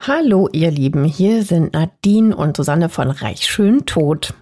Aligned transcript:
Hallo, 0.00 0.48
ihr 0.52 0.70
Lieben, 0.70 1.04
hier 1.04 1.42
sind 1.42 1.72
Nadine 1.72 2.36
und 2.36 2.56
Susanne 2.56 2.88
von 2.88 3.10
Reich 3.10 3.46
Schön 3.46 3.86
Tot. 3.86 4.34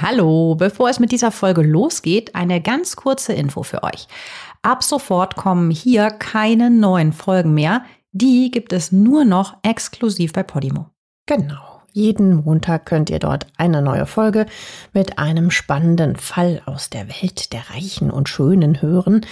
Hallo, 0.00 0.54
bevor 0.56 0.88
es 0.88 0.98
mit 0.98 1.12
dieser 1.12 1.30
Folge 1.30 1.62
losgeht, 1.62 2.34
eine 2.34 2.60
ganz 2.60 2.96
kurze 2.96 3.34
Info 3.34 3.62
für 3.62 3.82
euch. 3.82 4.08
Ab 4.62 4.82
sofort 4.82 5.36
kommen 5.36 5.70
hier 5.70 6.10
keine 6.10 6.70
neuen 6.70 7.12
Folgen 7.12 7.54
mehr. 7.54 7.84
Die 8.12 8.50
gibt 8.50 8.72
es 8.72 8.90
nur 8.90 9.24
noch 9.24 9.58
exklusiv 9.62 10.32
bei 10.32 10.42
Podimo. 10.42 10.86
Genau. 11.26 11.82
Jeden 11.92 12.44
Montag 12.44 12.86
könnt 12.86 13.10
ihr 13.10 13.18
dort 13.18 13.48
eine 13.56 13.82
neue 13.82 14.06
Folge 14.06 14.46
mit 14.92 15.18
einem 15.18 15.50
spannenden 15.50 16.16
Fall 16.16 16.62
aus 16.64 16.88
der 16.88 17.08
Welt 17.08 17.52
der 17.52 17.68
Reichen 17.70 18.10
und 18.10 18.28
Schönen 18.28 18.80
hören. 18.80 19.26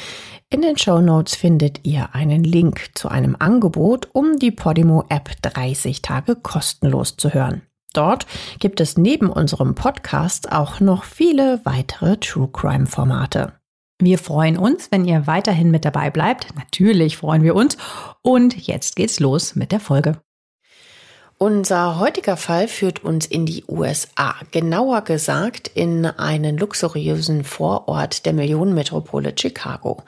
In 0.51 0.62
den 0.62 0.79
Show 0.79 1.03
Notes 1.03 1.37
findet 1.37 1.87
ihr 1.87 2.14
einen 2.14 2.43
Link 2.43 2.93
zu 2.95 3.11
einem 3.11 3.37
Angebot, 3.39 4.09
um 4.14 4.39
die 4.39 4.51
Podimo 4.51 5.05
App 5.11 5.31
30 5.43 6.01
Tage 6.01 6.37
kostenlos 6.37 7.18
zu 7.18 7.35
hören. 7.35 7.61
Dort 7.93 8.27
gibt 8.58 8.81
es 8.81 8.96
neben 8.96 9.29
unserem 9.29 9.75
Podcast 9.75 10.50
auch 10.50 10.81
noch 10.81 11.05
viele 11.05 11.61
weitere 11.64 12.17
True 12.17 12.49
Crime 12.50 12.86
Formate. 12.86 13.53
Wir 14.00 14.19
freuen 14.19 14.57
uns, 14.57 14.91
wenn 14.91 15.05
ihr 15.05 15.27
weiterhin 15.27 15.71
mit 15.71 15.85
dabei 15.85 16.08
bleibt. 16.08 16.55
Natürlich 16.57 17.19
freuen 17.19 17.43
wir 17.43 17.55
uns. 17.55 17.77
Und 18.22 18.67
jetzt 18.67 18.96
geht's 18.96 19.21
los 19.21 19.55
mit 19.55 19.71
der 19.71 19.80
Folge. 19.80 20.19
Unser 21.41 22.01
heutiger 22.01 22.37
Fall 22.37 22.67
führt 22.67 23.05
uns 23.05 23.25
in 23.25 23.47
die 23.47 23.63
USA, 23.69 24.35
genauer 24.51 25.03
gesagt 25.03 25.71
in 25.73 26.05
einen 26.05 26.59
luxuriösen 26.59 27.45
Vorort 27.45 28.27
der 28.27 28.33
Millionenmetropole 28.33 29.33
Chicago. 29.39 30.03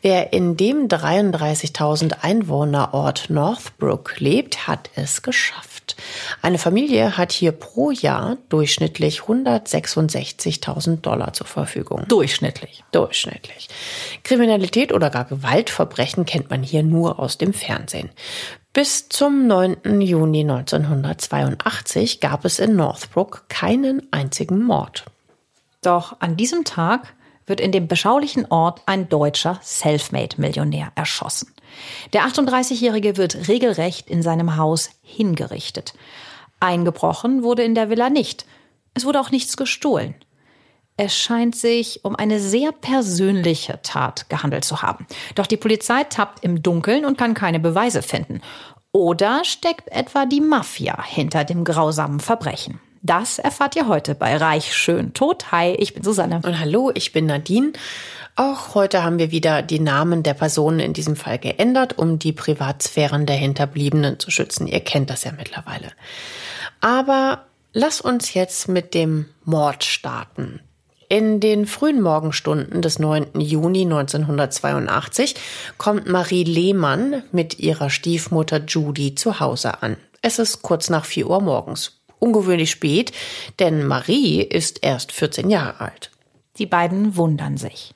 Wer 0.00 0.32
in 0.32 0.56
dem 0.56 0.88
33.000 0.88 2.22
Einwohnerort 2.22 3.28
Northbrook 3.28 4.20
lebt, 4.20 4.66
hat 4.68 4.88
es 4.94 5.20
geschafft. 5.20 5.96
Eine 6.40 6.56
Familie 6.56 7.18
hat 7.18 7.32
hier 7.32 7.52
pro 7.52 7.90
Jahr 7.90 8.38
durchschnittlich 8.48 9.20
166.000 9.20 11.02
Dollar 11.02 11.34
zur 11.34 11.46
Verfügung. 11.46 12.06
Durchschnittlich. 12.08 12.84
Durchschnittlich. 12.90 13.68
Kriminalität 14.24 14.94
oder 14.94 15.10
gar 15.10 15.26
Gewaltverbrechen 15.26 16.24
kennt 16.24 16.48
man 16.48 16.62
hier 16.62 16.82
nur 16.82 17.18
aus 17.18 17.36
dem 17.36 17.52
Fernsehen. 17.52 18.08
Bis 18.72 19.08
zum 19.08 19.48
9. 19.48 20.00
Juni 20.00 20.42
1982 20.42 22.20
gab 22.20 22.44
es 22.44 22.60
in 22.60 22.76
Northbrook 22.76 23.46
keinen 23.48 24.06
einzigen 24.12 24.62
Mord. 24.62 25.06
Doch 25.82 26.20
an 26.20 26.36
diesem 26.36 26.64
Tag 26.64 27.14
wird 27.46 27.60
in 27.60 27.72
dem 27.72 27.88
beschaulichen 27.88 28.46
Ort 28.48 28.82
ein 28.86 29.08
deutscher 29.08 29.58
Selfmade-Millionär 29.60 30.92
erschossen. 30.94 31.52
Der 32.12 32.22
38-Jährige 32.22 33.16
wird 33.16 33.48
regelrecht 33.48 34.08
in 34.08 34.22
seinem 34.22 34.56
Haus 34.56 34.90
hingerichtet. 35.02 35.94
Eingebrochen 36.60 37.42
wurde 37.42 37.64
in 37.64 37.74
der 37.74 37.90
Villa 37.90 38.08
nicht. 38.08 38.46
Es 38.94 39.04
wurde 39.04 39.20
auch 39.20 39.32
nichts 39.32 39.56
gestohlen. 39.56 40.14
Es 41.02 41.16
scheint 41.16 41.56
sich 41.56 42.04
um 42.04 42.14
eine 42.14 42.38
sehr 42.38 42.72
persönliche 42.72 43.80
Tat 43.82 44.28
gehandelt 44.28 44.66
zu 44.66 44.82
haben. 44.82 45.06
Doch 45.34 45.46
die 45.46 45.56
Polizei 45.56 46.04
tappt 46.04 46.44
im 46.44 46.62
Dunkeln 46.62 47.06
und 47.06 47.16
kann 47.16 47.32
keine 47.32 47.58
Beweise 47.58 48.02
finden. 48.02 48.42
Oder 48.92 49.42
steckt 49.46 49.90
etwa 49.90 50.26
die 50.26 50.42
Mafia 50.42 51.02
hinter 51.02 51.44
dem 51.44 51.64
grausamen 51.64 52.20
Verbrechen? 52.20 52.80
Das 53.00 53.38
erfahrt 53.38 53.76
ihr 53.76 53.88
heute 53.88 54.14
bei 54.14 54.36
Reich 54.36 54.74
Schön 54.76 55.14
Tot. 55.14 55.50
Hi, 55.52 55.70
ich 55.70 55.94
bin 55.94 56.02
Susanne. 56.02 56.42
Und 56.44 56.60
hallo, 56.60 56.90
ich 56.94 57.12
bin 57.12 57.24
Nadine. 57.24 57.72
Auch 58.36 58.74
heute 58.74 59.02
haben 59.02 59.18
wir 59.18 59.30
wieder 59.30 59.62
die 59.62 59.80
Namen 59.80 60.22
der 60.22 60.34
Personen 60.34 60.80
in 60.80 60.92
diesem 60.92 61.16
Fall 61.16 61.38
geändert, 61.38 61.96
um 61.96 62.18
die 62.18 62.32
Privatsphären 62.34 63.24
der 63.24 63.36
Hinterbliebenen 63.36 64.18
zu 64.18 64.30
schützen. 64.30 64.66
Ihr 64.66 64.80
kennt 64.80 65.08
das 65.08 65.24
ja 65.24 65.32
mittlerweile. 65.32 65.92
Aber 66.82 67.46
lass 67.72 68.02
uns 68.02 68.34
jetzt 68.34 68.68
mit 68.68 68.92
dem 68.92 69.30
Mord 69.46 69.82
starten. 69.82 70.60
In 71.12 71.40
den 71.40 71.66
frühen 71.66 72.00
Morgenstunden 72.00 72.82
des 72.82 73.00
9. 73.00 73.40
Juni 73.40 73.82
1982 73.82 75.34
kommt 75.76 76.06
Marie 76.06 76.44
Lehmann 76.44 77.24
mit 77.32 77.58
ihrer 77.58 77.90
Stiefmutter 77.90 78.60
Judy 78.64 79.16
zu 79.16 79.40
Hause 79.40 79.82
an. 79.82 79.96
Es 80.22 80.38
ist 80.38 80.62
kurz 80.62 80.88
nach 80.88 81.04
4 81.04 81.28
Uhr 81.28 81.40
morgens. 81.40 82.00
Ungewöhnlich 82.20 82.70
spät, 82.70 83.10
denn 83.58 83.88
Marie 83.88 84.40
ist 84.40 84.84
erst 84.84 85.10
14 85.10 85.50
Jahre 85.50 85.80
alt. 85.80 86.12
Die 86.58 86.66
beiden 86.66 87.16
wundern 87.16 87.56
sich. 87.56 87.92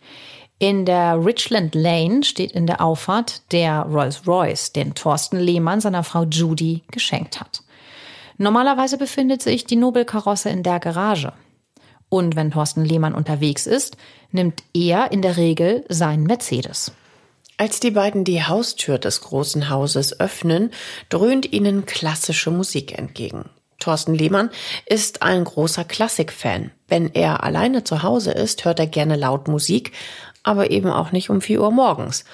In 0.59 0.85
der 0.85 1.25
Richland 1.25 1.77
Lane 1.77 2.25
steht 2.25 2.51
in 2.51 2.67
der 2.67 2.81
Auffahrt 2.81 3.53
der 3.53 3.83
Rolls-Royce, 3.83 4.73
den 4.73 4.97
Thorsten 4.97 5.39
Lehmann 5.39 5.81
seiner 5.81 6.03
Frau 6.03 6.25
Judy 6.25 6.83
geschenkt 6.91 7.39
hat. 7.39 7.63
Normalerweise 8.39 8.99
befindet 8.99 9.41
sich 9.41 9.67
die 9.67 9.77
Nobelkarosse 9.77 10.51
in 10.51 10.65
der 10.65 10.81
Garage. 10.81 11.33
Und 12.15 12.37
wenn 12.37 12.53
Thorsten 12.53 12.85
Lehmann 12.85 13.13
unterwegs 13.13 13.67
ist, 13.67 13.97
nimmt 14.31 14.63
er 14.73 15.11
in 15.11 15.21
der 15.21 15.37
Regel 15.37 15.85
seinen 15.89 16.23
Mercedes. 16.23 16.93
Als 17.57 17.81
die 17.81 17.91
beiden 17.91 18.23
die 18.23 18.45
Haustür 18.45 18.99
des 18.99 19.21
großen 19.23 19.69
Hauses 19.69 20.21
öffnen, 20.21 20.71
dröhnt 21.09 21.53
ihnen 21.53 21.87
klassische 21.87 22.53
Musik 22.53 22.97
entgegen. 22.97 23.51
Thorsten 23.81 24.15
Lehmann 24.15 24.51
ist 24.87 25.23
ein 25.23 25.43
großer 25.43 25.85
Klassikfan. 25.85 26.71
Wenn 26.87 27.13
er 27.13 27.43
alleine 27.43 27.83
zu 27.83 28.05
Hause 28.05 28.31
ist, 28.31 28.65
hört 28.65 28.79
er 28.79 28.87
gerne 28.87 29.17
laut 29.17 29.49
Musik, 29.49 29.91
aber 30.45 30.71
eben 30.71 30.91
auch 30.91 31.11
nicht 31.11 31.31
um 31.31 31.41
4 31.41 31.63
Uhr 31.63 31.73
morgens. 31.73 32.25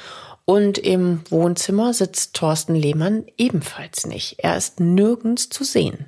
Und 0.44 0.76
im 0.76 1.22
Wohnzimmer 1.30 1.94
sitzt 1.94 2.34
Thorsten 2.34 2.74
Lehmann 2.74 3.24
ebenfalls 3.38 4.06
nicht. 4.06 4.40
Er 4.40 4.58
ist 4.58 4.78
nirgends 4.78 5.48
zu 5.48 5.64
sehen. 5.64 6.04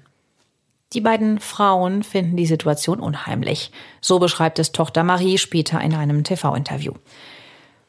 Die 0.92 1.00
beiden 1.00 1.40
Frauen 1.40 2.02
finden 2.02 2.36
die 2.36 2.46
Situation 2.46 3.00
unheimlich. 3.00 3.70
So 4.00 4.18
beschreibt 4.18 4.58
es 4.58 4.72
Tochter 4.72 5.04
Marie 5.04 5.38
später 5.38 5.80
in 5.80 5.94
einem 5.94 6.24
TV-Interview. 6.24 6.92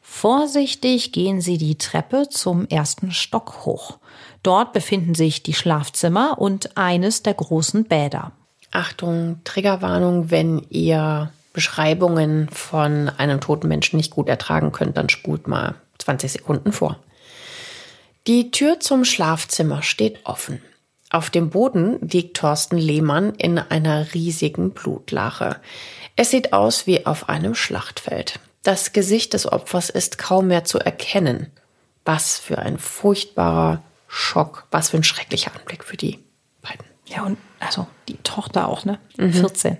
Vorsichtig 0.00 1.12
gehen 1.12 1.40
sie 1.40 1.58
die 1.58 1.76
Treppe 1.76 2.28
zum 2.30 2.66
ersten 2.68 3.10
Stock 3.10 3.64
hoch. 3.66 3.98
Dort 4.42 4.72
befinden 4.72 5.14
sich 5.14 5.42
die 5.42 5.54
Schlafzimmer 5.54 6.38
und 6.38 6.76
eines 6.76 7.22
der 7.22 7.34
großen 7.34 7.84
Bäder. 7.84 8.32
Achtung, 8.70 9.40
Triggerwarnung, 9.44 10.30
wenn 10.30 10.64
ihr 10.70 11.30
Beschreibungen 11.52 12.48
von 12.50 13.08
einem 13.08 13.40
toten 13.40 13.68
Menschen 13.68 13.96
nicht 13.96 14.10
gut 14.10 14.28
ertragen 14.28 14.72
könnt, 14.72 14.96
dann 14.96 15.08
spult 15.08 15.46
mal 15.46 15.74
20 15.98 16.32
Sekunden 16.32 16.72
vor. 16.72 16.98
Die 18.26 18.50
Tür 18.50 18.80
zum 18.80 19.04
Schlafzimmer 19.04 19.82
steht 19.82 20.20
offen. 20.24 20.60
Auf 21.14 21.30
dem 21.30 21.50
Boden 21.50 22.00
liegt 22.00 22.38
Thorsten 22.38 22.76
Lehmann 22.76 23.36
in 23.36 23.60
einer 23.60 24.14
riesigen 24.14 24.72
Blutlache. 24.72 25.60
Es 26.16 26.32
sieht 26.32 26.52
aus 26.52 26.88
wie 26.88 27.06
auf 27.06 27.28
einem 27.28 27.54
Schlachtfeld. 27.54 28.40
Das 28.64 28.92
Gesicht 28.92 29.32
des 29.32 29.46
Opfers 29.46 29.90
ist 29.90 30.18
kaum 30.18 30.48
mehr 30.48 30.64
zu 30.64 30.80
erkennen. 30.80 31.52
Was 32.04 32.40
für 32.40 32.58
ein 32.58 32.78
furchtbarer 32.78 33.80
Schock, 34.08 34.66
was 34.72 34.90
für 34.90 34.96
ein 34.96 35.04
schrecklicher 35.04 35.52
Anblick 35.54 35.84
für 35.84 35.96
die 35.96 36.18
beiden. 36.62 36.84
Ja, 37.06 37.22
und 37.22 37.38
also 37.60 37.86
die 38.08 38.16
Tochter 38.24 38.66
auch, 38.66 38.84
ne? 38.84 38.98
Mhm. 39.16 39.34
14. 39.34 39.78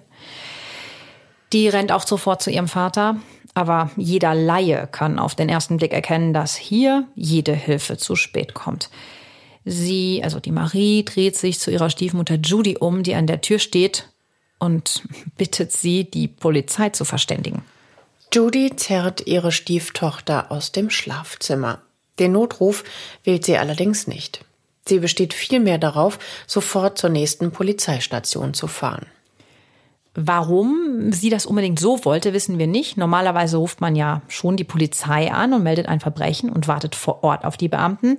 Die 1.53 1.69
rennt 1.69 1.91
auch 1.91 2.06
sofort 2.06 2.43
zu 2.43 2.53
ihrem 2.53 2.69
Vater, 2.69 3.16
aber 3.55 3.91
jeder 3.97 4.37
Laie 4.37 4.87
kann 4.87 5.19
auf 5.19 5.34
den 5.34 5.49
ersten 5.49 5.78
Blick 5.78 5.95
erkennen, 5.95 6.33
dass 6.33 6.55
hier 6.55 7.09
jede 7.16 7.55
Hilfe 7.55 7.97
zu 7.97 8.15
spät 8.15 8.55
kommt. 8.55 8.89
Sie, 9.64 10.22
also 10.22 10.41
die 10.41 10.52
Marie, 10.52 11.04
dreht 11.04 11.36
sich 11.36 11.58
zu 11.58 11.70
ihrer 11.70 11.91
Stiefmutter 11.91 12.36
Judy 12.36 12.76
um, 12.78 13.02
die 13.02 13.14
an 13.14 13.26
der 13.26 13.41
Tür 13.41 13.58
steht 13.58 14.08
und 14.58 15.02
bittet 15.36 15.72
sie, 15.72 16.04
die 16.04 16.28
Polizei 16.28 16.91
zu 16.91 17.04
verständigen. 17.04 17.64
Judy 18.32 18.74
zerrt 18.74 19.26
ihre 19.26 19.53
Stieftochter 19.53 20.50
aus 20.50 20.72
dem 20.72 20.91
Schlafzimmer. 20.91 21.80
Den 22.19 22.32
Notruf 22.32 22.84
wählt 23.22 23.44
sie 23.44 23.56
allerdings 23.56 24.06
nicht. 24.06 24.44
Sie 24.86 24.98
besteht 24.98 25.32
vielmehr 25.32 25.78
darauf, 25.78 26.19
sofort 26.47 26.98
zur 26.98 27.10
nächsten 27.10 27.53
Polizeistation 27.53 28.53
zu 28.54 28.66
fahren. 28.66 29.06
Warum 30.15 31.10
sie 31.12 31.30
das 31.30 31.47
unbedingt 31.47 31.80
so 31.80 32.04
wollte, 32.04 32.33
wissen 32.33 32.59
wir 32.59 32.68
nicht. 32.68 32.97
Normalerweise 32.97 33.56
ruft 33.56 33.80
man 33.80 33.97
ja 33.97 34.22
schon 34.28 34.56
die 34.56 34.65
Polizei 34.65 35.33
an 35.33 35.53
und 35.53 35.65
meldet 35.65 35.86
ein 35.86 36.00
Verbrechen 36.00 36.50
und 36.50 36.68
wartet 36.68 36.94
vor 36.94 37.24
Ort 37.24 37.44
auf 37.44 37.56
die 37.56 37.68
Beamten. 37.68 38.18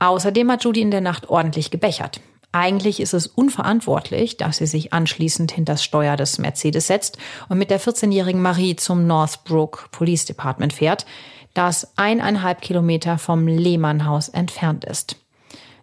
Außerdem 0.00 0.50
hat 0.50 0.64
Judy 0.64 0.80
in 0.80 0.90
der 0.90 1.00
Nacht 1.00 1.28
ordentlich 1.28 1.70
gebechert. 1.70 2.20
Eigentlich 2.52 2.98
ist 2.98 3.14
es 3.14 3.28
unverantwortlich, 3.28 4.36
dass 4.36 4.56
sie 4.56 4.66
sich 4.66 4.92
anschließend 4.92 5.52
hinter 5.52 5.74
das 5.74 5.84
Steuer 5.84 6.16
des 6.16 6.38
Mercedes 6.38 6.88
setzt 6.88 7.16
und 7.48 7.58
mit 7.58 7.70
der 7.70 7.80
14-jährigen 7.80 8.42
Marie 8.42 8.74
zum 8.74 9.06
Northbrook 9.06 9.90
Police 9.92 10.24
Department 10.24 10.72
fährt, 10.72 11.06
das 11.54 11.96
eineinhalb 11.96 12.60
Kilometer 12.60 13.18
vom 13.18 13.46
Lehmann-Haus 13.46 14.28
entfernt 14.30 14.84
ist. 14.84 15.16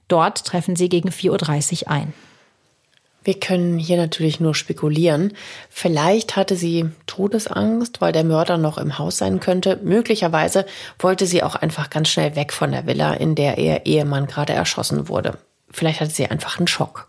Dort 0.10 0.46
treffen 0.46 0.76
sie 0.76 0.90
gegen 0.90 1.10
4.30 1.10 1.84
Uhr 1.84 1.92
ein. 1.92 2.14
Wir 3.28 3.38
können 3.38 3.78
hier 3.78 3.98
natürlich 3.98 4.40
nur 4.40 4.56
spekulieren. 4.56 5.34
Vielleicht 5.70 6.38
hatte 6.38 6.56
sie 6.56 6.86
Todesangst, 7.08 8.00
weil 8.00 8.14
der 8.14 8.24
Mörder 8.24 8.58
noch 8.58 8.78
im 8.78 8.98
Haus 8.98 9.18
sein 9.18 9.42
könnte. 9.42 9.82
Möglicherweise 9.84 10.66
wollte 10.98 11.26
sie 11.26 11.44
auch 11.44 11.56
einfach 11.56 11.90
ganz 11.90 12.08
schnell 12.08 12.38
weg 12.38 12.54
von 12.54 12.72
der 12.72 12.88
Villa, 12.88 13.14
in 13.16 13.36
der 13.36 13.58
ihr 13.58 13.86
Ehemann 13.86 14.28
gerade 14.28 14.54
erschossen 14.54 15.10
wurde. 15.10 15.38
Vielleicht 15.70 16.00
hatte 16.00 16.14
sie 16.14 16.28
einfach 16.28 16.58
einen 16.58 16.68
Schock. 16.68 17.08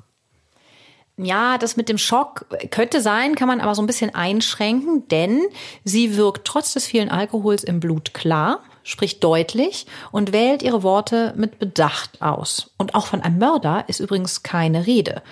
Ja, 1.16 1.56
das 1.56 1.76
mit 1.76 1.88
dem 1.88 1.98
Schock 1.98 2.46
könnte 2.72 3.00
sein, 3.00 3.36
kann 3.36 3.46
man 3.46 3.60
aber 3.60 3.76
so 3.76 3.82
ein 3.82 3.86
bisschen 3.86 4.12
einschränken, 4.12 5.06
denn 5.06 5.42
sie 5.84 6.16
wirkt 6.16 6.48
trotz 6.48 6.72
des 6.72 6.84
vielen 6.84 7.10
Alkohols 7.10 7.62
im 7.62 7.78
Blut 7.78 8.12
klar, 8.12 8.64
spricht 8.82 9.22
deutlich 9.22 9.86
und 10.10 10.32
wählt 10.32 10.64
ihre 10.64 10.82
Worte 10.82 11.32
mit 11.36 11.60
Bedacht 11.60 12.20
aus. 12.20 12.72
Und 12.76 12.96
auch 12.96 13.06
von 13.06 13.20
einem 13.20 13.38
Mörder 13.38 13.84
ist 13.86 14.00
übrigens 14.00 14.42
keine 14.42 14.88
Rede. 14.88 15.22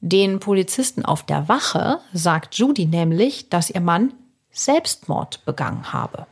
Den 0.00 0.38
Polizisten 0.38 1.04
auf 1.04 1.24
der 1.24 1.48
Wache 1.48 1.98
sagt 2.12 2.54
Judy 2.56 2.86
nämlich, 2.86 3.48
dass 3.48 3.70
ihr 3.70 3.80
Mann 3.80 4.12
Selbstmord 4.50 5.44
begangen 5.44 5.92
habe. 5.92 6.26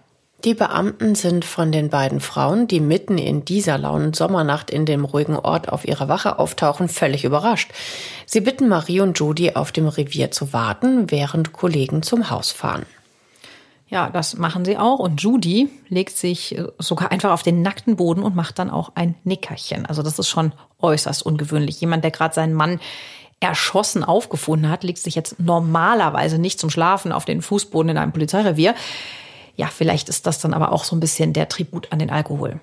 Die 0.45 0.55
Beamten 0.55 1.17
sind 1.17 1.45
von 1.45 1.73
den 1.73 1.91
beiden 1.91 2.21
Frauen, 2.21 2.69
die 2.69 2.79
mitten 2.79 3.19
in 3.19 3.45
dieser 3.45 3.79
lauen 3.79 4.13
Sommernacht 4.15 4.71
in 4.71 4.87
dem 4.87 5.05
ruhigen 5.05 5.37
Ort 5.37 5.73
auf 5.73 5.89
ihrer 5.89 6.09
Wache 6.09 6.39
auftauchen, 6.39 6.89
völlig 6.89 7.25
überrascht. 7.25 7.73
Sie 8.27 8.41
bitten 8.41 8.69
Marie 8.69 9.01
und 9.01 9.19
Judy 9.19 9.55
auf 9.55 9.73
dem 9.73 9.89
Revier 9.89 10.31
zu 10.31 10.53
warten, 10.53 11.11
während 11.11 11.53
Kollegen 11.53 12.03
zum 12.03 12.31
Haus 12.31 12.53
fahren. 12.53 12.87
Ja, 13.89 14.11
das 14.11 14.37
machen 14.37 14.65
sie 14.65 14.77
auch. 14.77 14.99
Und 14.99 15.23
Judy 15.23 15.69
legt 15.89 16.17
sich 16.17 16.59
äh, 16.59 16.67
sogar 16.79 17.13
einfach 17.13 17.31
auf 17.31 17.43
den 17.43 17.63
nackten 17.63 17.97
Boden 17.97 18.23
und 18.23 18.35
macht 18.37 18.59
dann 18.59 18.71
auch 18.71 18.93
ein 18.95 19.15
Nickerchen. 19.25 19.87
Also 19.87 20.03
das 20.03 20.19
ist 20.19 20.29
schon 20.29 20.53
äußerst 20.81 21.25
ungewöhnlich. 21.25 21.81
Jemand, 21.81 22.05
der 22.05 22.11
gerade 22.11 22.35
seinen 22.35 22.55
Mann 22.55 22.81
erschossen 23.41 24.03
aufgefunden 24.03 24.71
hat, 24.71 24.85
legt 24.85 24.99
sich 24.99 25.15
jetzt 25.15 25.39
normalerweise 25.39 26.39
nicht 26.39 26.59
zum 26.59 26.71
Schlafen 26.71 27.13
auf 27.13 27.25
den 27.25 27.43
Fußboden 27.43 27.91
in 27.91 27.99
einem 27.99 28.13
Polizeirevier. 28.13 28.75
Ja, 29.57 29.69
vielleicht 29.69 30.09
ist 30.09 30.27
das 30.27 30.39
dann 30.39 30.55
aber 30.55 30.73
auch 30.73 30.85
so 30.85 30.97
ein 30.97 31.01
bisschen 31.01 31.33
der 31.33 31.49
Tribut 31.49 31.93
an 31.93 31.99
den 31.99 32.11
Alkohol. 32.11 32.61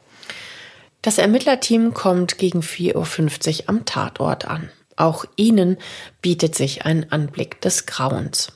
Das 1.02 1.18
Ermittlerteam 1.18 1.94
kommt 1.94 2.38
gegen 2.38 2.62
4.50 2.62 3.64
Uhr 3.64 3.70
am 3.70 3.86
Tatort 3.86 4.46
an. 4.46 4.70
Auch 4.96 5.26
ihnen 5.36 5.78
bietet 6.22 6.56
sich 6.56 6.86
ein 6.86 7.12
Anblick 7.12 7.60
des 7.62 7.86
Grauens. 7.86 8.54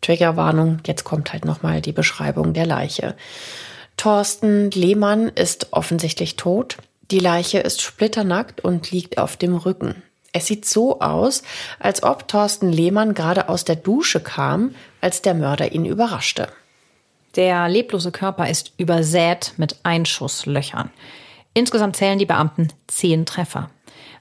Triggerwarnung, 0.00 0.80
jetzt 0.86 1.04
kommt 1.04 1.32
halt 1.32 1.44
nochmal 1.44 1.80
die 1.80 1.92
Beschreibung 1.92 2.54
der 2.54 2.66
Leiche. 2.66 3.16
Thorsten 3.96 4.70
Lehmann 4.70 5.28
ist 5.28 5.72
offensichtlich 5.72 6.36
tot. 6.36 6.78
Die 7.10 7.18
Leiche 7.18 7.58
ist 7.58 7.82
splitternackt 7.82 8.62
und 8.62 8.90
liegt 8.90 9.18
auf 9.18 9.36
dem 9.36 9.54
Rücken. 9.54 10.02
Es 10.32 10.46
sieht 10.46 10.64
so 10.64 11.00
aus, 11.00 11.42
als 11.78 12.02
ob 12.02 12.28
Thorsten 12.28 12.70
Lehmann 12.70 13.14
gerade 13.14 13.48
aus 13.48 13.64
der 13.64 13.76
Dusche 13.76 14.20
kam, 14.20 14.74
als 15.00 15.22
der 15.22 15.34
Mörder 15.34 15.72
ihn 15.72 15.84
überraschte. 15.84 16.48
Der 17.36 17.68
leblose 17.68 18.12
Körper 18.12 18.48
ist 18.48 18.72
übersät 18.76 19.54
mit 19.56 19.76
Einschusslöchern. 19.82 20.90
Insgesamt 21.54 21.96
zählen 21.96 22.18
die 22.18 22.26
Beamten 22.26 22.68
zehn 22.86 23.26
Treffer. 23.26 23.70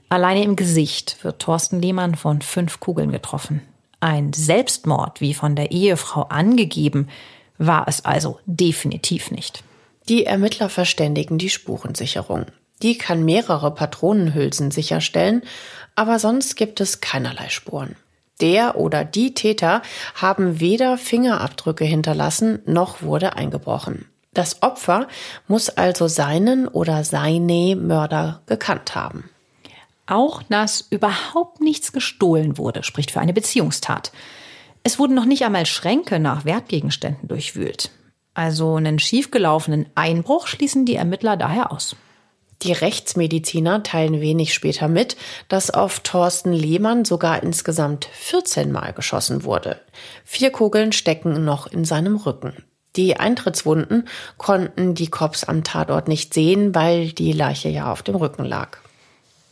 Alleine 0.09 0.43
im 0.43 0.55
Gesicht 0.55 1.23
wird 1.23 1.39
Thorsten 1.39 1.81
Lehmann 1.81 2.15
von 2.15 2.41
fünf 2.41 2.79
Kugeln 2.79 3.11
getroffen. 3.11 3.61
Ein 3.99 4.33
Selbstmord, 4.33 5.21
wie 5.21 5.33
von 5.33 5.55
der 5.55 5.71
Ehefrau 5.71 6.23
angegeben, 6.23 7.09
war 7.59 7.87
es 7.87 8.05
also 8.05 8.39
definitiv 8.45 9.29
nicht. 9.29 9.63
Die 10.07 10.25
Ermittler 10.25 10.69
verständigen 10.69 11.37
die 11.37 11.49
Spurensicherung. 11.49 12.47
Die 12.81 12.97
kann 12.97 13.25
mehrere 13.25 13.73
Patronenhülsen 13.73 14.71
sicherstellen, 14.71 15.43
aber 15.95 16.19
sonst 16.19 16.55
gibt 16.55 16.79
es 16.79 17.01
keinerlei 17.01 17.49
Spuren. 17.49 17.95
Der 18.41 18.77
oder 18.77 19.03
die 19.03 19.33
Täter 19.33 19.81
haben 20.15 20.59
weder 20.61 20.97
Fingerabdrücke 20.97 21.83
hinterlassen, 21.83 22.59
noch 22.65 23.01
wurde 23.01 23.35
eingebrochen. 23.35 24.05
Das 24.33 24.61
Opfer 24.61 25.07
muss 25.47 25.69
also 25.69 26.07
seinen 26.07 26.67
oder 26.67 27.03
seine 27.03 27.75
Mörder 27.75 28.41
gekannt 28.45 28.95
haben. 28.95 29.29
Auch 30.07 30.41
dass 30.43 30.87
überhaupt 30.89 31.61
nichts 31.61 31.91
gestohlen 31.91 32.57
wurde, 32.57 32.83
spricht 32.83 33.11
für 33.11 33.19
eine 33.19 33.33
Beziehungstat. 33.33 34.11
Es 34.83 34.97
wurden 34.97 35.15
noch 35.15 35.25
nicht 35.25 35.43
einmal 35.43 35.65
Schränke 35.65 36.19
nach 36.19 36.45
Wertgegenständen 36.45 37.27
durchwühlt. 37.27 37.91
Also 38.33 38.75
einen 38.75 38.99
schiefgelaufenen 38.99 39.87
Einbruch 39.95 40.47
schließen 40.47 40.85
die 40.85 40.95
Ermittler 40.95 41.35
daher 41.35 41.71
aus. 41.71 41.95
Die 42.61 42.73
Rechtsmediziner 42.73 43.83
teilen 43.83 44.19
wenig 44.19 44.53
später 44.53 44.89
mit, 44.89 45.15
dass 45.47 45.71
auf 45.71 46.01
Thorsten 46.01 46.51
Lehmann 46.51 47.05
sogar 47.05 47.41
insgesamt 47.41 48.09
14 48.11 48.71
Mal 48.71 48.91
geschossen 48.91 49.45
wurde. 49.45 49.79
Vier 50.25 50.51
Kugeln 50.51 50.91
stecken 50.91 51.45
noch 51.45 51.67
in 51.67 51.85
seinem 51.85 52.17
Rücken. 52.17 52.53
Die 52.97 53.17
Eintrittswunden 53.17 54.09
konnten 54.37 54.93
die 54.93 55.07
Cops 55.07 55.45
am 55.45 55.63
Tatort 55.63 56.09
nicht 56.09 56.33
sehen, 56.33 56.75
weil 56.75 57.11
die 57.13 57.31
Leiche 57.31 57.69
ja 57.69 57.91
auf 57.91 58.03
dem 58.03 58.15
Rücken 58.15 58.43
lag. 58.43 58.77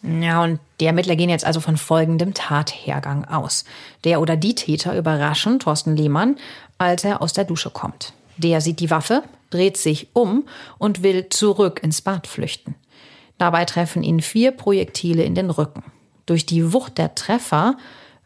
Ja, 0.03 0.43
und 0.43 0.59
die 0.79 0.85
Ermittler 0.85 1.15
gehen 1.15 1.29
jetzt 1.29 1.45
also 1.45 1.59
von 1.59 1.77
folgendem 1.77 2.33
Tathergang 2.33 3.25
aus. 3.25 3.63
Der 4.03 4.21
oder 4.21 4.35
die 4.35 4.55
Täter 4.55 4.97
überraschen 4.97 5.59
Thorsten 5.59 5.95
Lehmann, 5.95 6.37
als 6.77 7.03
er 7.03 7.21
aus 7.21 7.33
der 7.33 7.45
Dusche 7.45 7.69
kommt. 7.69 8.13
Der 8.37 8.61
sieht 8.61 8.79
die 8.79 8.91
Waffe, 8.91 9.23
dreht 9.49 9.77
sich 9.77 10.09
um 10.13 10.47
und 10.77 11.03
will 11.03 11.29
zurück 11.29 11.81
ins 11.83 12.01
Bad 12.01 12.27
flüchten. 12.27 12.75
Dabei 13.37 13.65
treffen 13.65 14.03
ihn 14.03 14.21
vier 14.21 14.51
Projektile 14.51 15.23
in 15.23 15.35
den 15.35 15.49
Rücken. 15.49 15.83
Durch 16.25 16.45
die 16.45 16.73
Wucht 16.73 16.97
der 16.97 17.15
Treffer 17.15 17.77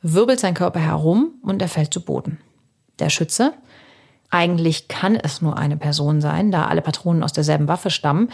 wirbelt 0.01 0.39
sein 0.39 0.53
Körper 0.53 0.79
herum 0.79 1.33
und 1.43 1.61
er 1.61 1.67
fällt 1.67 1.93
zu 1.93 2.01
Boden. 2.01 2.39
Der 2.99 3.09
Schütze, 3.09 3.53
eigentlich 4.29 4.87
kann 4.87 5.15
es 5.15 5.41
nur 5.41 5.57
eine 5.57 5.77
Person 5.77 6.21
sein, 6.21 6.51
da 6.51 6.65
alle 6.65 6.81
Patronen 6.81 7.23
aus 7.23 7.33
derselben 7.33 7.67
Waffe 7.67 7.89
stammen, 7.89 8.31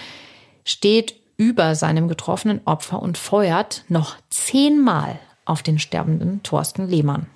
steht 0.63 1.15
über 1.37 1.75
seinem 1.75 2.07
getroffenen 2.07 2.61
Opfer 2.65 3.01
und 3.01 3.17
feuert 3.17 3.83
noch 3.89 4.15
zehnmal 4.29 5.19
auf 5.45 5.63
den 5.63 5.79
sterbenden 5.79 6.43
Thorsten 6.43 6.87
Lehmann. 6.87 7.27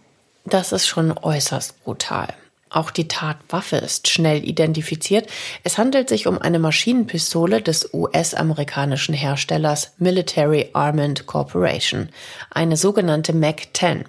Das 0.45 0.71
ist 0.71 0.87
schon 0.87 1.17
äußerst 1.17 1.83
brutal. 1.83 2.33
Auch 2.73 2.89
die 2.89 3.09
Tatwaffe 3.09 3.75
ist 3.75 4.07
schnell 4.07 4.47
identifiziert. 4.47 5.27
Es 5.65 5.77
handelt 5.77 6.07
sich 6.07 6.25
um 6.25 6.37
eine 6.37 6.57
Maschinenpistole 6.57 7.61
des 7.61 7.93
US-amerikanischen 7.93 9.13
Herstellers 9.13 9.91
Military 9.97 10.69
Armament 10.71 11.25
Corporation, 11.25 12.07
eine 12.49 12.77
sogenannte 12.77 13.33
MAC-10. 13.33 14.05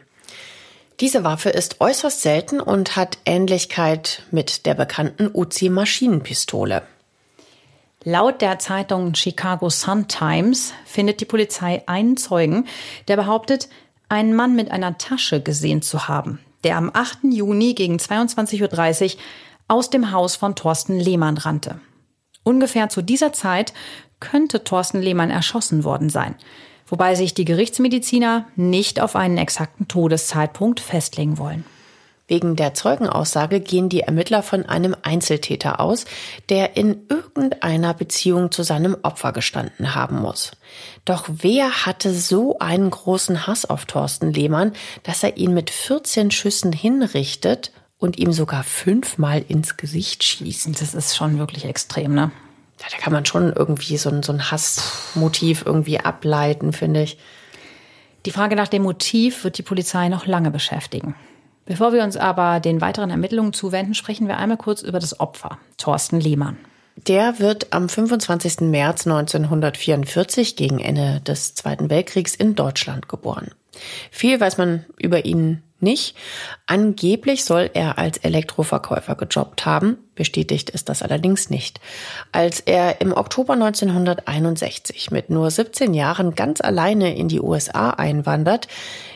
Diese 1.01 1.25
Waffe 1.25 1.51
ist 1.51 1.81
äußerst 1.81 2.23
selten 2.23 2.61
und 2.61 2.95
hat 2.95 3.19
Ähnlichkeit 3.27 4.23
mit 4.31 4.65
der 4.65 4.75
bekannten 4.75 5.29
Uzi-Maschinenpistole. 5.35 6.83
Laut 8.05 8.41
der 8.43 8.61
Zeitung 8.61 9.17
Chicago 9.17 9.71
Sun-Times 9.71 10.73
findet 10.85 11.21
die 11.21 11.25
Polizei 11.25 11.83
einen 11.87 12.17
Zeugen, 12.17 12.69
der 13.09 13.17
behauptet, 13.17 13.69
einen 14.09 14.35
Mann 14.35 14.55
mit 14.55 14.71
einer 14.71 14.99
Tasche 14.99 15.41
gesehen 15.41 15.83
zu 15.83 16.07
haben 16.07 16.39
der 16.65 16.77
am 16.77 16.91
8. 16.93 17.19
Juni 17.25 17.75
gegen 17.75 17.97
22.30 17.97 19.15
Uhr 19.15 19.21
aus 19.69 19.91
dem 19.91 20.13
Haus 20.13 20.37
von 20.37 20.55
Thorsten 20.55 20.99
Lehmann 20.99 21.39
rannte. 21.39 21.81
Ungefähr 22.45 22.89
zu 22.89 23.03
dieser 23.03 23.33
Zeit 23.33 23.73
könnte 24.21 24.65
Thorsten 24.65 25.01
Lehmann 25.01 25.31
erschossen 25.31 25.85
worden 25.85 26.09
sein, 26.09 26.35
wobei 26.87 27.15
sich 27.15 27.35
die 27.35 27.45
Gerichtsmediziner 27.45 28.47
nicht 28.57 29.01
auf 29.01 29.17
einen 29.17 29.39
exakten 29.39 29.89
Todeszeitpunkt 29.89 30.81
festlegen 30.81 31.39
wollen. 31.39 31.65
Wegen 32.29 32.55
der 32.57 32.73
Zeugenaussage 32.73 33.61
gehen 33.61 33.89
die 33.89 34.01
Ermittler 34.01 34.43
von 34.43 34.65
einem 34.65 34.97
Einzeltäter 35.03 35.81
aus, 35.81 36.05
der 36.49 36.77
in 36.77 37.07
irgendeiner 37.09 37.95
Beziehung 37.95 38.53
zu 38.53 38.63
seinem 38.63 38.97
Opfer 39.03 39.33
gestanden 39.33 39.95
haben 39.95 40.21
muss. 40.21 40.53
Doch 41.05 41.29
wer 41.29 41.85
hatte 41.85 42.15
so 42.15 42.59
einen 42.59 42.91
großen 42.91 43.47
Hass 43.47 43.65
auf 43.65 43.87
Thorsten 43.87 44.33
Lehmann, 44.33 44.73
dass 45.03 45.23
er 45.23 45.37
ihn 45.37 45.53
mit 45.53 45.71
14 45.71 46.31
Schüssen 46.31 46.73
hinrichtet 46.73 47.73
und 47.99 48.19
ihm 48.19 48.33
sogar 48.33 48.63
fünfmal 48.63 49.45
ins 49.47 49.77
Gesicht 49.77 50.23
schießt? 50.23 50.81
Das 50.81 50.95
ist 50.95 51.17
schon 51.17 51.39
wirklich 51.39 51.65
extrem, 51.65 52.15
ne? 52.15 52.31
Ja, 52.81 52.87
da 52.91 52.97
kann 52.99 53.13
man 53.13 53.27
schon 53.27 53.53
irgendwie 53.53 53.97
so 53.97 54.11
ein, 54.11 54.23
so 54.23 54.33
ein 54.33 54.51
Hassmotiv 54.51 55.65
irgendwie 55.67 56.01
ableiten, 56.01 56.73
finde 56.73 57.03
ich. 57.03 57.19
Die 58.27 58.31
Frage 58.31 58.57
nach 58.57 58.69
dem 58.69 58.83
Motiv 58.83 59.45
wird 59.45 59.59
die 59.59 59.63
Polizei 59.63 60.09
noch 60.09 60.27
lange 60.27 60.51
beschäftigen. 60.51 61.15
Bevor 61.65 61.93
wir 61.93 62.03
uns 62.03 62.17
aber 62.17 62.61
den 62.61 62.81
weiteren 62.81 63.11
Ermittlungen 63.11 63.53
zuwenden, 63.53 63.95
sprechen 63.95 64.27
wir 64.29 64.37
einmal 64.37 64.57
kurz 64.57 64.83
über 64.83 64.99
das 64.99 65.21
Opfer, 65.21 65.59
Thorsten 65.79 66.21
Lehmann. 66.21 66.57
Der 66.97 67.39
wird 67.39 67.73
am 67.73 67.89
25. 67.89 68.61
März 68.63 69.07
1944 69.07 70.57
gegen 70.57 70.79
Ende 70.79 71.21
des 71.21 71.55
Zweiten 71.55 71.89
Weltkriegs 71.89 72.35
in 72.35 72.55
Deutschland 72.55 73.09
geboren. 73.09 73.51
Viel 74.11 74.39
weiß 74.41 74.59
man 74.59 74.85
über 74.99 75.25
ihn 75.25 75.63
nicht. 75.81 76.17
Angeblich 76.67 77.45
soll 77.45 77.71
er 77.75 77.99
als 77.99 78.19
Elektroverkäufer 78.19 79.17
gejobbt 79.17 79.67
haben. 79.67 79.99
Bestätigt 80.15 80.71
ist 80.71 80.89
das 80.89 81.03
allerdings 81.03 81.51
nicht. 81.51 81.81
Als 82.31 82.61
er 82.61 83.01
im 83.01 83.13
Oktober 83.13 83.55
1961 83.55 85.11
mit 85.11 85.29
nur 85.31 85.51
17 85.51 85.93
Jahren 85.95 86.35
ganz 86.35 86.61
alleine 86.61 87.17
in 87.17 87.29
die 87.29 87.41
USA 87.41 87.91
einwandert, 87.91 88.69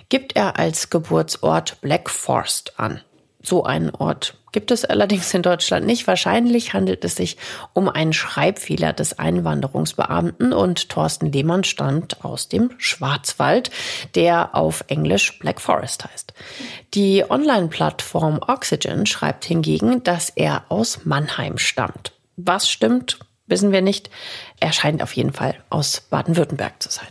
gibt 0.08 0.36
er 0.36 0.58
als 0.58 0.90
Geburtsort 0.90 1.80
Black 1.80 2.10
Forest 2.10 2.78
an. 2.78 3.00
So 3.42 3.62
einen 3.62 3.90
Ort 3.90 4.34
gibt 4.50 4.72
es 4.72 4.84
allerdings 4.84 5.32
in 5.32 5.42
Deutschland 5.42 5.86
nicht. 5.86 6.08
Wahrscheinlich 6.08 6.72
handelt 6.72 7.04
es 7.04 7.14
sich 7.14 7.36
um 7.74 7.88
einen 7.88 8.12
Schreibfehler 8.12 8.92
des 8.92 9.20
Einwanderungsbeamten 9.20 10.52
und 10.52 10.88
Thorsten 10.88 11.30
Lehmann 11.30 11.62
stammt 11.62 12.24
aus 12.24 12.48
dem 12.48 12.70
Schwarzwald, 12.78 13.70
der 14.16 14.56
auf 14.56 14.82
Englisch 14.88 15.38
Black 15.38 15.60
Forest 15.60 16.06
heißt. 16.06 16.32
Die 16.94 17.24
Online-Plattform 17.28 18.40
Oxygen 18.44 19.06
schreibt 19.06 19.44
hingegen, 19.44 20.02
dass 20.02 20.30
er 20.30 20.64
aus 20.68 21.04
Mannheim 21.04 21.58
stammt. 21.58 22.12
Was 22.36 22.68
stimmt, 22.68 23.20
wissen 23.46 23.70
wir 23.70 23.82
nicht. 23.82 24.10
Er 24.58 24.72
scheint 24.72 25.02
auf 25.02 25.12
jeden 25.12 25.32
Fall 25.32 25.54
aus 25.70 26.00
Baden-Württemberg 26.00 26.82
zu 26.82 26.90
sein. 26.90 27.06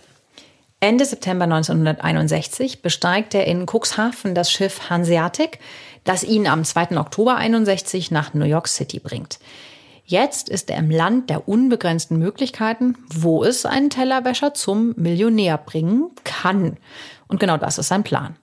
Ende 0.79 1.05
September 1.05 1.45
1961 1.45 2.81
besteigt 2.81 3.33
er 3.33 3.47
in 3.47 3.65
Cuxhaven 3.65 4.35
das 4.35 4.51
Schiff 4.51 4.89
Hanseatic, 4.89 5.59
das 6.03 6.23
ihn 6.23 6.47
am 6.47 6.63
2. 6.63 6.97
Oktober 6.97 7.37
61 7.37 8.11
nach 8.11 8.33
New 8.33 8.45
York 8.45 8.67
City 8.67 8.99
bringt. 8.99 9.39
Jetzt 10.03 10.49
ist 10.49 10.69
er 10.69 10.77
im 10.77 10.91
Land 10.91 11.31
der 11.31 11.47
unbegrenzten 11.47 12.19
Möglichkeiten, 12.19 12.95
wo 13.11 13.43
es 13.43 13.65
einen 13.65 13.89
Tellerwäscher 13.89 14.53
zum 14.53 14.93
Millionär 14.97 15.57
bringen 15.57 16.11
kann. 16.23 16.77
Und 17.27 17.39
genau 17.39 17.57
das 17.57 17.79
ist 17.79 17.87
sein 17.87 18.03
Plan. 18.03 18.35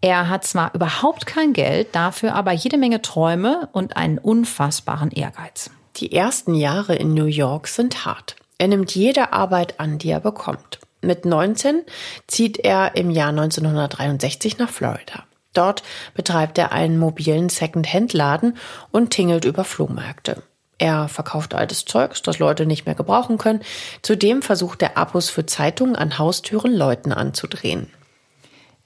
Er 0.00 0.28
hat 0.28 0.44
zwar 0.44 0.74
überhaupt 0.74 1.26
kein 1.26 1.52
Geld, 1.52 1.94
dafür 1.94 2.34
aber 2.34 2.52
jede 2.52 2.76
Menge 2.76 3.02
Träume 3.02 3.68
und 3.72 3.96
einen 3.96 4.18
unfassbaren 4.18 5.10
Ehrgeiz. 5.10 5.70
Die 5.96 6.12
ersten 6.12 6.54
Jahre 6.54 6.94
in 6.94 7.14
New 7.14 7.26
York 7.26 7.66
sind 7.66 8.04
hart. 8.04 8.36
Er 8.58 8.68
nimmt 8.68 8.94
jede 8.94 9.32
Arbeit 9.32 9.80
an, 9.80 9.98
die 9.98 10.10
er 10.10 10.20
bekommt. 10.20 10.78
Mit 11.02 11.24
19 11.24 11.82
zieht 12.28 12.58
er 12.58 12.94
im 12.94 13.10
Jahr 13.10 13.30
1963 13.30 14.58
nach 14.58 14.70
Florida. 14.70 15.24
Dort 15.52 15.82
betreibt 16.14 16.56
er 16.58 16.72
einen 16.72 16.98
mobilen 16.98 17.48
Second-Hand-Laden 17.48 18.56
und 18.92 19.10
tingelt 19.10 19.44
über 19.44 19.64
Flohmärkte. 19.64 20.42
Er 20.78 21.08
verkauft 21.08 21.54
altes 21.54 21.84
Zeugs, 21.84 22.22
das 22.22 22.38
Leute 22.38 22.66
nicht 22.66 22.86
mehr 22.86 22.94
gebrauchen 22.94 23.36
können. 23.36 23.60
Zudem 24.02 24.42
versucht 24.42 24.80
er 24.82 24.96
Abos 24.96 25.28
für 25.28 25.44
Zeitungen 25.44 25.96
an 25.96 26.18
Haustüren 26.18 26.74
Leuten 26.74 27.12
anzudrehen. 27.12 27.90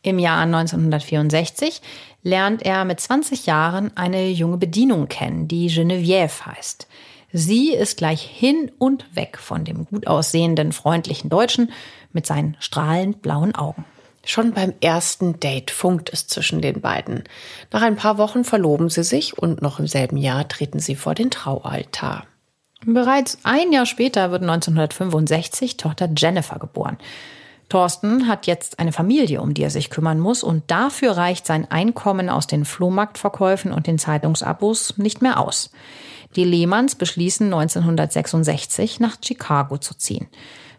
Im 0.03 0.19
Jahr 0.19 0.41
1964 0.41 1.83
lernt 2.23 2.63
er 2.63 2.85
mit 2.85 3.01
20 3.01 3.47
Jahren 3.47 3.97
eine 3.97 4.29
junge 4.29 4.57
Bedienung 4.57 5.09
kennen, 5.09 5.49
die 5.49 5.69
Geneviève 5.69 6.47
heißt. 6.47 6.87
Sie 7.33 7.73
ist 7.73 7.99
gleich 7.99 8.23
hin 8.23 8.71
und 8.79 9.05
weg 9.15 9.37
von 9.39 9.65
dem 9.65 9.87
gut 9.87 10.07
aussehenden, 10.07 10.73
freundlichen 10.73 11.29
Deutschen 11.29 11.73
mit 12.17 12.27
seinen 12.27 12.57
strahlend 12.59 13.23
blauen 13.23 13.55
Augen. 13.55 13.85
Schon 14.25 14.53
beim 14.53 14.73
ersten 14.81 15.39
Date 15.39 15.71
funkt 15.71 16.13
es 16.13 16.27
zwischen 16.27 16.61
den 16.61 16.81
beiden. 16.81 17.23
Nach 17.71 17.83
ein 17.83 17.95
paar 17.95 18.19
Wochen 18.19 18.43
verloben 18.43 18.91
sie 18.91 19.05
sich 19.05 19.39
und 19.39 19.63
noch 19.63 19.79
im 19.79 19.87
selben 19.87 20.17
Jahr 20.17 20.49
treten 20.49 20.81
sie 20.81 20.97
vor 20.97 21.15
den 21.15 21.31
Traualtar. 21.31 22.25
Bereits 22.85 23.39
ein 23.45 23.73
Jahr 23.73 23.87
später 23.87 24.33
wird 24.33 24.43
1965 24.43 25.77
Tochter 25.77 26.09
Jennifer 26.17 26.59
geboren. 26.59 26.99
Thorsten 27.69 28.29
hat 28.29 28.47
jetzt 28.47 28.79
eine 28.79 28.93
Familie, 28.93 29.41
um 29.41 29.55
die 29.55 29.63
er 29.63 29.71
sich 29.71 29.91
kümmern 29.91 30.19
muss, 30.19 30.43
und 30.43 30.65
dafür 30.71 31.17
reicht 31.17 31.47
sein 31.47 31.71
Einkommen 31.71 32.29
aus 32.29 32.47
den 32.47 32.65
Flohmarktverkäufen 32.65 33.73
und 33.73 33.87
den 33.87 33.99
Zeitungsabos 33.99 34.99
nicht 34.99 35.23
mehr 35.23 35.41
aus. 35.41 35.71
Die 36.37 36.45
Lehmanns 36.45 36.95
beschließen 36.95 37.47
1966 37.47 39.01
nach 39.01 39.17
Chicago 39.25 39.79
zu 39.79 39.95
ziehen. 39.95 40.27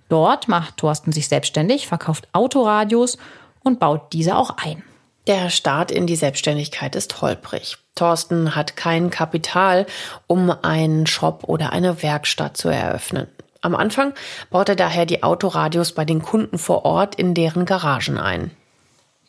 Dort 0.10 0.48
macht 0.48 0.78
Thorsten 0.78 1.12
sich 1.12 1.28
selbstständig, 1.28 1.88
verkauft 1.88 2.28
Autoradios 2.32 3.18
und 3.64 3.80
baut 3.80 4.14
diese 4.14 4.36
auch 4.36 4.58
ein. 4.58 4.84
Der 5.28 5.50
Start 5.50 5.92
in 5.92 6.08
die 6.08 6.16
Selbstständigkeit 6.16 6.96
ist 6.96 7.22
holprig. 7.22 7.78
Thorsten 7.96 8.56
hat 8.56 8.78
kein 8.78 9.10
Kapital, 9.10 9.86
um 10.28 10.50
einen 10.50 11.06
Shop 11.06 11.44
oder 11.48 11.74
eine 11.74 12.02
Werkstatt 12.02 12.56
zu 12.56 12.70
eröffnen. 12.70 13.28
Am 13.62 13.76
Anfang 13.76 14.14
baut 14.50 14.70
er 14.70 14.76
daher 14.76 15.06
die 15.06 15.24
Autoradios 15.24 15.92
bei 15.92 16.06
den 16.06 16.22
Kunden 16.22 16.58
vor 16.58 16.86
Ort 16.86 17.16
in 17.16 17.34
deren 17.34 17.66
Garagen 17.66 18.18
ein. 18.18 18.52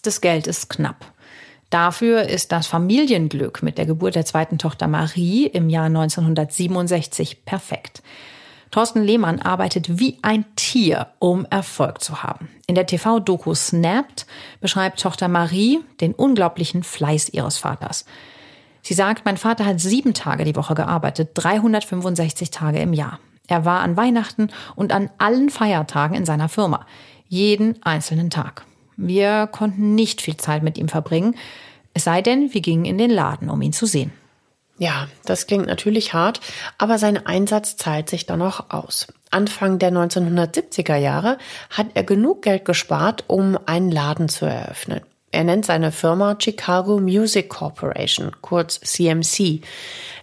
Das 0.03 0.21
Geld 0.21 0.47
ist 0.47 0.71
knapp. 0.71 1.07
Dafür 1.71 2.23
ist 2.23 2.53
das 2.53 2.67
Familienglück 2.67 3.63
mit 3.63 3.77
der 3.77 3.87
Geburt 3.87 4.15
der 4.15 4.25
zweiten 4.25 4.59
Tochter 4.59 4.87
Marie 4.87 5.47
im 5.47 5.69
Jahr 5.69 5.87
1967 5.87 7.45
perfekt. 7.45 8.03
Thorsten 8.71 9.03
Lehmann 9.03 9.41
arbeitet 9.41 9.99
wie 9.99 10.19
ein 10.23 10.45
Tier, 10.57 11.09
um 11.19 11.47
Erfolg 11.51 12.03
zu 12.03 12.23
haben. 12.23 12.49
In 12.67 12.75
der 12.75 12.87
TV-Doku 12.87 13.55
Snapped 13.55 14.27
beschreibt 14.61 15.01
Tochter 15.01 15.29
Marie 15.29 15.81
den 16.01 16.13
unglaublichen 16.13 16.83
Fleiß 16.83 17.31
ihres 17.31 17.59
Vaters. 17.59 18.05
Sie 18.83 18.95
sagt, 18.95 19.25
mein 19.25 19.37
Vater 19.37 19.65
hat 19.65 19.81
sieben 19.81 20.15
Tage 20.15 20.45
die 20.45 20.57
Woche 20.57 20.75
gearbeitet, 20.75 21.31
365 21.35 22.51
Tage 22.51 22.79
im 22.79 22.93
Jahr. 22.93 23.19
Er 23.47 23.65
war 23.65 23.81
an 23.81 23.97
Weihnachten 23.97 24.49
und 24.77 24.93
an 24.93 25.11
allen 25.19 25.51
Feiertagen 25.51 26.17
in 26.17 26.27
seiner 26.27 26.49
Firma. 26.49 26.87
Jeden 27.29 27.83
einzelnen 27.83 28.31
Tag. 28.31 28.65
Wir 28.97 29.47
konnten 29.47 29.95
nicht 29.95 30.21
viel 30.21 30.37
Zeit 30.37 30.63
mit 30.63 30.77
ihm 30.77 30.89
verbringen. 30.89 31.35
Es 31.95 32.05
sei 32.05 32.21
denn, 32.21 32.53
wir 32.53 32.61
gingen 32.61 32.85
in 32.85 32.99
den 32.99 33.11
Laden, 33.11 33.49
um 33.49 33.63
ihn 33.63 33.73
zu 33.73 33.87
sehen. 33.87 34.13
Ja, 34.79 35.09
das 35.25 35.49
klingt 35.49 35.67
natürlich 35.67 36.15
hart, 36.15 36.41
aber 36.79 36.99
sein 36.99 37.27
Einsatz 37.27 37.77
zahlt 37.77 38.09
sich 38.09 38.27
dann 38.27 38.41
auch 38.41 38.71
aus. 38.71 39.09
Anfang 39.31 39.79
der 39.79 39.91
1970er 39.91 40.97
Jahre 40.97 41.39
hat 41.71 41.89
er 41.95 42.05
genug 42.05 42.43
Geld 42.43 42.65
gespart, 42.65 43.25
um 43.27 43.59
einen 43.67 43.91
Laden 43.91 44.29
zu 44.29 44.47
eröffnen. 44.47 45.01
Er 45.31 45.45
nennt 45.45 45.67
seine 45.67 45.93
Firma 45.93 46.37
Chicago 46.39 46.99
Music 47.01 47.51
Corporation, 47.51 48.33
kurz 48.41 48.81
CMC. 48.81 49.61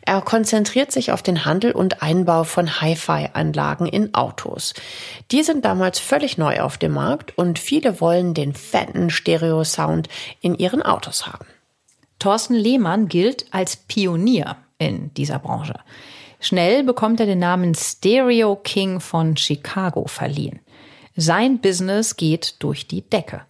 Er 0.02 0.22
konzentriert 0.22 0.92
sich 0.92 1.12
auf 1.12 1.22
den 1.22 1.46
Handel 1.46 1.74
und 1.74 2.02
Einbau 2.02 2.44
von 2.44 2.82
Hi-Fi-Anlagen 2.82 3.86
in 3.86 4.16
Autos. 4.16 4.74
Die 5.32 5.44
sind 5.44 5.64
damals 5.66 6.00
völlig 6.00 6.38
neu 6.38 6.62
auf 6.62 6.78
dem 6.78 6.94
Markt 6.94 7.38
und 7.38 7.60
viele 7.60 8.02
wollen 8.02 8.34
den 8.34 8.54
fetten 8.54 9.12
Stereo-Sound 9.12 10.08
in 10.42 10.56
ihren 10.56 10.82
Autos 10.82 11.28
haben. 11.28 11.46
Thorsten 12.20 12.56
Lehmann 12.56 13.08
gilt 13.08 13.46
als 13.52 13.76
Pionier 13.76 14.58
in 14.78 15.14
dieser 15.14 15.40
Branche. 15.40 15.80
Schnell 16.40 16.84
bekommt 16.84 17.20
er 17.20 17.26
den 17.26 17.40
Namen 17.40 17.74
Stereo 17.76 18.56
King 18.56 19.00
von 19.00 19.38
Chicago 19.38 20.06
verliehen. 20.08 20.60
Sein 21.16 21.60
Business 21.60 22.18
geht 22.18 22.56
durch 22.60 22.88
die 22.88 23.02
Decke. 23.02 23.42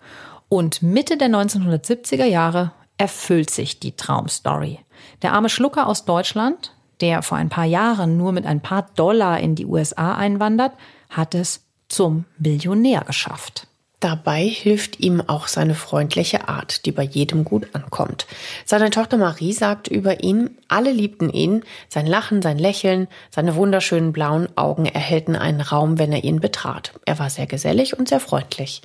Und 0.49 0.81
Mitte 0.81 1.17
der 1.17 1.29
1970er 1.29 2.25
Jahre 2.25 2.71
erfüllt 2.97 3.49
sich 3.49 3.79
die 3.79 3.95
Traumstory. 3.95 4.79
Der 5.21 5.33
arme 5.33 5.49
Schlucker 5.49 5.87
aus 5.87 6.05
Deutschland, 6.05 6.73
der 7.01 7.23
vor 7.23 7.37
ein 7.37 7.49
paar 7.49 7.65
Jahren 7.65 8.17
nur 8.17 8.31
mit 8.31 8.45
ein 8.45 8.61
paar 8.61 8.87
Dollar 8.95 9.39
in 9.39 9.55
die 9.55 9.65
USA 9.65 10.15
einwandert, 10.15 10.73
hat 11.09 11.35
es 11.35 11.65
zum 11.87 12.25
Millionär 12.37 13.01
geschafft. 13.01 13.67
Dabei 14.05 14.43
hilft 14.43 14.99
ihm 14.99 15.19
auch 15.19 15.47
seine 15.47 15.73
freundliche 15.73 16.47
Art, 16.47 16.85
die 16.85 16.91
bei 16.91 17.01
jedem 17.01 17.43
gut 17.43 17.73
ankommt. 17.73 18.27
Seine 18.63 18.91
Tochter 18.91 19.17
Marie 19.17 19.51
sagt 19.51 19.87
über 19.87 20.21
ihn, 20.21 20.59
alle 20.67 20.91
liebten 20.91 21.31
ihn, 21.31 21.63
sein 21.89 22.05
Lachen, 22.05 22.43
sein 22.43 22.59
Lächeln, 22.59 23.07
seine 23.31 23.55
wunderschönen 23.55 24.13
blauen 24.13 24.47
Augen 24.55 24.85
erhellten 24.85 25.35
einen 25.35 25.59
Raum, 25.59 25.97
wenn 25.97 26.11
er 26.11 26.23
ihn 26.23 26.39
betrat. 26.39 26.93
Er 27.07 27.17
war 27.17 27.31
sehr 27.31 27.47
gesellig 27.47 27.97
und 27.97 28.07
sehr 28.07 28.19
freundlich. 28.19 28.83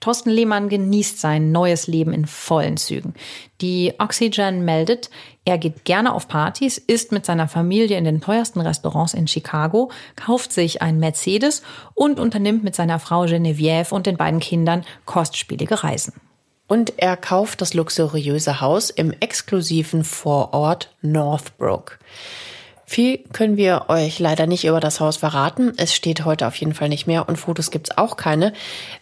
Thorsten 0.00 0.30
Lehmann 0.30 0.68
genießt 0.68 1.18
sein 1.18 1.52
neues 1.52 1.86
Leben 1.86 2.12
in 2.12 2.26
vollen 2.26 2.76
Zügen. 2.76 3.14
Die 3.60 3.94
Oxygen 3.98 4.64
meldet, 4.64 5.10
er 5.44 5.58
geht 5.58 5.84
gerne 5.84 6.14
auf 6.14 6.28
Partys, 6.28 6.76
isst 6.76 7.12
mit 7.12 7.24
seiner 7.24 7.48
Familie 7.48 7.96
in 7.96 8.04
den 8.04 8.20
teuersten 8.20 8.60
Restaurants 8.60 9.14
in 9.14 9.26
Chicago, 9.26 9.90
kauft 10.14 10.52
sich 10.52 10.82
ein 10.82 10.98
Mercedes 10.98 11.62
und 11.94 12.20
unternimmt 12.20 12.62
mit 12.62 12.74
seiner 12.74 12.98
Frau 12.98 13.24
Geneviève 13.24 13.92
und 13.92 14.06
den 14.06 14.16
beiden 14.16 14.40
Kindern 14.40 14.84
kostspielige 15.06 15.82
Reisen. 15.82 16.12
Und 16.68 16.94
er 16.98 17.16
kauft 17.16 17.60
das 17.60 17.74
luxuriöse 17.74 18.60
Haus 18.60 18.90
im 18.90 19.12
exklusiven 19.20 20.04
Vorort 20.04 20.92
Northbrook. 21.00 21.98
Viel 22.88 23.18
können 23.32 23.56
wir 23.56 23.86
euch 23.88 24.20
leider 24.20 24.46
nicht 24.46 24.64
über 24.64 24.78
das 24.78 25.00
Haus 25.00 25.16
verraten. 25.16 25.72
Es 25.76 25.92
steht 25.92 26.24
heute 26.24 26.46
auf 26.46 26.54
jeden 26.56 26.72
Fall 26.72 26.88
nicht 26.88 27.08
mehr 27.08 27.28
und 27.28 27.36
Fotos 27.36 27.72
gibt's 27.72 27.98
auch 27.98 28.16
keine. 28.16 28.52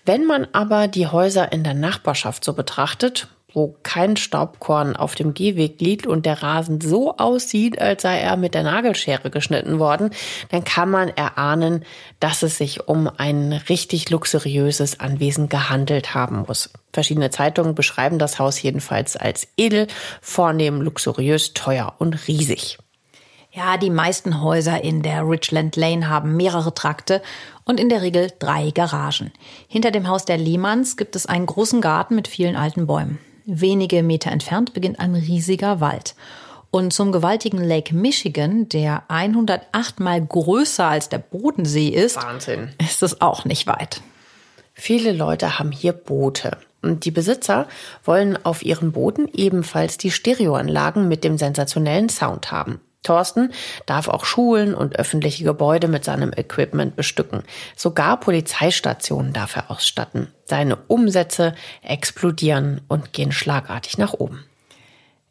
Wenn 0.06 0.24
man 0.24 0.48
aber 0.52 0.88
die 0.88 1.06
Häuser 1.06 1.52
in 1.52 1.64
der 1.64 1.74
Nachbarschaft 1.74 2.44
so 2.44 2.54
betrachtet, 2.54 3.28
wo 3.52 3.76
kein 3.82 4.16
Staubkorn 4.16 4.96
auf 4.96 5.14
dem 5.14 5.34
Gehweg 5.34 5.80
liegt 5.80 6.06
und 6.06 6.26
der 6.26 6.42
Rasen 6.42 6.80
so 6.80 7.16
aussieht, 7.18 7.80
als 7.80 8.02
sei 8.02 8.18
er 8.18 8.36
mit 8.36 8.54
der 8.54 8.64
Nagelschere 8.64 9.30
geschnitten 9.30 9.78
worden, 9.78 10.10
dann 10.50 10.64
kann 10.64 10.90
man 10.90 11.10
erahnen, 11.10 11.84
dass 12.20 12.42
es 12.42 12.58
sich 12.58 12.88
um 12.88 13.08
ein 13.16 13.52
richtig 13.68 14.10
luxuriöses 14.10 14.98
Anwesen 14.98 15.48
gehandelt 15.48 16.14
haben 16.14 16.44
muss. 16.48 16.70
Verschiedene 16.92 17.30
Zeitungen 17.30 17.74
beschreiben 17.74 18.18
das 18.18 18.38
Haus 18.38 18.60
jedenfalls 18.60 19.16
als 19.16 19.46
edel, 19.56 19.86
vornehm, 20.20 20.80
luxuriös, 20.80 21.52
teuer 21.54 21.94
und 21.98 22.26
riesig. 22.26 22.78
Ja, 23.56 23.76
die 23.76 23.90
meisten 23.90 24.42
Häuser 24.42 24.82
in 24.82 25.02
der 25.02 25.28
Richland 25.28 25.76
Lane 25.76 26.08
haben 26.08 26.36
mehrere 26.36 26.74
Trakte 26.74 27.22
und 27.62 27.78
in 27.78 27.88
der 27.88 28.02
Regel 28.02 28.32
drei 28.40 28.72
Garagen. 28.72 29.30
Hinter 29.68 29.92
dem 29.92 30.08
Haus 30.08 30.24
der 30.24 30.38
Lehmanns 30.38 30.96
gibt 30.96 31.14
es 31.14 31.26
einen 31.26 31.46
großen 31.46 31.80
Garten 31.80 32.16
mit 32.16 32.26
vielen 32.26 32.56
alten 32.56 32.88
Bäumen. 32.88 33.20
Wenige 33.46 34.02
Meter 34.02 34.32
entfernt 34.32 34.74
beginnt 34.74 34.98
ein 34.98 35.14
riesiger 35.14 35.80
Wald. 35.80 36.16
Und 36.72 36.92
zum 36.92 37.12
gewaltigen 37.12 37.62
Lake 37.62 37.94
Michigan, 37.94 38.68
der 38.68 39.04
108 39.06 40.00
mal 40.00 40.20
größer 40.20 40.86
als 40.86 41.08
der 41.08 41.18
Bodensee 41.18 41.90
ist, 41.90 42.16
Wahnsinn. 42.16 42.70
ist 42.80 43.04
es 43.04 43.20
auch 43.20 43.44
nicht 43.44 43.68
weit. 43.68 44.00
Viele 44.72 45.12
Leute 45.12 45.60
haben 45.60 45.70
hier 45.70 45.92
Boote. 45.92 46.56
Und 46.82 47.04
die 47.04 47.12
Besitzer 47.12 47.68
wollen 48.02 48.36
auf 48.44 48.64
ihren 48.64 48.90
Booten 48.90 49.28
ebenfalls 49.32 49.96
die 49.96 50.10
Stereoanlagen 50.10 51.06
mit 51.06 51.22
dem 51.22 51.38
sensationellen 51.38 52.08
Sound 52.08 52.50
haben. 52.50 52.80
Thorsten 53.04 53.52
darf 53.86 54.08
auch 54.08 54.24
Schulen 54.24 54.74
und 54.74 54.98
öffentliche 54.98 55.44
Gebäude 55.44 55.86
mit 55.86 56.04
seinem 56.04 56.32
Equipment 56.32 56.96
bestücken. 56.96 57.44
Sogar 57.76 58.18
Polizeistationen 58.18 59.32
darf 59.32 59.54
er 59.54 59.70
ausstatten. 59.70 60.32
Seine 60.44 60.76
Umsätze 60.88 61.54
explodieren 61.82 62.80
und 62.88 63.12
gehen 63.12 63.30
schlagartig 63.30 63.98
nach 63.98 64.14
oben. 64.14 64.44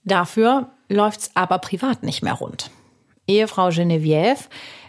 Dafür 0.06 0.70
läuft's 0.88 1.32
aber 1.34 1.60
privat 1.60 2.04
nicht 2.04 2.24
mehr 2.24 2.34
rund. 2.34 2.72
Ehefrau 3.28 3.70
Geneviève 3.70 4.48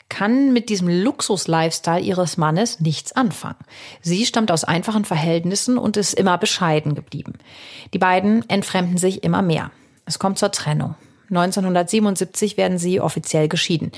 kann 0.09 0.53
mit 0.53 0.69
diesem 0.69 0.89
Luxus-Lifestyle 0.89 2.01
ihres 2.01 2.37
Mannes 2.37 2.81
nichts 2.81 3.13
anfangen. 3.13 3.65
Sie 4.01 4.27
stammt 4.27 4.51
aus 4.51 4.65
einfachen 4.65 5.05
Verhältnissen 5.05 5.79
und 5.79 5.97
ist 5.97 6.15
immer 6.15 6.39
bescheiden 6.39 6.95
geblieben. 6.95 7.35
Die 7.93 7.99
beiden 7.99 8.49
entfremden 8.49 8.99
sich 8.99 9.25
immer 9.25 9.43
mehr. 9.43 9.71
Es 10.05 10.19
kommt 10.19 10.39
zur 10.39 10.53
Trennung. 10.53 10.95
1977 11.31 12.57
werden 12.57 12.79
sie 12.79 13.01
offiziell 13.01 13.49
geschieden. 13.49 13.93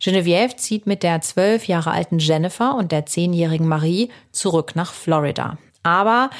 Geneviève 0.00 0.56
zieht 0.56 0.86
mit 0.86 1.02
der 1.02 1.20
zwölf 1.20 1.66
Jahre 1.66 1.90
alten 1.90 2.18
Jennifer 2.18 2.74
und 2.74 2.92
der 2.92 3.06
zehnjährigen 3.06 3.66
Marie 3.66 4.10
zurück 4.32 4.76
nach 4.76 4.92
Florida. 4.92 5.58
Aber 5.82 6.30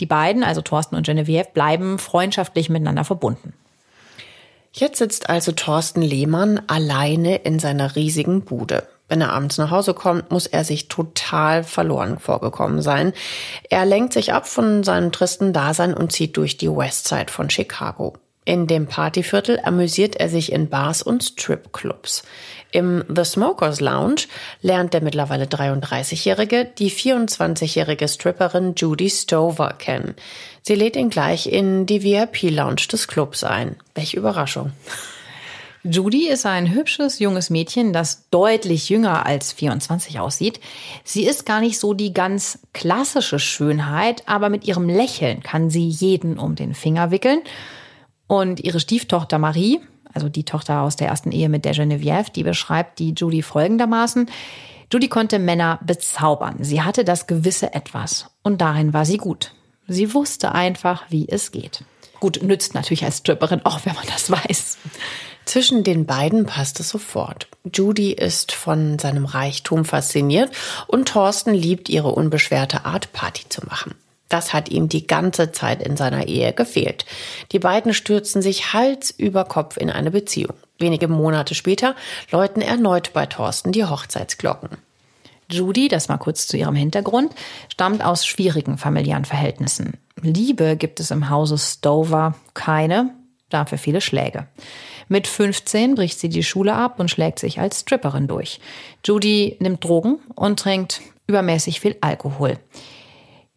die 0.00 0.06
beiden, 0.06 0.42
also 0.42 0.62
Thorsten 0.62 0.96
und 0.96 1.06
Geneviève, 1.06 1.52
bleiben 1.52 1.98
freundschaftlich 1.98 2.70
miteinander 2.70 3.04
verbunden. 3.04 3.52
Jetzt 4.72 4.98
sitzt 4.98 5.28
also 5.28 5.52
Thorsten 5.52 6.00
Lehmann 6.00 6.62
alleine 6.66 7.36
in 7.36 7.58
seiner 7.58 7.94
riesigen 7.94 8.42
Bude. 8.42 8.88
Wenn 9.08 9.20
er 9.20 9.32
abends 9.32 9.58
nach 9.58 9.70
Hause 9.70 9.92
kommt, 9.92 10.30
muss 10.30 10.46
er 10.46 10.64
sich 10.64 10.88
total 10.88 11.64
verloren 11.64 12.18
vorgekommen 12.18 12.80
sein. 12.80 13.12
Er 13.68 13.84
lenkt 13.84 14.14
sich 14.14 14.32
ab 14.32 14.48
von 14.48 14.82
seinem 14.84 15.12
tristen 15.12 15.52
Dasein 15.52 15.92
und 15.92 16.12
zieht 16.12 16.38
durch 16.38 16.56
die 16.56 16.70
Westside 16.70 17.30
von 17.30 17.50
Chicago. 17.50 18.14
In 18.44 18.66
dem 18.66 18.88
Partyviertel 18.88 19.60
amüsiert 19.62 20.16
er 20.16 20.28
sich 20.28 20.50
in 20.50 20.68
Bars 20.68 21.00
und 21.00 21.22
Stripclubs. 21.22 22.24
Im 22.72 23.04
The 23.08 23.24
Smokers 23.24 23.80
Lounge 23.80 24.22
lernt 24.62 24.94
der 24.94 25.02
mittlerweile 25.02 25.44
33-Jährige 25.44 26.64
die 26.64 26.90
24-jährige 26.90 28.08
Stripperin 28.08 28.74
Judy 28.74 29.10
Stover 29.10 29.74
kennen. 29.78 30.16
Sie 30.62 30.74
lädt 30.74 30.96
ihn 30.96 31.08
gleich 31.10 31.46
in 31.46 31.86
die 31.86 32.02
VIP-Lounge 32.02 32.88
des 32.90 33.06
Clubs 33.06 33.44
ein. 33.44 33.76
Welche 33.94 34.16
Überraschung. 34.16 34.72
Judy 35.84 36.28
ist 36.28 36.46
ein 36.46 36.72
hübsches 36.72 37.20
junges 37.20 37.50
Mädchen, 37.50 37.92
das 37.92 38.28
deutlich 38.30 38.88
jünger 38.88 39.26
als 39.26 39.52
24 39.52 40.18
aussieht. 40.18 40.60
Sie 41.04 41.26
ist 41.26 41.44
gar 41.46 41.60
nicht 41.60 41.78
so 41.78 41.92
die 41.92 42.12
ganz 42.12 42.58
klassische 42.72 43.38
Schönheit, 43.38 44.22
aber 44.26 44.48
mit 44.48 44.64
ihrem 44.64 44.88
Lächeln 44.88 45.42
kann 45.42 45.70
sie 45.70 45.88
jeden 45.88 46.38
um 46.38 46.56
den 46.56 46.74
Finger 46.74 47.10
wickeln. 47.10 47.42
Und 48.32 48.60
ihre 48.60 48.80
Stieftochter 48.80 49.38
Marie, 49.38 49.78
also 50.14 50.30
die 50.30 50.44
Tochter 50.44 50.80
aus 50.80 50.96
der 50.96 51.08
ersten 51.08 51.32
Ehe 51.32 51.50
mit 51.50 51.66
der 51.66 51.74
Geneviève, 51.74 52.32
die 52.32 52.44
beschreibt 52.44 52.98
die 52.98 53.12
Judy 53.12 53.42
folgendermaßen. 53.42 54.30
Judy 54.90 55.08
konnte 55.08 55.38
Männer 55.38 55.78
bezaubern. 55.84 56.56
Sie 56.60 56.80
hatte 56.80 57.04
das 57.04 57.26
gewisse 57.26 57.74
Etwas. 57.74 58.30
Und 58.42 58.62
darin 58.62 58.94
war 58.94 59.04
sie 59.04 59.18
gut. 59.18 59.52
Sie 59.86 60.14
wusste 60.14 60.52
einfach, 60.52 61.04
wie 61.10 61.28
es 61.28 61.52
geht. 61.52 61.84
Gut, 62.20 62.42
nützt 62.42 62.72
natürlich 62.72 63.04
als 63.04 63.18
Stripperin 63.18 63.66
auch, 63.66 63.80
wenn 63.84 63.94
man 63.96 64.06
das 64.06 64.30
weiß. 64.30 64.78
Zwischen 65.44 65.84
den 65.84 66.06
beiden 66.06 66.46
passt 66.46 66.80
es 66.80 66.88
sofort. 66.88 67.48
Judy 67.70 68.12
ist 68.12 68.52
von 68.52 68.98
seinem 68.98 69.26
Reichtum 69.26 69.84
fasziniert 69.84 70.50
und 70.86 71.06
Thorsten 71.06 71.52
liebt 71.52 71.90
ihre 71.90 72.12
unbeschwerte 72.12 72.86
Art, 72.86 73.12
Party 73.12 73.46
zu 73.50 73.60
machen. 73.66 73.94
Das 74.32 74.54
hat 74.54 74.70
ihm 74.70 74.88
die 74.88 75.06
ganze 75.06 75.52
Zeit 75.52 75.82
in 75.82 75.98
seiner 75.98 76.26
Ehe 76.26 76.54
gefehlt. 76.54 77.04
Die 77.52 77.58
beiden 77.58 77.92
stürzen 77.92 78.40
sich 78.40 78.72
Hals 78.72 79.10
über 79.10 79.44
Kopf 79.44 79.76
in 79.76 79.90
eine 79.90 80.10
Beziehung. 80.10 80.54
Wenige 80.78 81.06
Monate 81.06 81.54
später 81.54 81.94
läuten 82.30 82.62
erneut 82.62 83.12
bei 83.12 83.26
Thorsten 83.26 83.72
die 83.72 83.84
Hochzeitsglocken. 83.84 84.70
Judy, 85.50 85.88
das 85.88 86.08
mal 86.08 86.16
kurz 86.16 86.46
zu 86.46 86.56
ihrem 86.56 86.74
Hintergrund, 86.74 87.34
stammt 87.68 88.02
aus 88.02 88.24
schwierigen 88.24 88.78
familiären 88.78 89.26
Verhältnissen. 89.26 89.98
Liebe 90.22 90.78
gibt 90.78 90.98
es 90.98 91.10
im 91.10 91.28
Hause 91.28 91.58
Stover 91.58 92.34
keine, 92.54 93.10
dafür 93.50 93.76
viele 93.76 94.00
Schläge. 94.00 94.46
Mit 95.08 95.26
15 95.26 95.94
bricht 95.94 96.18
sie 96.18 96.30
die 96.30 96.42
Schule 96.42 96.72
ab 96.72 96.98
und 96.98 97.10
schlägt 97.10 97.38
sich 97.38 97.60
als 97.60 97.80
Stripperin 97.80 98.28
durch. 98.28 98.60
Judy 99.04 99.58
nimmt 99.60 99.84
Drogen 99.84 100.20
und 100.34 100.58
trinkt 100.58 101.02
übermäßig 101.26 101.80
viel 101.80 101.98
Alkohol. 102.00 102.56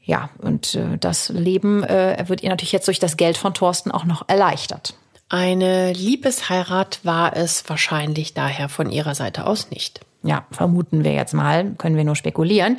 Ja, 0.06 0.30
und 0.38 0.76
äh, 0.76 0.98
das 1.00 1.30
Leben 1.30 1.84
äh, 1.84 2.24
wird 2.28 2.44
ihr 2.44 2.50
natürlich 2.50 2.72
jetzt 2.72 2.88
durch 2.88 3.00
das 3.00 3.18
Geld 3.18 3.38
von 3.38 3.54
Thorsten 3.54 3.92
auch 3.92 4.06
noch 4.06 4.30
erleichtert. 4.30 4.96
Eine 5.30 5.92
Liebesheirat 5.94 7.00
war 7.04 7.36
es 7.36 7.68
wahrscheinlich 7.68 8.36
daher 8.36 8.70
von 8.70 8.92
ihrer 8.92 9.16
Seite 9.16 9.48
aus 9.48 9.72
nicht. 9.72 10.02
Ja, 10.22 10.46
vermuten 10.52 11.04
wir 11.04 11.14
jetzt 11.14 11.34
mal, 11.34 11.74
können 11.78 11.98
wir 11.98 12.04
nur 12.04 12.16
spekulieren. 12.16 12.78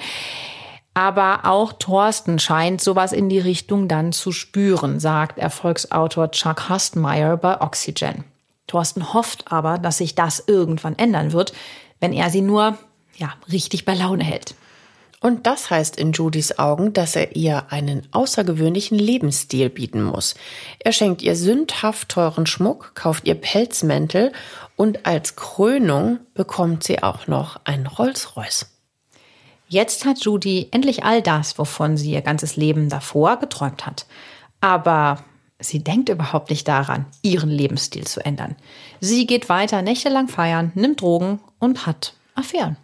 Aber 0.95 1.41
auch 1.45 1.73
Thorsten 1.75 2.39
scheint 2.39 2.81
sowas 2.81 3.13
in 3.13 3.29
die 3.29 3.41
Richtung 3.41 3.89
dann 3.89 4.13
zu 4.13 4.33
spüren, 4.33 5.01
sagt 5.01 5.39
Erfolgsautor 5.39 6.31
Chuck 6.31 6.71
Hustmeyer 6.71 7.37
bei 7.37 7.61
Oxygen. 7.61 8.25
Thorsten 8.67 9.13
hofft 9.13 9.53
aber, 9.53 9.79
dass 9.79 9.99
sich 9.99 10.15
das 10.15 10.43
irgendwann 10.47 10.99
ändern 10.99 11.33
wird, 11.33 11.53
wenn 12.01 12.13
er 12.13 12.31
sie 12.31 12.41
nur, 12.41 12.79
ja, 13.17 13.35
richtig 13.51 13.85
bei 13.85 13.95
Laune 13.95 14.25
hält. 14.25 14.55
Und 15.21 15.47
das 15.47 15.71
heißt 15.71 15.97
in 15.97 16.13
Judys 16.13 16.59
Augen, 16.59 16.93
dass 16.93 17.17
er 17.17 17.37
ihr 17.37 17.73
einen 17.73 18.07
außergewöhnlichen 18.13 18.99
Lebensstil 18.99 19.71
bieten 19.71 20.03
muss. 20.03 20.35
Er 20.79 20.93
schenkt 20.93 21.23
ihr 21.23 21.37
sündhaft 21.37 22.11
teuren 22.11 22.47
Schmuck, 22.47 22.93
kauft 22.95 23.27
ihr 23.27 23.35
Pelzmäntel 23.35 24.33
und 24.77 25.07
als 25.07 25.35
Krönung 25.37 26.21
bekommt 26.35 26.85
sie 26.85 27.03
auch 27.03 27.27
noch 27.27 27.61
einen 27.65 27.87
Rolls-Royce. 27.87 28.67
Jetzt 29.69 30.05
hat 30.05 30.23
Judy 30.23 30.69
endlich 30.71 31.03
all 31.05 31.23
das, 31.23 31.59
wovon 31.59 31.97
sie 31.97 32.13
ihr 32.13 32.23
ganzes 32.23 32.57
Leben 32.57 32.89
davor 32.89 33.39
geträumt 33.39 33.85
hat. 33.87 34.07
Aber 34.61 35.25
sie 35.59 35.83
denkt 35.83 36.09
überhaupt 36.09 36.51
nicht 36.51 36.69
daran, 36.69 37.07
ihren 37.23 37.51
Lebensstil 37.51 38.07
zu 38.07 38.25
ändern. 38.25 38.55
Sie 39.01 39.27
geht 39.27 39.49
weiter 39.49 39.83
nächtelang 39.83 40.29
feiern, 40.29 40.73
nimmt 40.75 41.01
Drogen 41.01 41.41
und 41.59 41.87
hat 41.87 42.15
Affären. 42.35 42.77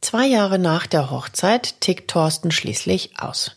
Zwei 0.00 0.26
Jahre 0.26 0.58
nach 0.58 0.86
der 0.86 1.10
Hochzeit 1.10 1.80
tickt 1.80 2.10
Thorsten 2.10 2.50
schließlich 2.50 3.18
aus. 3.18 3.56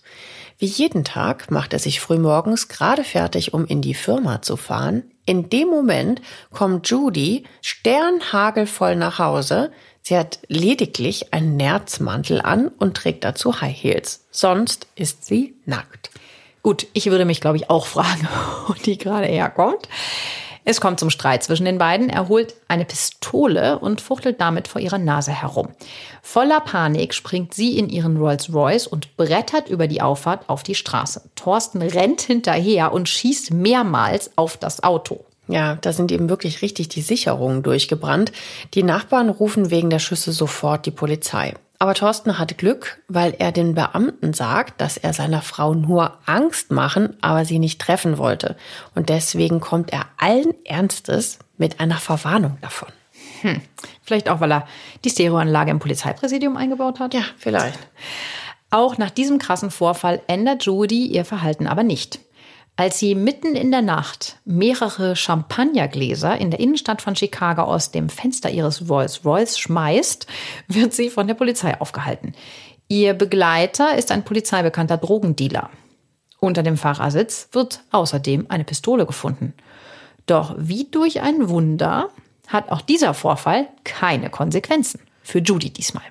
Wie 0.60 0.66
jeden 0.66 1.04
Tag 1.04 1.50
macht 1.52 1.74
er 1.74 1.80
sich 1.80 2.00
frühmorgens 2.00 2.68
gerade 2.68 3.04
fertig, 3.04 3.54
um 3.54 3.66
in 3.66 3.82
die 3.82 3.94
Firma 3.94 4.42
zu 4.42 4.58
fahren. 4.58 5.04
In 5.26 5.50
dem 5.50 5.70
Moment 5.70 6.22
kommt 6.52 6.88
Judy 6.88 7.46
sternhagelvoll 7.62 8.96
nach 8.96 9.20
Hause. 9.20 9.72
Sie 10.02 10.18
hat 10.18 10.40
lediglich 10.48 11.34
einen 11.34 11.56
Nerzmantel 11.56 12.42
an 12.42 12.68
und 12.68 12.98
trägt 12.98 13.24
dazu 13.24 13.62
High 13.62 13.76
Heels. 13.76 14.26
Sonst 14.30 14.88
ist 14.96 15.26
sie 15.26 15.56
nackt. 15.66 16.12
Gut, 16.62 16.88
ich 16.94 17.08
würde 17.08 17.26
mich, 17.26 17.42
glaube 17.42 17.58
ich, 17.58 17.70
auch 17.70 17.86
fragen, 17.86 18.28
wo 18.68 18.74
die 18.74 18.98
gerade 18.98 19.28
herkommt. 19.28 19.88
Es 20.66 20.80
kommt 20.80 21.00
zum 21.00 21.10
Streit 21.10 21.44
zwischen 21.44 21.66
den 21.66 21.78
beiden. 21.78 22.10
Er 22.10 22.30
holt 22.30 22.56
eine 22.68 22.86
Pistole 22.86 23.80
und 23.80 24.02
fuchtelt 24.02 24.40
damit 24.40 24.68
vor 24.68 24.82
ihrer 24.82 24.98
Nase 24.98 25.32
herum. 25.32 25.70
Voller 26.22 26.62
Panik 26.62 27.14
springt 27.14 27.54
sie 27.54 27.78
in 27.78 27.90
ihren 27.90 28.18
Rolls 28.18 28.54
Royce 28.54 28.88
und 28.88 29.18
brettert 29.18 29.70
über 29.70 29.88
die 29.88 30.02
Auffahrt 30.02 30.48
auf 30.48 30.64
die 30.64 30.76
Straße. 30.76 31.22
Thorsten 31.36 31.82
rennt 31.82 32.22
hinterher 32.22 32.94
und 32.94 33.10
schießt 33.10 33.52
mehrmals 33.52 34.32
auf 34.38 34.58
das 34.58 34.84
Auto. 34.84 35.26
Ja, 35.50 35.76
da 35.76 35.92
sind 35.92 36.12
eben 36.12 36.30
wirklich 36.30 36.62
richtig 36.62 36.88
die 36.88 37.02
Sicherungen 37.02 37.64
durchgebrannt. 37.64 38.32
Die 38.74 38.84
Nachbarn 38.84 39.30
rufen 39.30 39.70
wegen 39.70 39.90
der 39.90 40.00
Schüsse 40.00 40.32
sofort 40.32 40.86
die 40.86 40.92
Polizei. 40.92 41.54
Aber 41.84 41.96
Thorsten 41.96 42.40
hat 42.40 42.58
Glück, 42.58 43.02
weil 43.10 43.36
er 43.40 43.52
den 43.52 43.76
Beamten 43.76 44.32
sagt, 44.32 44.80
dass 44.80 44.96
er 44.96 45.12
seiner 45.12 45.42
Frau 45.42 45.74
nur 45.74 46.18
Angst 46.26 46.72
machen, 46.72 47.18
aber 47.20 47.44
sie 47.44 47.60
nicht 47.60 47.82
treffen 47.82 48.18
wollte. 48.18 48.56
Und 48.96 49.10
deswegen 49.10 49.60
kommt 49.60 49.92
er 49.92 50.06
allen 50.16 50.54
Ernstes 50.64 51.40
mit 51.58 51.82
einer 51.82 51.98
Verwarnung 51.98 52.58
davon. 52.62 52.88
Hm. 53.42 53.62
Vielleicht 54.02 54.30
auch, 54.30 54.40
weil 54.40 54.54
er 54.54 54.68
die 55.04 55.10
Stereoanlage 55.10 55.72
im 55.72 55.80
Polizeipräsidium 55.80 56.56
eingebaut 56.56 57.02
hat? 57.02 57.14
Ja, 57.14 57.24
vielleicht. 57.36 57.80
Auch 58.70 58.98
nach 58.98 59.10
diesem 59.10 59.38
krassen 59.38 59.70
Vorfall 59.70 60.22
ändert 60.28 60.64
Judy 60.64 61.08
ihr 61.08 61.26
Verhalten 61.26 61.68
aber 61.68 61.84
nicht. 61.84 62.22
Als 62.76 62.98
sie 62.98 63.14
mitten 63.14 63.56
in 63.56 63.70
der 63.70 63.84
Nacht 63.84 64.38
mehrere 64.46 65.16
Champagnergläser 65.16 66.38
in 66.40 66.50
der 66.50 66.60
Innenstadt 66.60 67.04
von 67.04 67.16
Chicago 67.16 67.62
aus 67.62 67.92
dem 67.92 68.10
Fenster 68.10 68.50
ihres 68.50 68.90
Rolls-Royce 68.90 69.60
schmeißt, 69.60 70.26
wird 70.68 70.94
sie 70.94 71.12
von 71.12 71.28
der 71.28 71.36
Polizei 71.36 71.80
aufgehalten. 71.80 72.34
Ihr 72.88 73.14
Begleiter 73.14 73.96
ist 73.96 74.12
ein 74.12 74.26
polizeibekannter 74.26 74.98
Drogendealer. 74.98 75.70
Unter 76.40 76.64
dem 76.64 76.78
Fahrersitz 76.78 77.50
wird 77.52 77.84
außerdem 77.92 78.48
eine 78.50 78.64
Pistole 78.64 79.06
gefunden. 79.06 79.54
Doch 80.26 80.56
wie 80.58 80.86
durch 80.86 81.22
ein 81.22 81.50
Wunder 81.50 82.10
hat 82.48 82.72
auch 82.72 82.82
dieser 82.82 83.14
Vorfall 83.14 83.68
keine 83.84 84.30
Konsequenzen. 84.30 85.00
Für 85.22 85.40
Judy 85.40 85.70
diesmal. 85.70 86.04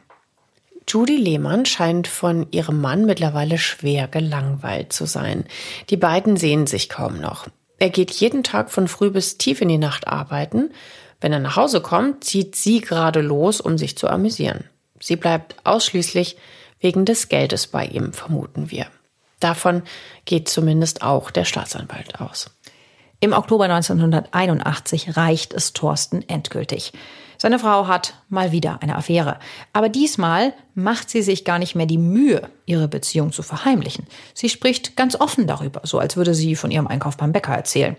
Judy 0.92 1.16
Lehmann 1.16 1.64
scheint 1.64 2.06
von 2.06 2.46
ihrem 2.50 2.78
Mann 2.82 3.06
mittlerweile 3.06 3.56
schwer 3.56 4.08
gelangweilt 4.08 4.92
zu 4.92 5.06
sein. 5.06 5.46
Die 5.88 5.96
beiden 5.96 6.36
sehen 6.36 6.66
sich 6.66 6.90
kaum 6.90 7.18
noch. 7.18 7.46
Er 7.78 7.88
geht 7.88 8.10
jeden 8.10 8.44
Tag 8.44 8.70
von 8.70 8.88
früh 8.88 9.08
bis 9.08 9.38
tief 9.38 9.62
in 9.62 9.68
die 9.68 9.78
Nacht 9.78 10.06
arbeiten. 10.06 10.70
Wenn 11.18 11.32
er 11.32 11.38
nach 11.38 11.56
Hause 11.56 11.80
kommt, 11.80 12.24
zieht 12.24 12.56
sie 12.56 12.82
gerade 12.82 13.22
los, 13.22 13.62
um 13.62 13.78
sich 13.78 13.96
zu 13.96 14.06
amüsieren. 14.06 14.64
Sie 15.00 15.16
bleibt 15.16 15.56
ausschließlich 15.64 16.36
wegen 16.78 17.06
des 17.06 17.30
Geldes 17.30 17.68
bei 17.68 17.86
ihm, 17.86 18.12
vermuten 18.12 18.70
wir. 18.70 18.86
Davon 19.40 19.84
geht 20.26 20.50
zumindest 20.50 21.00
auch 21.00 21.30
der 21.30 21.46
Staatsanwalt 21.46 22.20
aus. 22.20 22.50
Im 23.18 23.32
Oktober 23.32 23.64
1981 23.64 25.16
reicht 25.16 25.54
es 25.54 25.72
Thorsten 25.72 26.28
endgültig. 26.28 26.92
Seine 27.42 27.58
Frau 27.58 27.88
hat 27.88 28.14
mal 28.28 28.52
wieder 28.52 28.78
eine 28.82 28.94
Affäre. 28.94 29.40
Aber 29.72 29.88
diesmal 29.88 30.54
macht 30.76 31.10
sie 31.10 31.22
sich 31.22 31.44
gar 31.44 31.58
nicht 31.58 31.74
mehr 31.74 31.86
die 31.86 31.98
Mühe, 31.98 32.48
ihre 32.66 32.86
Beziehung 32.86 33.32
zu 33.32 33.42
verheimlichen. 33.42 34.06
Sie 34.32 34.48
spricht 34.48 34.94
ganz 34.94 35.16
offen 35.16 35.48
darüber, 35.48 35.80
so 35.82 35.98
als 35.98 36.16
würde 36.16 36.34
sie 36.34 36.54
von 36.54 36.70
ihrem 36.70 36.86
Einkauf 36.86 37.16
beim 37.16 37.32
Bäcker 37.32 37.52
erzählen. 37.52 37.96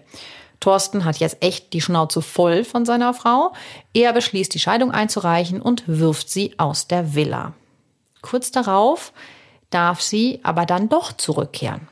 Thorsten 0.61 1.03
hat 1.03 1.17
jetzt 1.17 1.43
echt 1.43 1.73
die 1.73 1.81
Schnauze 1.81 2.21
voll 2.21 2.63
von 2.63 2.85
seiner 2.85 3.13
Frau. 3.13 3.51
Er 3.93 4.13
beschließt, 4.13 4.53
die 4.53 4.59
Scheidung 4.59 4.91
einzureichen 4.91 5.61
und 5.61 5.83
wirft 5.87 6.29
sie 6.29 6.57
aus 6.57 6.87
der 6.87 7.13
Villa. 7.13 7.51
Kurz 8.21 8.49
darauf 8.51 9.11
darf 9.71 9.99
sie 9.99 10.39
aber 10.43 10.65
dann 10.65 10.87
doch 10.87 11.11
zurückkehren. 11.11 11.89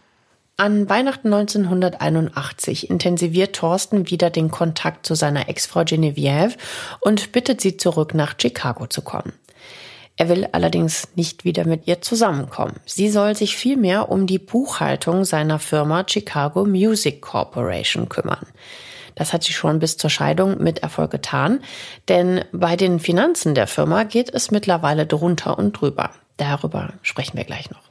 An 0.57 0.89
Weihnachten 0.89 1.33
1981 1.33 2.89
intensiviert 2.89 3.55
Thorsten 3.55 4.09
wieder 4.11 4.29
den 4.29 4.51
Kontakt 4.51 5.05
zu 5.05 5.15
seiner 5.15 5.49
Ex-Frau 5.49 5.83
Genevieve 5.83 6.55
und 6.99 7.31
bittet 7.31 7.61
sie 7.61 7.77
zurück 7.77 8.13
nach 8.13 8.35
Chicago 8.39 8.85
zu 8.85 9.01
kommen. 9.01 9.33
Er 10.17 10.29
will 10.29 10.47
allerdings 10.51 11.07
nicht 11.15 11.45
wieder 11.45 11.65
mit 11.65 11.87
ihr 11.87 12.01
zusammenkommen. 12.01 12.75
Sie 12.85 13.09
soll 13.09 13.35
sich 13.35 13.57
vielmehr 13.57 14.09
um 14.09 14.27
die 14.27 14.37
Buchhaltung 14.37 15.25
seiner 15.25 15.57
Firma 15.57 16.03
Chicago 16.07 16.65
Music 16.65 17.21
Corporation 17.21 18.07
kümmern. 18.07 18.45
Das 19.15 19.33
hat 19.33 19.43
sie 19.43 19.53
schon 19.53 19.79
bis 19.79 19.97
zur 19.97 20.09
Scheidung 20.09 20.61
mit 20.61 20.79
Erfolg 20.79 21.11
getan, 21.11 21.61
denn 22.07 22.45
bei 22.51 22.75
den 22.75 22.99
Finanzen 22.99 23.55
der 23.55 23.67
Firma 23.67 24.03
geht 24.03 24.33
es 24.33 24.51
mittlerweile 24.51 25.05
drunter 25.05 25.57
und 25.57 25.73
drüber. 25.73 26.11
Darüber 26.37 26.93
sprechen 27.01 27.37
wir 27.37 27.43
gleich 27.43 27.69
noch. 27.71 27.90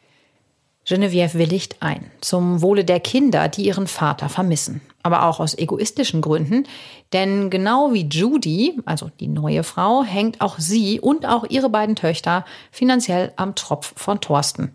Genevieve 0.91 1.35
willigt 1.35 1.77
ein, 1.79 2.11
zum 2.21 2.63
Wohle 2.63 2.85
der 2.85 2.99
Kinder, 2.99 3.47
die 3.47 3.63
ihren 3.63 3.87
Vater 3.87 4.29
vermissen. 4.29 4.81
Aber 5.05 5.25
auch 5.25 5.39
aus 5.39 5.57
egoistischen 5.57 6.21
Gründen, 6.21 6.65
denn 7.13 7.49
genau 7.49 7.93
wie 7.93 8.09
Judy, 8.09 8.77
also 8.87 9.09
die 9.21 9.29
neue 9.29 9.63
Frau, 9.63 10.03
hängt 10.03 10.41
auch 10.41 10.59
sie 10.59 10.99
und 10.99 11.27
auch 11.27 11.45
ihre 11.49 11.71
beiden 11.71 11.95
Töchter 11.95 12.45
finanziell 12.73 13.33
am 13.37 13.55
Tropf 13.55 13.93
von 13.95 14.21
Thorsten. 14.21 14.75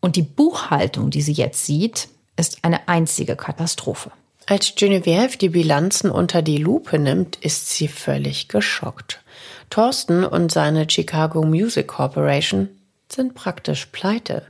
Und 0.00 0.16
die 0.16 0.22
Buchhaltung, 0.22 1.08
die 1.08 1.22
sie 1.22 1.32
jetzt 1.32 1.64
sieht, 1.64 2.08
ist 2.36 2.58
eine 2.60 2.86
einzige 2.86 3.34
Katastrophe. 3.34 4.12
Als 4.44 4.74
Genevieve 4.74 5.38
die 5.38 5.48
Bilanzen 5.48 6.10
unter 6.10 6.42
die 6.42 6.58
Lupe 6.58 6.98
nimmt, 6.98 7.36
ist 7.36 7.70
sie 7.70 7.88
völlig 7.88 8.48
geschockt. 8.48 9.22
Thorsten 9.70 10.22
und 10.22 10.52
seine 10.52 10.90
Chicago 10.90 11.44
Music 11.44 11.88
Corporation 11.88 12.68
sind 13.08 13.32
praktisch 13.34 13.86
pleite. 13.86 14.42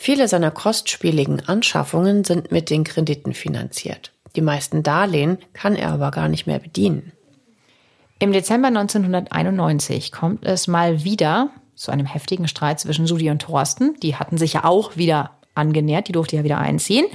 Viele 0.00 0.28
seiner 0.28 0.52
kostspieligen 0.52 1.48
Anschaffungen 1.48 2.22
sind 2.22 2.52
mit 2.52 2.70
den 2.70 2.84
Krediten 2.84 3.34
finanziert. 3.34 4.12
Die 4.36 4.40
meisten 4.40 4.84
Darlehen 4.84 5.38
kann 5.54 5.74
er 5.74 5.90
aber 5.90 6.12
gar 6.12 6.28
nicht 6.28 6.46
mehr 6.46 6.60
bedienen. 6.60 7.10
Im 8.20 8.30
Dezember 8.30 8.68
1991 8.68 10.12
kommt 10.12 10.46
es 10.46 10.68
mal 10.68 11.02
wieder 11.02 11.50
zu 11.74 11.90
einem 11.90 12.06
heftigen 12.06 12.46
Streit 12.46 12.78
zwischen 12.78 13.06
Judy 13.06 13.28
und 13.28 13.42
Thorsten. 13.42 13.96
Die 14.00 14.14
hatten 14.14 14.38
sich 14.38 14.52
ja 14.52 14.64
auch 14.64 14.96
wieder 14.96 15.32
angenähert, 15.56 16.06
die 16.06 16.12
durfte 16.12 16.36
ja 16.36 16.44
wieder 16.44 16.58
einziehen. 16.58 17.06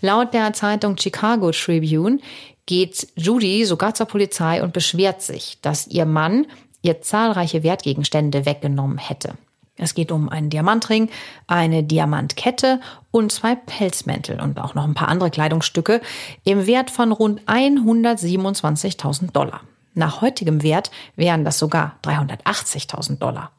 Laut 0.00 0.32
der 0.32 0.52
Zeitung 0.52 0.96
Chicago 0.96 1.50
Tribune 1.50 2.20
geht 2.66 3.08
Judy 3.16 3.64
sogar 3.64 3.94
zur 3.94 4.06
Polizei 4.06 4.62
und 4.62 4.72
beschwert 4.72 5.22
sich, 5.22 5.58
dass 5.60 5.88
ihr 5.88 6.06
Mann 6.06 6.46
ihr 6.82 7.02
zahlreiche 7.02 7.64
Wertgegenstände 7.64 8.46
weggenommen 8.46 8.98
hätte. 8.98 9.34
Es 9.82 9.94
geht 9.94 10.12
um 10.12 10.28
einen 10.28 10.48
Diamantring, 10.48 11.10
eine 11.46 11.82
Diamantkette 11.82 12.80
und 13.10 13.32
zwei 13.32 13.54
Pelzmäntel 13.56 14.40
und 14.40 14.60
auch 14.60 14.74
noch 14.74 14.84
ein 14.84 14.94
paar 14.94 15.08
andere 15.08 15.30
Kleidungsstücke 15.30 16.00
im 16.44 16.66
Wert 16.66 16.90
von 16.90 17.12
rund 17.12 17.42
127.000 17.42 19.32
Dollar. 19.32 19.60
Nach 19.94 20.22
heutigem 20.22 20.62
Wert 20.62 20.90
wären 21.16 21.44
das 21.44 21.58
sogar 21.58 21.98
380.000 22.04 23.18
Dollar. 23.18 23.50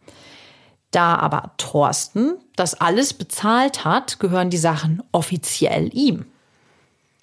Da 0.91 1.15
aber 1.15 1.51
Thorsten 1.57 2.35
das 2.55 2.75
alles 2.75 3.13
bezahlt 3.13 3.83
hat, 3.83 4.19
gehören 4.19 4.49
die 4.49 4.57
Sachen 4.57 5.01
offiziell 5.11 5.89
ihm. 5.93 6.25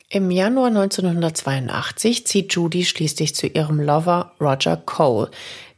Im 0.08 0.32
Januar 0.32 0.66
1982 0.66 2.26
zieht 2.26 2.52
Judy 2.52 2.84
schließlich 2.84 3.36
zu 3.36 3.46
ihrem 3.46 3.80
Lover 3.80 4.32
Roger 4.40 4.76
Cole, 4.76 5.30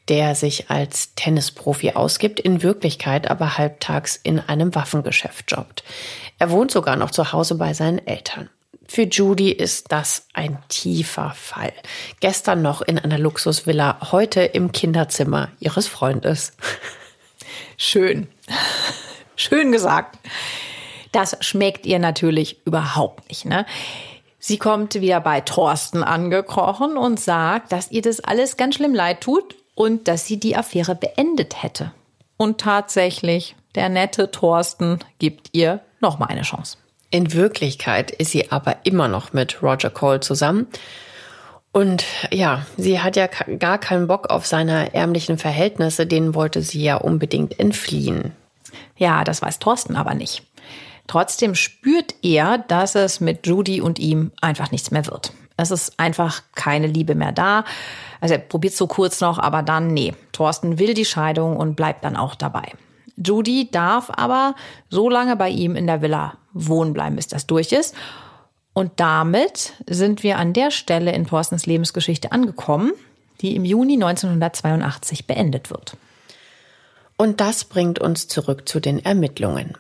der 0.09 0.35
sich 0.35 0.71
als 0.71 1.15
Tennisprofi 1.15 1.93
ausgibt, 1.93 2.41
in 2.41 2.63
Wirklichkeit 2.63 3.31
aber 3.31 3.59
halbtags 3.59 4.17
in 4.17 4.41
einem 4.41 4.75
Waffengeschäft 4.75 5.51
jobbt. 5.51 5.85
Er 6.39 6.51
wohnt 6.51 6.71
sogar 6.71 6.97
noch 6.97 7.11
zu 7.11 7.33
Hause 7.33 7.55
bei 7.55 7.73
seinen 7.73 8.05
Eltern. 8.07 8.51
Für 8.89 9.03
Judy 9.03 9.51
ist 9.51 9.93
das 9.93 10.27
ein 10.35 10.59
tiefer 10.69 11.31
Fall. 11.31 11.73
Gestern 12.21 12.63
noch 12.63 12.83
in 12.83 12.99
einer 12.99 13.19
Luxusvilla, 13.19 14.13
heute 14.13 14.43
im 14.43 14.73
Kinderzimmer 14.73 15.49
ihres 15.61 15.87
Freundes. 15.87 16.53
Schön. 17.77 18.29
Schön 19.37 19.73
gesagt. 19.73 20.19
Das 21.13 21.37
schmeckt 21.41 21.87
ihr 21.87 21.99
natürlich 21.99 22.67
überhaupt 22.67 23.29
nicht, 23.29 23.45
ne? 23.45 23.67
Sie 24.39 24.59
kommt 24.59 24.95
wieder 24.95 25.21
bei 25.21 25.41
Thorsten 25.41 26.03
angekrochen 26.03 26.97
und 26.97 27.21
sagt, 27.21 27.71
dass 27.71 27.93
ihr 27.93 28.03
das 28.03 28.19
alles 28.19 28.57
ganz 28.57 28.75
schlimm 28.75 28.93
leid 28.93 29.21
tut 29.21 29.55
und 29.75 30.09
dass 30.09 30.27
sie 30.27 30.39
die 30.39 30.57
Affäre 30.57 30.95
beendet 30.95 31.63
hätte. 31.63 31.93
Und 32.37 32.61
tatsächlich, 32.61 33.57
der 33.75 33.89
nette 33.89 34.31
Thorsten 34.31 34.99
gibt 35.19 35.51
ihr 35.53 35.81
nochmal 36.01 36.29
eine 36.29 36.43
Chance. 36.43 36.79
In 37.11 37.33
Wirklichkeit 37.33 38.11
ist 38.11 38.31
sie 38.31 38.51
aber 38.51 38.77
immer 38.85 39.09
noch 39.09 39.33
mit 39.33 39.63
Roger 39.63 39.91
Cole 39.91 40.21
zusammen. 40.21 40.67
Und 41.73 42.05
ja, 42.31 42.67
sie 42.77 43.01
hat 43.01 43.17
ja 43.17 43.27
gar 43.27 43.79
keinen 43.79 44.07
Bock 44.07 44.29
auf 44.29 44.47
seine 44.47 44.95
ärmlichen 44.95 45.39
Verhältnisse, 45.39 46.07
denen 46.07 46.35
wollte 46.35 46.63
sie 46.63 46.83
ja 46.83 46.97
unbedingt 46.97 47.59
entfliehen. 47.59 48.33
Ja, 48.97 49.25
das 49.25 49.43
weiß 49.43 49.59
Thorsten 49.59 49.97
aber 49.97 50.15
nicht. 50.15 50.43
Trotzdem 51.07 51.55
spürt 51.55 52.15
er, 52.23 52.59
dass 52.59 52.95
es 52.95 53.21
mit 53.21 53.47
Judy 53.47 53.81
und 53.81 53.99
ihm 53.99 54.33
einfach 54.41 54.71
nichts 54.71 54.91
mehr 54.91 55.07
wird. 55.07 55.33
Es 55.57 55.71
ist 55.71 55.99
einfach 55.99 56.43
keine 56.55 56.87
Liebe 56.87 57.15
mehr 57.15 57.33
da. 57.33 57.65
Also 58.21 58.35
er 58.35 58.41
probiert 58.41 58.75
so 58.75 58.87
kurz 58.87 59.21
noch, 59.21 59.39
aber 59.39 59.63
dann, 59.63 59.89
nee. 59.89 60.15
Thorsten 60.33 60.79
will 60.79 60.95
die 60.95 61.05
Scheidung 61.05 61.57
und 61.57 61.77
bleibt 61.77 62.05
dann 62.05 62.17
auch 62.17 62.35
dabei. 62.35 62.73
Judy 63.17 63.71
darf 63.71 64.11
aber 64.11 64.55
so 64.89 65.09
lange 65.09 65.37
bei 65.37 65.51
ihm 65.51 65.77
in 65.77 65.87
der 65.87 66.03
Villa 66.03 66.35
wohnen 66.53 66.93
bleiben, 66.93 67.17
bis 67.17 67.29
das 67.29 67.47
durch 67.47 67.73
ist. 67.73 67.95
Und 68.75 68.93
damit 68.97 69.75
sind 69.87 70.23
wir 70.23 70.39
an 70.39 70.53
der 70.53 70.71
Stelle 70.71 71.13
in 71.13 71.27
Thorstens 71.27 71.67
Lebensgeschichte 71.67 72.33
angekommen, 72.33 72.93
die 73.41 73.55
im 73.55 73.65
Juni 73.65 73.95
1982 73.95 75.27
beendet 75.27 75.71
wird. 75.71 75.97
Und 77.19 77.41
das 77.41 77.65
bringt 77.65 77.99
uns 77.99 78.29
zurück 78.29 78.69
zu 78.69 78.81
den 78.81 79.05
Ermittlungen. 79.05 79.77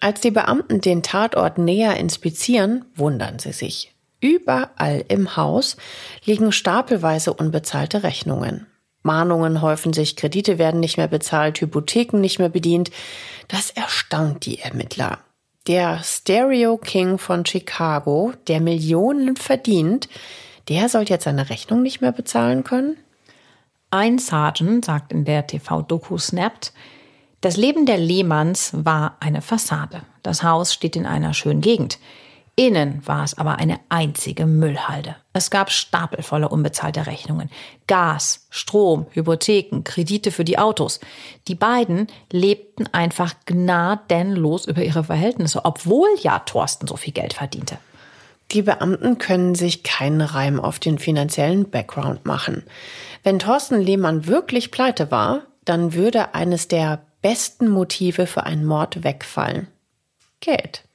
Als 0.00 0.20
die 0.20 0.30
Beamten 0.30 0.80
den 0.80 1.02
Tatort 1.02 1.56
näher 1.56 1.96
inspizieren, 1.96 2.84
wundern 2.94 3.38
sie 3.38 3.52
sich. 3.52 3.95
Überall 4.20 5.04
im 5.08 5.36
Haus 5.36 5.76
liegen 6.24 6.52
stapelweise 6.52 7.34
unbezahlte 7.34 8.02
Rechnungen. 8.02 8.66
Mahnungen 9.02 9.62
häufen 9.62 9.92
sich, 9.92 10.16
Kredite 10.16 10.58
werden 10.58 10.80
nicht 10.80 10.96
mehr 10.96 11.08
bezahlt, 11.08 11.60
Hypotheken 11.60 12.20
nicht 12.20 12.38
mehr 12.38 12.48
bedient. 12.48 12.90
Das 13.48 13.70
erstaunt 13.70 14.46
die 14.46 14.58
Ermittler. 14.58 15.18
Der 15.66 16.00
Stereo 16.02 16.76
King 16.76 17.18
von 17.18 17.44
Chicago, 17.44 18.32
der 18.48 18.60
Millionen 18.60 19.36
verdient, 19.36 20.08
der 20.68 20.88
soll 20.88 21.04
jetzt 21.04 21.24
seine 21.24 21.50
Rechnung 21.50 21.82
nicht 21.82 22.00
mehr 22.00 22.12
bezahlen 22.12 22.64
können? 22.64 22.96
Ein 23.90 24.18
Sergeant 24.18 24.84
sagt 24.84 25.12
in 25.12 25.24
der 25.24 25.46
TV-Doku 25.46 26.18
Snapped, 26.18 26.72
das 27.40 27.56
Leben 27.56 27.86
der 27.86 27.98
Lehmanns 27.98 28.72
war 28.72 29.16
eine 29.20 29.42
Fassade. 29.42 30.02
Das 30.22 30.42
Haus 30.42 30.74
steht 30.74 30.96
in 30.96 31.06
einer 31.06 31.34
schönen 31.34 31.60
Gegend. 31.60 31.98
Innen 32.58 33.06
war 33.06 33.22
es 33.22 33.36
aber 33.36 33.58
eine 33.58 33.80
einzige 33.90 34.46
Müllhalde. 34.46 35.16
Es 35.34 35.50
gab 35.50 35.70
stapelvolle 35.70 36.48
unbezahlte 36.48 37.06
Rechnungen. 37.06 37.50
Gas, 37.86 38.46
Strom, 38.48 39.04
Hypotheken, 39.10 39.84
Kredite 39.84 40.32
für 40.32 40.44
die 40.44 40.58
Autos. 40.58 41.00
Die 41.48 41.54
beiden 41.54 42.06
lebten 42.32 42.86
einfach 42.92 43.34
gnadenlos 43.44 44.64
über 44.64 44.82
ihre 44.82 45.04
Verhältnisse, 45.04 45.66
obwohl 45.66 46.08
ja 46.22 46.38
Thorsten 46.38 46.86
so 46.86 46.96
viel 46.96 47.12
Geld 47.12 47.34
verdiente. 47.34 47.76
Die 48.52 48.62
Beamten 48.62 49.18
können 49.18 49.54
sich 49.54 49.82
keinen 49.82 50.22
Reim 50.22 50.58
auf 50.58 50.78
den 50.78 50.98
finanziellen 50.98 51.68
Background 51.68 52.24
machen. 52.24 52.62
Wenn 53.22 53.38
Thorsten 53.38 53.82
Lehmann 53.82 54.26
wirklich 54.26 54.70
pleite 54.70 55.10
war, 55.10 55.42
dann 55.66 55.92
würde 55.92 56.34
eines 56.34 56.68
der 56.68 57.02
besten 57.20 57.68
Motive 57.68 58.26
für 58.26 58.44
einen 58.44 58.64
Mord 58.64 59.04
wegfallen. 59.04 59.66
Geld. 60.40 60.85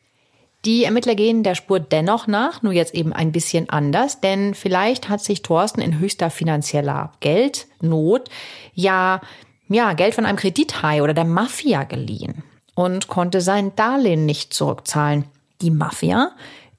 Die 0.64 0.84
Ermittler 0.84 1.16
gehen 1.16 1.42
der 1.42 1.56
Spur 1.56 1.80
dennoch 1.80 2.28
nach, 2.28 2.62
nur 2.62 2.72
jetzt 2.72 2.94
eben 2.94 3.14
ein 3.14 3.32
bisschen 3.32 3.70
anders, 3.70 4.22
denn 4.22 4.54
vielleicht 4.54 5.10
hat 5.10 5.22
sich 5.22 5.42
Thorsten 5.42 5.82
in 5.82 5.98
höchster 5.98 6.30
finanzieller 6.30 7.12
Geldnot 7.20 8.30
ja, 8.76 9.22
ja, 9.68 9.94
Geld 9.94 10.14
von 10.14 10.26
einem 10.26 10.38
Kredithai 10.38 11.02
oder 11.02 11.16
der 11.16 11.26
Mafia 11.26 11.84
geliehen 11.84 12.44
und 12.76 13.08
konnte 13.08 13.42
sein 13.42 13.76
Darlehen 13.76 14.26
nicht 14.26 14.54
zurückzahlen. 14.54 15.26
Die 15.62 15.72
Mafia 15.72 16.32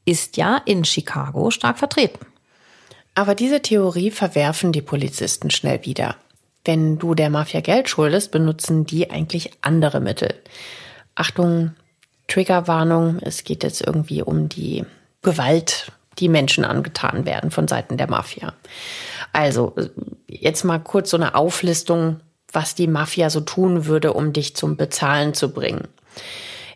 ist 0.05 0.37
ja 0.37 0.61
in 0.65 0.85
Chicago 0.85 1.51
stark 1.51 1.79
vertreten. 1.79 2.27
Aber 3.15 3.35
diese 3.35 3.63
Theorie 3.63 4.11
verwerfen 4.11 4.73
die 4.73 4.83
Polizisten 4.83 5.51
schnell 5.51 5.85
wieder. 5.85 6.17
Wenn 6.65 6.99
du 6.99 7.15
der 7.15 7.31
Mafia 7.31 7.61
Geld 7.61 7.89
schuldest, 7.89 8.31
benutzen 8.31 8.87
die 8.87 9.11
eigentlich 9.11 9.51
andere 9.61 10.01
Mittel. 10.01 10.35
Achtung, 11.15 11.73
Triggerwarnung. 12.33 13.19
Es 13.21 13.45
geht 13.45 13.63
jetzt 13.63 13.87
irgendwie 13.87 14.23
um 14.23 14.49
die 14.49 14.85
Gewalt, 15.21 15.93
die 16.19 16.29
Menschen 16.29 16.65
angetan 16.65 17.27
werden 17.27 17.51
von 17.51 17.69
Seiten 17.69 17.99
der 17.99 18.09
Mafia. 18.09 18.55
Also 19.33 19.75
jetzt 20.29 20.65
mal 20.65 20.79
kurz 20.79 21.11
so 21.11 21.19
eine 21.19 21.35
Auflistung, 21.35 22.21
was 22.51 22.75
die 22.75 22.87
Mafia 22.87 23.29
so 23.29 23.41
tun 23.41 23.85
würde, 23.85 24.15
um 24.15 24.33
dich 24.33 24.57
zum 24.57 24.77
Bezahlen 24.77 25.35
zu 25.35 25.53
bringen. 25.53 25.89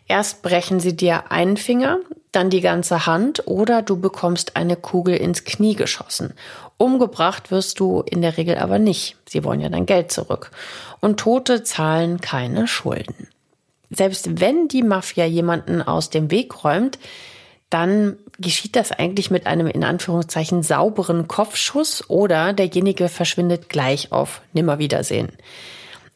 Erst 0.07 0.43
brechen 0.43 0.79
sie 0.79 0.95
dir 0.95 1.31
einen 1.31 1.57
Finger, 1.57 1.99
dann 2.31 2.49
die 2.49 2.61
ganze 2.61 3.07
Hand 3.07 3.47
oder 3.47 3.81
du 3.81 3.99
bekommst 3.99 4.55
eine 4.55 4.75
Kugel 4.75 5.17
ins 5.17 5.43
Knie 5.43 5.75
geschossen. 5.75 6.33
Umgebracht 6.77 7.49
wirst 7.49 7.79
du 7.79 8.01
in 8.01 8.21
der 8.21 8.37
Regel 8.37 8.57
aber 8.57 8.77
nicht. 8.77 9.17
Sie 9.27 9.43
wollen 9.43 9.59
ja 9.59 9.69
dein 9.69 9.87
Geld 9.87 10.11
zurück. 10.11 10.51
Und 10.99 11.19
Tote 11.19 11.63
zahlen 11.63 12.21
keine 12.21 12.67
Schulden 12.67 13.27
selbst 13.89 14.39
wenn 14.41 14.67
die 14.67 14.83
Mafia 14.83 15.25
jemanden 15.25 15.81
aus 15.81 16.09
dem 16.09 16.31
Weg 16.31 16.63
räumt, 16.63 16.99
dann 17.69 18.17
geschieht 18.39 18.75
das 18.75 18.91
eigentlich 18.91 19.29
mit 19.29 19.45
einem 19.45 19.67
in 19.67 19.83
Anführungszeichen 19.83 20.63
sauberen 20.63 21.27
Kopfschuss 21.27 22.09
oder 22.09 22.53
derjenige 22.53 23.09
verschwindet 23.09 23.67
gleich 23.67 24.11
auf 24.11 24.41
Nimmerwiedersehen. 24.53 25.29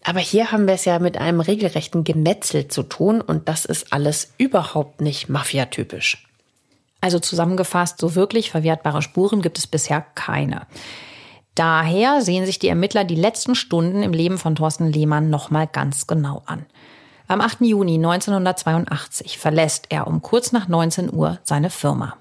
Aber 0.04 0.20
hier 0.20 0.52
haben 0.52 0.66
wir 0.66 0.74
es 0.74 0.86
ja 0.86 1.00
mit 1.00 1.18
einem 1.18 1.42
regelrechten 1.42 2.04
Gemetzel 2.04 2.68
zu 2.68 2.84
tun 2.84 3.22
und 3.22 3.50
das 3.50 3.66
ist 3.66 3.94
alles 3.94 4.34
überhaupt 4.38 5.02
nicht 5.02 5.30
mafiatypisch. 5.30 6.26
Also 7.02 7.20
zusammengefasst, 7.20 8.00
so 8.00 8.16
wirklich 8.16 8.52
verwertbare 8.52 9.02
Spuren 9.02 9.42
gibt 9.42 9.58
es 9.58 9.68
bisher 9.68 10.06
keine. 10.16 10.68
Daher 11.56 12.22
sehen 12.22 12.46
sich 12.46 12.60
die 12.60 12.70
Ermittler 12.70 13.04
die 13.04 13.16
letzten 13.16 13.56
Stunden 13.56 14.04
im 14.04 14.14
Leben 14.14 14.38
von 14.38 14.56
Thorsten 14.56 14.88
Lehmann 14.88 15.30
nochmal 15.30 15.68
ganz 15.68 16.08
genau 16.08 16.44
an. 16.46 16.66
Am 17.32 17.40
8. 17.40 17.62
Juni 17.62 17.94
1982 17.94 19.38
verlässt 19.38 19.86
er 19.88 20.06
um 20.06 20.22
kurz 20.22 20.52
nach 20.52 20.68
19 20.68 21.14
Uhr 21.14 21.40
seine 21.44 21.70
Firma. 21.70 22.18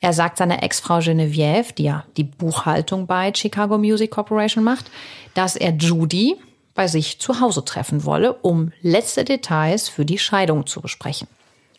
Er 0.00 0.12
sagt 0.12 0.36
seiner 0.36 0.62
Ex-Frau 0.62 0.98
Genevieve, 0.98 1.72
die 1.72 1.84
ja 1.84 2.04
die 2.18 2.24
Buchhaltung 2.24 3.06
bei 3.06 3.32
Chicago 3.34 3.78
Music 3.78 4.10
Corporation 4.10 4.62
macht, 4.62 4.90
dass 5.32 5.56
er 5.56 5.72
Judy 5.72 6.36
bei 6.74 6.86
sich 6.86 7.18
zu 7.18 7.40
Hause 7.40 7.64
treffen 7.64 8.04
wolle, 8.04 8.34
um 8.34 8.72
letzte 8.82 9.24
Details 9.24 9.88
für 9.88 10.04
die 10.04 10.18
Scheidung 10.18 10.66
zu 10.66 10.82
besprechen. 10.82 11.28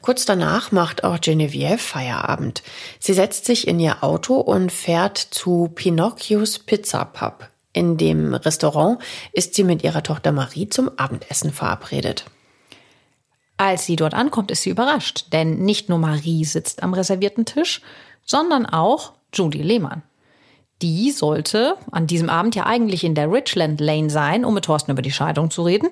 Kurz 0.01 0.25
danach 0.25 0.71
macht 0.71 1.03
auch 1.03 1.21
Genevieve 1.21 1.77
Feierabend. 1.77 2.63
Sie 2.99 3.13
setzt 3.13 3.45
sich 3.45 3.67
in 3.67 3.79
ihr 3.79 4.03
Auto 4.03 4.33
und 4.33 4.71
fährt 4.71 5.19
zu 5.19 5.69
Pinocchios 5.75 6.57
Pizza 6.57 7.05
Pub. 7.05 7.49
In 7.73 7.97
dem 7.97 8.33
Restaurant 8.33 8.97
ist 9.31 9.53
sie 9.53 9.63
mit 9.63 9.83
ihrer 9.83 10.01
Tochter 10.01 10.31
Marie 10.31 10.67
zum 10.67 10.89
Abendessen 10.97 11.53
verabredet. 11.53 12.25
Als 13.57 13.85
sie 13.85 13.95
dort 13.95 14.13
ankommt, 14.13 14.51
ist 14.51 14.61
sie 14.61 14.69
überrascht, 14.69 15.25
denn 15.33 15.59
nicht 15.59 15.89
nur 15.89 15.97
Marie 15.97 16.45
sitzt 16.45 16.83
am 16.83 16.93
reservierten 16.93 17.45
Tisch, 17.45 17.81
sondern 18.23 18.65
auch 18.67 19.13
Judy 19.33 19.63
Lehmann. 19.63 20.03
Die 20.83 21.11
sollte 21.11 21.75
an 21.91 22.05
diesem 22.05 22.29
Abend 22.29 22.53
ja 22.53 22.67
eigentlich 22.67 23.03
in 23.03 23.15
der 23.15 23.31
Richland 23.31 23.81
Lane 23.81 24.11
sein, 24.11 24.45
um 24.45 24.53
mit 24.53 24.65
Thorsten 24.65 24.91
über 24.91 25.01
die 25.01 25.11
Scheidung 25.11 25.49
zu 25.49 25.63
reden. 25.63 25.89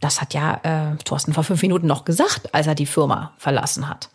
Das 0.00 0.20
hat 0.20 0.34
ja 0.34 0.60
äh, 0.62 0.96
Thorsten 1.02 1.32
vor 1.32 1.44
fünf 1.44 1.62
Minuten 1.62 1.86
noch 1.86 2.04
gesagt, 2.04 2.54
als 2.54 2.66
er 2.66 2.74
die 2.74 2.86
Firma 2.86 3.32
verlassen 3.38 3.88
hat. 3.88 4.10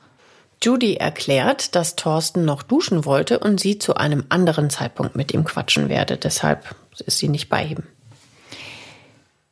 Judy 0.62 0.96
erklärt, 0.96 1.76
dass 1.76 1.96
Thorsten 1.96 2.46
noch 2.46 2.64
duschen 2.64 3.06
wollte 3.06 3.40
und 3.40 3.60
sie 3.60 3.80
zu 3.80 3.96
einem 3.96 4.26
anderen 4.30 4.70
Zeitpunkt 4.70 5.16
mit 5.16 5.34
ihm 5.34 5.44
quatschen 5.44 5.90
werde. 5.90 6.16
Deshalb 6.16 6.76
ist 7.00 7.18
sie 7.18 7.28
nicht 7.28 7.50
bei 7.50 7.66
ihm. 7.66 7.84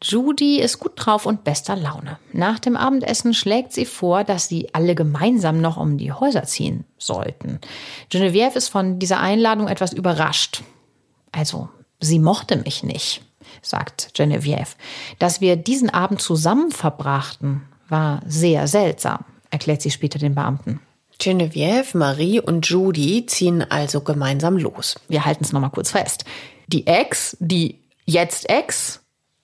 Judy 0.03 0.59
ist 0.59 0.79
gut 0.79 0.93
drauf 0.95 1.25
und 1.27 1.43
bester 1.43 1.75
Laune. 1.75 2.17
Nach 2.33 2.57
dem 2.57 2.75
Abendessen 2.75 3.33
schlägt 3.33 3.71
sie 3.71 3.85
vor, 3.85 4.23
dass 4.23 4.47
sie 4.47 4.73
alle 4.73 4.95
gemeinsam 4.95 5.61
noch 5.61 5.77
um 5.77 5.97
die 5.97 6.11
Häuser 6.11 6.43
ziehen 6.43 6.85
sollten. 6.97 7.59
Genevieve 8.09 8.57
ist 8.57 8.69
von 8.69 8.97
dieser 8.97 9.19
Einladung 9.19 9.67
etwas 9.67 9.93
überrascht. 9.93 10.63
Also, 11.31 11.69
sie 11.99 12.17
mochte 12.17 12.57
mich 12.57 12.83
nicht, 12.83 13.21
sagt 13.61 14.15
Genevieve. 14.15 14.75
Dass 15.19 15.39
wir 15.39 15.55
diesen 15.55 15.91
Abend 15.91 16.19
zusammen 16.19 16.71
verbrachten, 16.71 17.61
war 17.87 18.21
sehr 18.25 18.67
seltsam, 18.67 19.23
erklärt 19.51 19.83
sie 19.83 19.91
später 19.91 20.17
den 20.17 20.33
Beamten. 20.33 20.79
Genevieve, 21.19 21.95
Marie 21.95 22.39
und 22.39 22.67
Judy 22.67 23.27
ziehen 23.27 23.61
also 23.69 24.01
gemeinsam 24.01 24.57
los. 24.57 24.95
Wir 25.07 25.25
halten 25.25 25.43
es 25.43 25.53
nochmal 25.53 25.69
kurz 25.69 25.91
fest. 25.91 26.25
Die 26.65 26.87
Ex, 26.87 27.37
die 27.39 27.77
jetzt 28.05 28.49
Ex, 28.49 29.00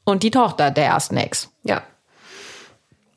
und 0.07 0.23
die 0.23 0.31
Tochter 0.31 0.71
der 0.71 0.85
ersten 0.85 1.17
Ex. 1.17 1.49
Ja. 1.63 1.83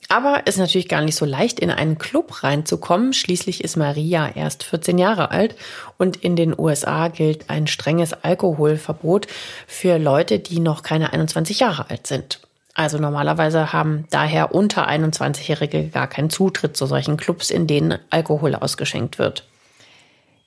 Aber 0.08 0.48
ist 0.48 0.58
natürlich 0.58 0.88
gar 0.88 1.02
nicht 1.02 1.14
so 1.14 1.24
leicht, 1.24 1.60
in 1.60 1.70
einen 1.70 1.98
Club 1.98 2.42
reinzukommen. 2.42 3.12
Schließlich 3.12 3.62
ist 3.62 3.76
Maria 3.76 4.28
erst 4.34 4.64
14 4.64 4.98
Jahre 4.98 5.30
alt 5.30 5.54
und 5.98 6.16
in 6.16 6.34
den 6.34 6.58
USA 6.58 7.06
gilt 7.06 7.48
ein 7.48 7.68
strenges 7.68 8.12
Alkoholverbot 8.12 9.28
für 9.68 9.98
Leute, 9.98 10.40
die 10.40 10.58
noch 10.58 10.82
keine 10.82 11.12
21 11.12 11.60
Jahre 11.60 11.88
alt 11.90 12.08
sind. 12.08 12.40
Also 12.74 12.98
normalerweise 12.98 13.72
haben 13.72 14.08
daher 14.10 14.52
unter 14.52 14.88
21-Jährige 14.88 15.90
gar 15.90 16.08
keinen 16.08 16.30
Zutritt 16.30 16.76
zu 16.76 16.86
solchen 16.86 17.16
Clubs, 17.16 17.50
in 17.50 17.68
denen 17.68 17.98
Alkohol 18.10 18.56
ausgeschenkt 18.56 19.20
wird. 19.20 19.44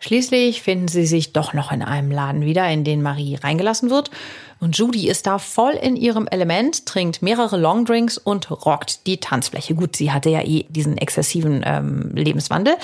Schließlich 0.04 0.62
finden 0.62 0.90
sie 0.90 1.06
sich 1.06 1.32
doch 1.32 1.54
noch 1.54 1.72
in 1.72 1.82
einem 1.82 2.12
Laden 2.12 2.42
wieder, 2.42 2.70
in 2.70 2.84
den 2.84 3.02
Marie 3.02 3.36
reingelassen 3.36 3.90
wird. 3.90 4.12
Und 4.60 4.78
Judy 4.78 5.08
ist 5.08 5.28
da 5.28 5.40
voll 5.40 5.76
in 5.76 5.96
ihrem 5.96 6.28
Element, 6.28 6.86
trinkt 6.86 7.22
mehrere 7.22 7.58
Longdrinks 7.58 8.18
und 8.18 8.52
rockt 8.52 9.08
die 9.08 9.22
Tanzfläche. 9.22 9.76
Gut, 9.76 9.96
sie 9.96 10.12
hatte 10.12 10.30
ja 10.30 10.42
eh 10.42 10.66
diesen 10.68 10.98
exzessiven 10.98 11.64
ähm, 11.66 12.12
Lebenswandel. 12.16 12.76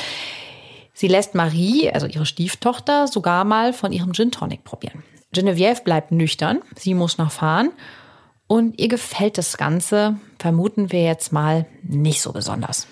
Sie 0.94 1.10
lässt 1.10 1.36
Marie, 1.36 1.92
also 1.92 2.08
ihre 2.08 2.26
Stieftochter, 2.26 3.06
sogar 3.10 3.44
mal 3.44 3.74
von 3.74 3.92
ihrem 3.92 4.14
Gin 4.14 4.32
Tonic 4.32 4.64
probieren. 4.64 5.04
Genevieve 5.34 5.82
bleibt 5.84 6.14
nüchtern, 6.14 6.62
sie 6.78 6.94
muss 6.94 7.18
noch 7.18 7.32
fahren. 7.32 7.74
Und 8.48 8.80
ihr 8.80 8.88
gefällt 8.88 9.38
das 9.38 9.58
Ganze, 9.58 10.16
vermuten 10.38 10.94
wir 10.94 11.04
jetzt 11.04 11.34
mal, 11.34 11.66
nicht 11.84 12.22
so 12.22 12.32
besonders. 12.32 12.88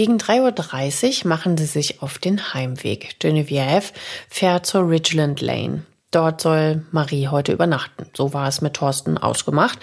Gegen 0.00 0.16
3.30 0.16 1.24
Uhr 1.24 1.28
machen 1.28 1.58
sie 1.58 1.66
sich 1.66 2.00
auf 2.00 2.16
den 2.16 2.54
Heimweg. 2.54 3.16
Genevieve 3.18 3.92
fährt 4.30 4.64
zur 4.64 4.88
Ridgeland 4.88 5.42
Lane. 5.42 5.82
Dort 6.10 6.40
soll 6.40 6.86
Marie 6.90 7.28
heute 7.28 7.52
übernachten. 7.52 8.06
So 8.16 8.32
war 8.32 8.48
es 8.48 8.62
mit 8.62 8.72
Thorsten 8.72 9.18
ausgemacht. 9.18 9.78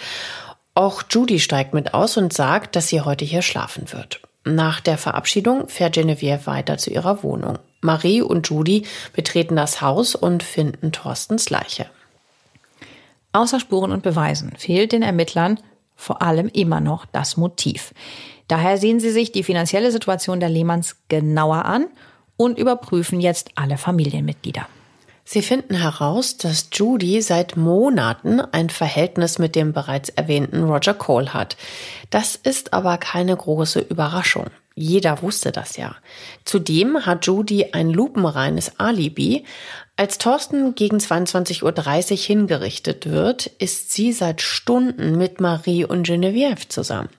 Auch 0.74 1.04
Judy 1.08 1.40
steigt 1.40 1.76
mit 1.76 1.94
aus 1.94 2.18
und 2.18 2.34
sagt, 2.34 2.76
dass 2.76 2.88
sie 2.88 3.02
heute 3.02 3.26
hier 3.26 3.44
schlafen 3.44 3.94
wird. 3.94 4.20
Nach 4.44 4.80
der 4.80 4.98
Verabschiedung 4.98 5.70
fährt 5.70 5.94
Genevieve 5.94 6.48
weiter 6.48 6.80
zu 6.80 6.90
ihrer 6.90 7.22
Wohnung. 7.22 7.60
Marie 7.82 8.24
und 8.24 8.50
Judy 8.50 8.88
betreten 9.14 9.56
das 9.56 9.82
Haus 9.82 10.16
und 10.16 10.42
finden 10.42 10.92
Thorstens 10.92 11.52
Leiche. 11.52 11.86
Außer 13.34 13.60
Spuren 13.60 13.92
und 13.92 14.02
Beweisen 14.02 14.52
fehlt 14.58 14.94
den 14.94 15.04
Ermittlern 15.04 15.60
vor 15.96 16.24
allem 16.24 16.48
immer 16.48 16.80
noch 16.80 17.06
das 17.06 17.38
Motiv. 17.38 17.94
Daher 18.48 18.78
sehen 18.78 19.00
sie 19.00 19.12
sich 19.12 19.32
die 19.32 19.44
finanzielle 19.44 19.92
Situation 19.92 20.40
der 20.40 20.50
Lehmanns 20.50 20.96
genauer 21.10 21.66
an 21.66 21.88
und 22.38 22.58
überprüfen 22.58 23.20
jetzt 23.20 23.52
alle 23.56 23.78
Familienmitglieder. 23.78 24.68
Sie 25.26 25.42
finden 25.42 25.76
heraus, 25.76 26.38
dass 26.38 26.70
Judy 26.72 27.22
seit 27.22 27.58
Monaten 27.58 28.40
ein 28.40 28.70
Verhältnis 28.70 29.40
mit 29.40 29.56
dem 29.56 29.74
bereits 29.74 30.08
erwähnten 30.08 30.64
Roger 30.64 30.94
Cole 30.94 31.34
hat. 31.34 31.58
Das 32.10 32.38
ist 32.38 32.72
aber 32.72 32.98
keine 32.98 33.36
große 33.36 33.82
Überraschung. 33.82 34.46
Jeder 34.80 35.24
wusste 35.24 35.52
das 35.52 35.76
ja. 35.76 35.96
Zudem 36.46 37.08
hat 37.08 37.26
Judy 37.26 37.70
ein 37.72 37.90
lupenreines 37.90 38.80
Alibi. 38.80 39.44
Als 39.96 40.20
Thorsten 40.20 40.76
gegen 40.76 40.98
22.30 40.98 42.12
Uhr 42.12 42.18
hingerichtet 42.18 43.10
wird, 43.10 43.48
ist 43.48 43.92
sie 43.92 44.14
seit 44.14 44.40
Stunden 44.40 45.18
mit 45.18 45.42
Marie 45.42 45.84
und 45.84 46.08
Geneviève 46.08 46.70
zusammen. 46.70 47.10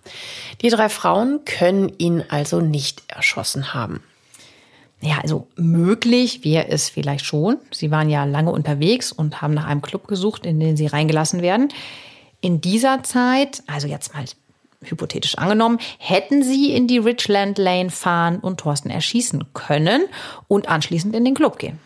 Die 0.63 0.69
drei 0.69 0.89
Frauen 0.89 1.41
können 1.45 1.93
ihn 1.99 2.23
also 2.29 2.61
nicht 2.61 3.03
erschossen 3.09 3.75
haben. 3.75 4.05
Ja, 5.01 5.19
also 5.21 5.49
möglich 5.57 6.45
wäre 6.45 6.69
es 6.69 6.89
vielleicht 6.89 7.25
schon. 7.25 7.57
Sie 7.73 7.91
waren 7.91 8.09
ja 8.09 8.23
lange 8.23 8.53
unterwegs 8.53 9.11
und 9.11 9.43
haben 9.43 9.55
nach 9.55 9.67
einem 9.67 9.83
Club 9.83 10.07
gesucht, 10.07 10.47
in 10.47 10.61
den 10.61 10.77
sie 10.77 10.87
reingelassen 10.87 11.43
werden. 11.43 11.71
In 12.41 12.61
dieser 12.61 13.03
Zeit, 13.03 13.65
also 13.67 13.89
jetzt 13.89 14.15
mal 14.15 14.25
hypothetisch 14.83 15.37
angenommen, 15.37 15.79
hätten 15.99 16.43
sie 16.43 16.73
in 16.73 16.87
die 16.87 16.99
Richland 16.99 17.59
Lane 17.59 17.91
fahren 17.91 18.39
und 18.39 18.61
Thorsten 18.61 18.91
erschießen 18.91 19.53
können 19.53 20.03
und 20.47 20.69
anschließend 20.69 21.15
in 21.15 21.25
den 21.25 21.35
Club 21.35 21.59
gehen. 21.59 21.79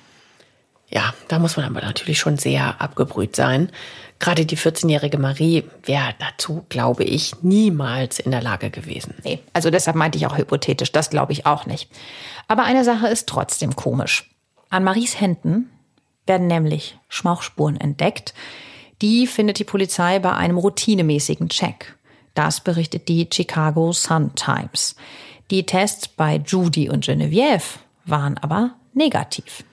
Ja, 0.90 1.14
da 1.28 1.38
muss 1.38 1.56
man 1.56 1.64
aber 1.64 1.80
natürlich 1.80 2.18
schon 2.18 2.36
sehr 2.36 2.80
abgebrüht 2.82 3.34
sein. 3.34 3.70
Gerade 4.18 4.44
die 4.44 4.58
14-jährige 4.58 5.16
Marie 5.16 5.64
wäre 5.84 6.14
dazu, 6.18 6.66
glaube 6.68 7.02
ich, 7.02 7.42
niemals 7.42 8.18
in 8.18 8.30
der 8.30 8.42
Lage 8.42 8.70
gewesen. 8.70 9.14
Nee, 9.24 9.40
also 9.54 9.70
deshalb 9.70 9.96
meinte 9.96 10.18
ich 10.18 10.26
auch 10.26 10.36
hypothetisch, 10.36 10.92
das 10.92 11.08
glaube 11.08 11.32
ich 11.32 11.46
auch 11.46 11.64
nicht. 11.64 11.90
Aber 12.46 12.64
eine 12.64 12.84
Sache 12.84 13.08
ist 13.08 13.26
trotzdem 13.26 13.74
komisch. 13.74 14.30
An 14.68 14.84
Maries 14.84 15.18
Händen 15.18 15.70
werden 16.26 16.46
nämlich 16.46 16.98
Schmauchspuren 17.08 17.80
entdeckt. 17.80 18.34
Die 19.00 19.26
findet 19.26 19.58
die 19.58 19.64
Polizei 19.64 20.18
bei 20.18 20.32
einem 20.32 20.58
routinemäßigen 20.58 21.48
Check. 21.48 21.96
Das 22.34 22.60
berichtet 22.60 23.08
die 23.08 23.28
Chicago 23.32 23.92
Sun-Times. 23.92 24.96
Die 25.50 25.66
Tests 25.66 26.08
bei 26.08 26.40
Judy 26.44 26.88
und 26.88 27.04
Geneviève 27.04 27.62
waren 28.04 28.38
aber 28.38 28.74
negativ. 28.94 29.64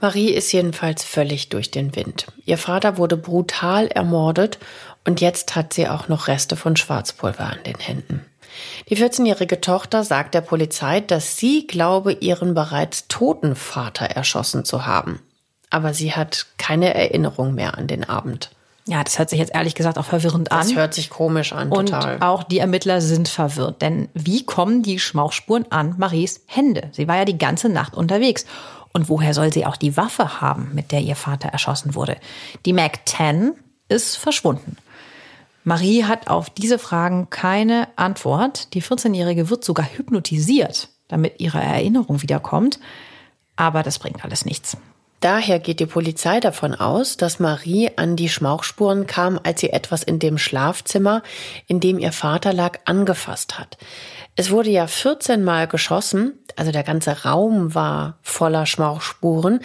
Marie 0.00 0.30
ist 0.30 0.50
jedenfalls 0.52 1.04
völlig 1.04 1.50
durch 1.50 1.70
den 1.70 1.94
Wind. 1.94 2.26
Ihr 2.46 2.56
Vater 2.56 2.96
wurde 2.96 3.16
brutal 3.16 3.88
ermordet 3.88 4.58
und 5.04 5.20
jetzt 5.20 5.54
hat 5.54 5.74
sie 5.74 5.88
auch 5.88 6.08
noch 6.08 6.26
Reste 6.26 6.56
von 6.56 6.74
Schwarzpulver 6.74 7.44
an 7.44 7.62
den 7.66 7.78
Händen. 7.78 8.24
Die 8.88 8.96
14-jährige 8.96 9.60
Tochter 9.60 10.02
sagt 10.02 10.34
der 10.34 10.40
Polizei, 10.40 11.00
dass 11.00 11.36
sie 11.36 11.66
glaube, 11.66 12.12
ihren 12.12 12.54
bereits 12.54 13.06
toten 13.08 13.54
Vater 13.54 14.06
erschossen 14.06 14.64
zu 14.64 14.86
haben. 14.86 15.20
Aber 15.68 15.94
sie 15.94 16.14
hat 16.14 16.46
keine 16.58 16.94
Erinnerung 16.94 17.54
mehr 17.54 17.78
an 17.78 17.86
den 17.86 18.02
Abend. 18.02 18.50
Ja, 18.90 19.04
das 19.04 19.20
hört 19.20 19.30
sich 19.30 19.38
jetzt 19.38 19.54
ehrlich 19.54 19.76
gesagt 19.76 19.98
auch 19.98 20.04
verwirrend 20.04 20.50
an. 20.50 20.66
Das 20.66 20.74
hört 20.74 20.94
sich 20.94 21.10
komisch 21.10 21.52
an, 21.52 21.70
total. 21.70 22.16
Und 22.16 22.22
auch 22.22 22.42
die 22.42 22.58
Ermittler 22.58 23.00
sind 23.00 23.28
verwirrt, 23.28 23.82
denn 23.82 24.08
wie 24.14 24.44
kommen 24.44 24.82
die 24.82 24.98
Schmauchspuren 24.98 25.70
an 25.70 25.94
Maries 25.96 26.42
Hände? 26.46 26.90
Sie 26.90 27.06
war 27.06 27.16
ja 27.16 27.24
die 27.24 27.38
ganze 27.38 27.68
Nacht 27.68 27.94
unterwegs. 27.94 28.46
Und 28.92 29.08
woher 29.08 29.32
soll 29.32 29.52
sie 29.52 29.64
auch 29.64 29.76
die 29.76 29.96
Waffe 29.96 30.40
haben, 30.40 30.72
mit 30.74 30.90
der 30.90 31.02
ihr 31.02 31.14
Vater 31.14 31.50
erschossen 31.50 31.94
wurde? 31.94 32.16
Die 32.66 32.72
Mac 32.72 33.08
10 33.08 33.52
ist 33.88 34.16
verschwunden. 34.16 34.76
Marie 35.62 36.02
hat 36.02 36.26
auf 36.26 36.50
diese 36.50 36.80
Fragen 36.80 37.30
keine 37.30 37.86
Antwort. 37.94 38.74
Die 38.74 38.82
14-Jährige 38.82 39.50
wird 39.50 39.62
sogar 39.64 39.86
hypnotisiert, 39.86 40.88
damit 41.06 41.38
ihre 41.38 41.60
Erinnerung 41.60 42.22
wiederkommt. 42.22 42.80
Aber 43.54 43.84
das 43.84 44.00
bringt 44.00 44.24
alles 44.24 44.44
nichts. 44.44 44.76
Daher 45.20 45.58
geht 45.58 45.80
die 45.80 45.86
Polizei 45.86 46.40
davon 46.40 46.74
aus, 46.74 47.18
dass 47.18 47.40
Marie 47.40 47.90
an 47.96 48.16
die 48.16 48.30
Schmauchspuren 48.30 49.06
kam, 49.06 49.38
als 49.42 49.60
sie 49.60 49.70
etwas 49.70 50.02
in 50.02 50.18
dem 50.18 50.38
Schlafzimmer, 50.38 51.22
in 51.66 51.78
dem 51.78 51.98
ihr 51.98 52.12
Vater 52.12 52.54
lag, 52.54 52.78
angefasst 52.86 53.58
hat. 53.58 53.76
Es 54.34 54.50
wurde 54.50 54.70
ja 54.70 54.86
14 54.86 55.44
Mal 55.44 55.68
geschossen, 55.68 56.38
also 56.56 56.72
der 56.72 56.84
ganze 56.84 57.24
Raum 57.24 57.74
war 57.74 58.18
voller 58.22 58.64
Schmauchspuren, 58.64 59.60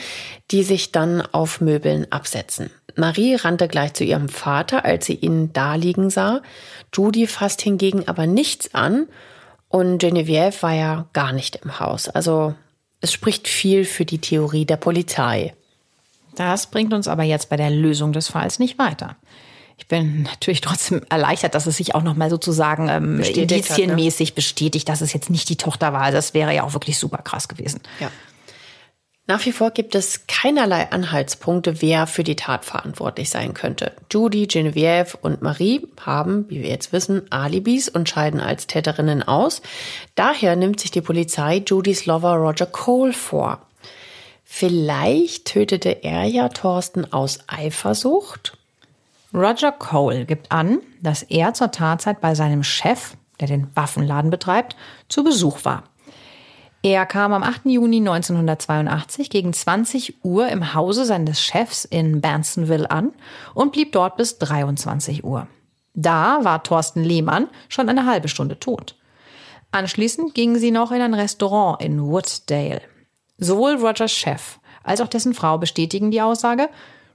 die 0.52 0.64
sich 0.64 0.92
dann 0.92 1.22
auf 1.22 1.62
Möbeln 1.62 2.12
absetzen. 2.12 2.70
Marie 2.98 3.36
rannte 3.36 3.70
gleich 3.70 3.94
zu 3.94 4.04
ihrem 4.04 4.28
Vater, 4.28 4.84
als 4.84 5.06
sie 5.06 5.16
ihn 5.16 5.54
da 5.54 5.76
liegen 5.76 6.10
sah. 6.10 6.42
Judy 6.94 7.28
fasst 7.28 7.62
hingegen 7.62 8.08
aber 8.08 8.28
nichts 8.28 8.74
an 8.74 9.08
und 9.70 10.02
Geneviève 10.02 10.62
war 10.62 10.74
ja 10.74 11.06
gar 11.14 11.32
nicht 11.32 11.58
im 11.58 11.80
Haus. 11.80 12.10
Also 12.10 12.56
es 13.06 13.14
spricht 13.14 13.48
viel 13.48 13.86
für 13.86 14.04
die 14.04 14.18
Theorie 14.18 14.66
der 14.66 14.78
Polizei. 14.78 15.54
Das 16.36 16.68
bringt 16.68 16.92
uns 16.92 17.08
aber 17.08 17.22
jetzt 17.22 17.50
bei 17.50 17.56
der 17.56 17.70
Lösung 17.70 18.14
des 18.14 18.30
Falls 18.30 18.58
nicht 18.58 18.80
weiter. 18.80 19.16
Ich 19.78 19.88
bin 19.88 20.24
natürlich 20.32 20.62
trotzdem 20.62 21.04
erleichtert, 21.10 21.54
dass 21.54 21.68
es 21.68 21.78
sich 21.78 21.94
auch 21.94 22.02
nochmal 22.02 22.32
sozusagen 22.32 22.90
ähm, 22.90 23.20
indizienmäßig 23.20 24.30
ne? 24.30 24.36
bestätigt, 24.36 24.90
dass 24.90 25.02
es 25.02 25.14
jetzt 25.14 25.30
nicht 25.30 25.48
die 25.50 25.56
Tochter 25.56 25.94
war. 25.94 26.12
Das 26.12 26.34
wäre 26.34 26.54
ja 26.54 26.64
auch 26.64 26.74
wirklich 26.74 26.98
super 26.98 27.20
krass 27.20 27.48
gewesen. 27.48 27.80
Ja. 28.00 28.10
Nach 29.28 29.44
wie 29.44 29.52
vor 29.52 29.72
gibt 29.72 29.96
es 29.96 30.28
keinerlei 30.28 30.92
Anhaltspunkte, 30.92 31.82
wer 31.82 32.06
für 32.06 32.24
die 32.24 32.36
Tat 32.36 32.64
verantwortlich 32.64 33.32
sein 33.32 33.56
könnte. 33.56 33.94
Judy, 34.12 34.46
Geneviève 34.46 35.16
und 35.20 35.42
Marie 35.42 35.88
haben, 36.00 36.48
wie 36.50 36.62
wir 36.62 36.70
jetzt 36.70 36.94
wissen, 36.94 37.24
Alibis 37.32 37.90
und 37.90 38.08
scheiden 38.08 38.40
als 38.40 38.68
Täterinnen 38.68 39.24
aus. 39.24 39.64
Daher 40.14 40.56
nimmt 40.56 40.80
sich 40.80 40.92
die 40.92 41.02
Polizei 41.02 41.64
Judys 41.66 42.06
Lover 42.06 42.36
Roger 42.36 42.68
Cole 42.68 43.14
vor. 43.14 43.66
Vielleicht 44.44 45.46
tötete 45.46 46.04
er 46.04 46.26
ja 46.26 46.50
Thorsten 46.50 47.12
aus 47.12 47.40
Eifersucht? 47.48 48.56
Roger 49.34 49.72
Cole 49.72 50.26
gibt 50.26 50.52
an, 50.52 50.82
dass 51.02 51.24
er 51.24 51.56
zur 51.56 51.72
Tatzeit 51.72 52.22
bei 52.22 52.36
seinem 52.36 52.64
Chef, 52.64 53.18
der 53.40 53.48
den 53.48 53.76
Waffenladen 53.76 54.30
betreibt, 54.30 54.76
zu 55.10 55.24
Besuch 55.24 55.66
war. 55.66 55.84
Er 56.86 57.08
kam 57.08 57.34
am 57.34 57.42
8. 57.42 57.62
Juni 57.66 57.98
1982 57.98 59.32
gegen 59.32 59.54
20 59.54 60.24
Uhr 60.24 60.50
im 60.50 60.76
Hause 60.76 61.06
seines 61.06 61.42
Chefs 61.42 61.84
in 61.84 62.22
Bansonville 62.22 62.92
an 62.92 63.12
und 63.56 63.72
blieb 63.72 63.92
dort 63.92 64.18
bis 64.18 64.38
23 64.38 65.24
Uhr. 65.24 65.48
Da 65.96 66.42
war 66.44 66.62
Thorsten 66.62 67.04
Lehmann 67.04 67.48
schon 67.70 67.90
eine 67.90 68.06
halbe 68.06 68.28
Stunde 68.28 68.60
tot. 68.60 68.94
Anschließend 69.72 70.36
gingen 70.36 70.60
sie 70.60 70.70
noch 70.70 70.92
in 70.92 71.02
ein 71.02 71.16
Restaurant 71.16 71.82
in 71.82 72.04
Wooddale. 72.04 72.84
Sowohl 73.40 73.78
Rogers 73.78 74.12
Chef 74.12 74.60
als 74.84 75.02
auch 75.02 75.08
dessen 75.08 75.34
Frau 75.34 75.58
bestätigen 75.58 76.12
die 76.12 76.22
Aussage, 76.22 76.70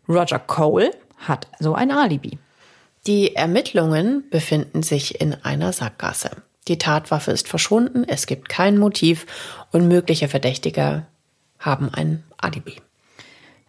Roger 0.09 0.40
Cole 0.40 0.90
hat 1.16 1.46
so 1.61 1.74
ein 1.74 1.92
Alibi. 1.92 2.40
Die 3.06 3.37
Ermittlungen 3.37 4.28
befinden 4.30 4.83
sich 4.83 5.20
in 5.20 5.37
einer 5.44 5.72
Sackgasse. 5.72 6.42
Die 6.68 6.78
Tatwaffe 6.78 7.30
ist 7.30 7.48
verschwunden, 7.48 8.04
es 8.06 8.26
gibt 8.26 8.48
kein 8.48 8.78
Motiv 8.78 9.26
und 9.72 9.88
mögliche 9.88 10.28
Verdächtige 10.28 11.06
haben 11.58 11.92
ein 11.92 12.22
Alibi. 12.36 12.76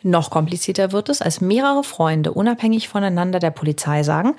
Noch 0.04 0.32
komplizierter 0.32 0.92
wird 0.92 1.10
es, 1.10 1.22
als 1.22 1.42
mehrere 1.42 1.84
Freunde 1.84 2.32
unabhängig 2.34 2.90
voneinander 2.90 3.40
der 3.40 3.52
Polizei 3.52 4.04
sagen, 4.04 4.36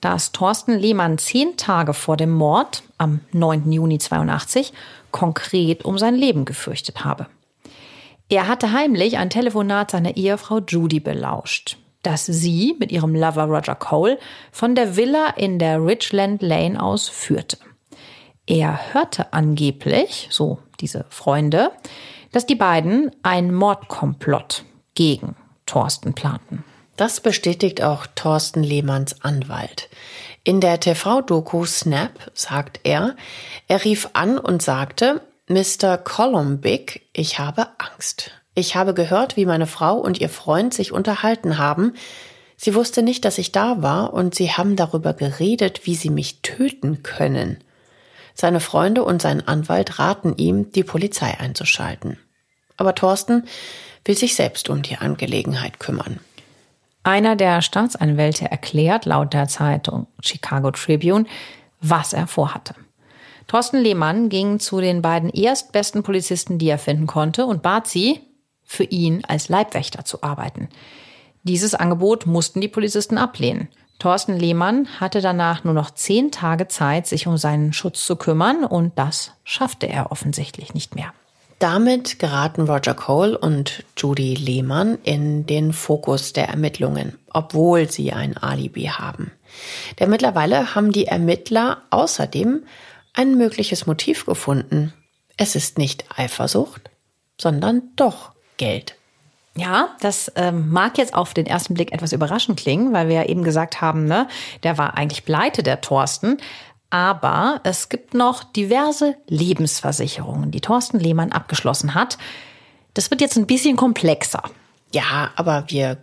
dass 0.00 0.32
Thorsten 0.32 0.78
Lehmann 0.78 1.18
zehn 1.18 1.56
Tage 1.56 1.94
vor 1.94 2.16
dem 2.16 2.30
Mord 2.30 2.82
am 2.98 3.20
9. 3.32 3.70
Juni 3.70 3.98
82 3.98 4.72
konkret 5.12 5.84
um 5.84 5.98
sein 5.98 6.14
Leben 6.14 6.44
gefürchtet 6.44 7.04
habe. 7.04 7.26
Er 8.28 8.48
hatte 8.48 8.72
heimlich 8.72 9.18
ein 9.18 9.30
Telefonat 9.30 9.92
seiner 9.92 10.16
Ehefrau 10.16 10.60
Judy 10.60 10.98
belauscht, 10.98 11.78
das 12.02 12.26
sie 12.26 12.74
mit 12.78 12.90
ihrem 12.90 13.14
Lover 13.14 13.44
Roger 13.44 13.76
Cole 13.76 14.18
von 14.50 14.74
der 14.74 14.96
Villa 14.96 15.28
in 15.36 15.58
der 15.58 15.84
Richland 15.84 16.42
Lane 16.42 16.82
aus 16.82 17.08
führte. 17.08 17.58
Er 18.46 18.92
hörte 18.92 19.32
angeblich, 19.32 20.28
so 20.30 20.58
diese 20.80 21.06
Freunde, 21.08 21.70
dass 22.32 22.46
die 22.46 22.54
beiden 22.54 23.10
ein 23.22 23.54
Mordkomplott 23.54 24.64
gegen 24.94 25.36
Thorsten 25.66 26.14
planten. 26.14 26.64
Das 26.96 27.20
bestätigt 27.20 27.82
auch 27.82 28.06
Thorsten 28.14 28.62
Lehmanns 28.62 29.22
Anwalt. 29.22 29.88
In 30.44 30.60
der 30.60 30.78
TV-Doku 30.78 31.64
Snap 31.64 32.30
sagt 32.34 32.80
er, 32.84 33.16
er 33.66 33.84
rief 33.84 34.10
an 34.12 34.38
und 34.38 34.62
sagte, 34.62 35.22
Mr. 35.48 35.96
Columbig, 35.96 37.08
ich 37.12 37.38
habe 37.38 37.68
Angst. 37.78 38.30
Ich 38.54 38.76
habe 38.76 38.94
gehört, 38.94 39.36
wie 39.36 39.46
meine 39.46 39.66
Frau 39.66 39.96
und 39.96 40.20
ihr 40.20 40.28
Freund 40.28 40.74
sich 40.74 40.92
unterhalten 40.92 41.58
haben. 41.58 41.94
Sie 42.56 42.74
wusste 42.74 43.02
nicht, 43.02 43.24
dass 43.24 43.38
ich 43.38 43.52
da 43.52 43.82
war 43.82 44.12
und 44.12 44.34
sie 44.34 44.52
haben 44.52 44.76
darüber 44.76 45.12
geredet, 45.14 45.86
wie 45.86 45.96
sie 45.96 46.10
mich 46.10 46.42
töten 46.42 47.02
können. 47.02 47.58
Seine 48.34 48.60
Freunde 48.60 49.04
und 49.04 49.22
sein 49.22 49.46
Anwalt 49.46 49.98
raten 49.98 50.36
ihm, 50.36 50.72
die 50.72 50.84
Polizei 50.84 51.38
einzuschalten. 51.38 52.18
Aber 52.76 52.94
Thorsten 52.94 53.44
will 54.04 54.16
sich 54.16 54.34
selbst 54.34 54.68
um 54.68 54.82
die 54.82 54.96
Angelegenheit 54.96 55.78
kümmern. 55.78 56.20
Einer 57.04 57.36
der 57.36 57.62
Staatsanwälte 57.62 58.50
erklärt 58.50 59.04
laut 59.04 59.32
der 59.32 59.46
Zeitung 59.46 60.06
Chicago 60.20 60.70
Tribune, 60.70 61.26
was 61.80 62.12
er 62.12 62.26
vorhatte. 62.26 62.74
Thorsten 63.46 63.78
Lehmann 63.78 64.30
ging 64.30 64.58
zu 64.58 64.80
den 64.80 65.02
beiden 65.02 65.28
erstbesten 65.30 66.02
Polizisten, 66.02 66.58
die 66.58 66.68
er 66.68 66.78
finden 66.78 67.06
konnte, 67.06 67.44
und 67.44 67.62
bat 67.62 67.86
sie, 67.86 68.20
für 68.64 68.84
ihn 68.84 69.22
als 69.28 69.50
Leibwächter 69.50 70.06
zu 70.06 70.22
arbeiten. 70.22 70.70
Dieses 71.42 71.74
Angebot 71.74 72.24
mussten 72.24 72.62
die 72.62 72.68
Polizisten 72.68 73.18
ablehnen. 73.18 73.68
Thorsten 73.98 74.38
Lehmann 74.38 74.88
hatte 75.00 75.20
danach 75.20 75.64
nur 75.64 75.74
noch 75.74 75.90
zehn 75.90 76.30
Tage 76.30 76.68
Zeit, 76.68 77.06
sich 77.06 77.26
um 77.26 77.36
seinen 77.36 77.72
Schutz 77.72 78.04
zu 78.04 78.16
kümmern 78.16 78.64
und 78.64 78.98
das 78.98 79.32
schaffte 79.44 79.88
er 79.88 80.12
offensichtlich 80.12 80.74
nicht 80.74 80.94
mehr. 80.94 81.12
Damit 81.58 82.18
geraten 82.18 82.62
Roger 82.62 82.94
Cole 82.94 83.38
und 83.38 83.84
Judy 83.96 84.34
Lehmann 84.34 84.98
in 85.04 85.46
den 85.46 85.72
Fokus 85.72 86.32
der 86.32 86.48
Ermittlungen, 86.48 87.16
obwohl 87.32 87.90
sie 87.90 88.12
ein 88.12 88.36
Alibi 88.36 88.86
haben. 88.86 89.30
Denn 89.98 90.10
mittlerweile 90.10 90.74
haben 90.74 90.92
die 90.92 91.06
Ermittler 91.06 91.82
außerdem 91.90 92.64
ein 93.14 93.36
mögliches 93.36 93.86
Motiv 93.86 94.26
gefunden. 94.26 94.92
Es 95.36 95.54
ist 95.54 95.78
nicht 95.78 96.04
Eifersucht, 96.14 96.90
sondern 97.40 97.82
doch 97.96 98.32
Geld. 98.56 98.96
Ja, 99.56 99.90
das 100.00 100.32
ähm, 100.34 100.70
mag 100.70 100.98
jetzt 100.98 101.14
auf 101.14 101.32
den 101.32 101.46
ersten 101.46 101.74
Blick 101.74 101.92
etwas 101.92 102.12
überraschend 102.12 102.58
klingen, 102.58 102.92
weil 102.92 103.08
wir 103.08 103.16
ja 103.16 103.24
eben 103.24 103.44
gesagt 103.44 103.80
haben, 103.80 104.04
ne, 104.04 104.26
der 104.64 104.78
war 104.78 104.96
eigentlich 104.96 105.24
pleite, 105.24 105.62
der 105.62 105.80
Thorsten. 105.80 106.38
Aber 106.90 107.60
es 107.64 107.88
gibt 107.88 108.14
noch 108.14 108.44
diverse 108.44 109.16
Lebensversicherungen, 109.28 110.50
die 110.50 110.60
Thorsten 110.60 110.98
Lehmann 110.98 111.32
abgeschlossen 111.32 111.94
hat. 111.94 112.18
Das 112.94 113.10
wird 113.10 113.20
jetzt 113.20 113.36
ein 113.36 113.46
bisschen 113.46 113.76
komplexer. 113.76 114.42
Ja, 114.92 115.30
aber 115.36 115.64
wir 115.68 115.98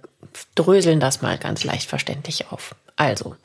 dröseln 0.55 0.99
das 0.99 1.21
mal 1.21 1.37
ganz 1.37 1.63
leicht 1.63 1.89
verständlich 1.89 2.51
auf. 2.51 2.75
Also, 2.95 3.35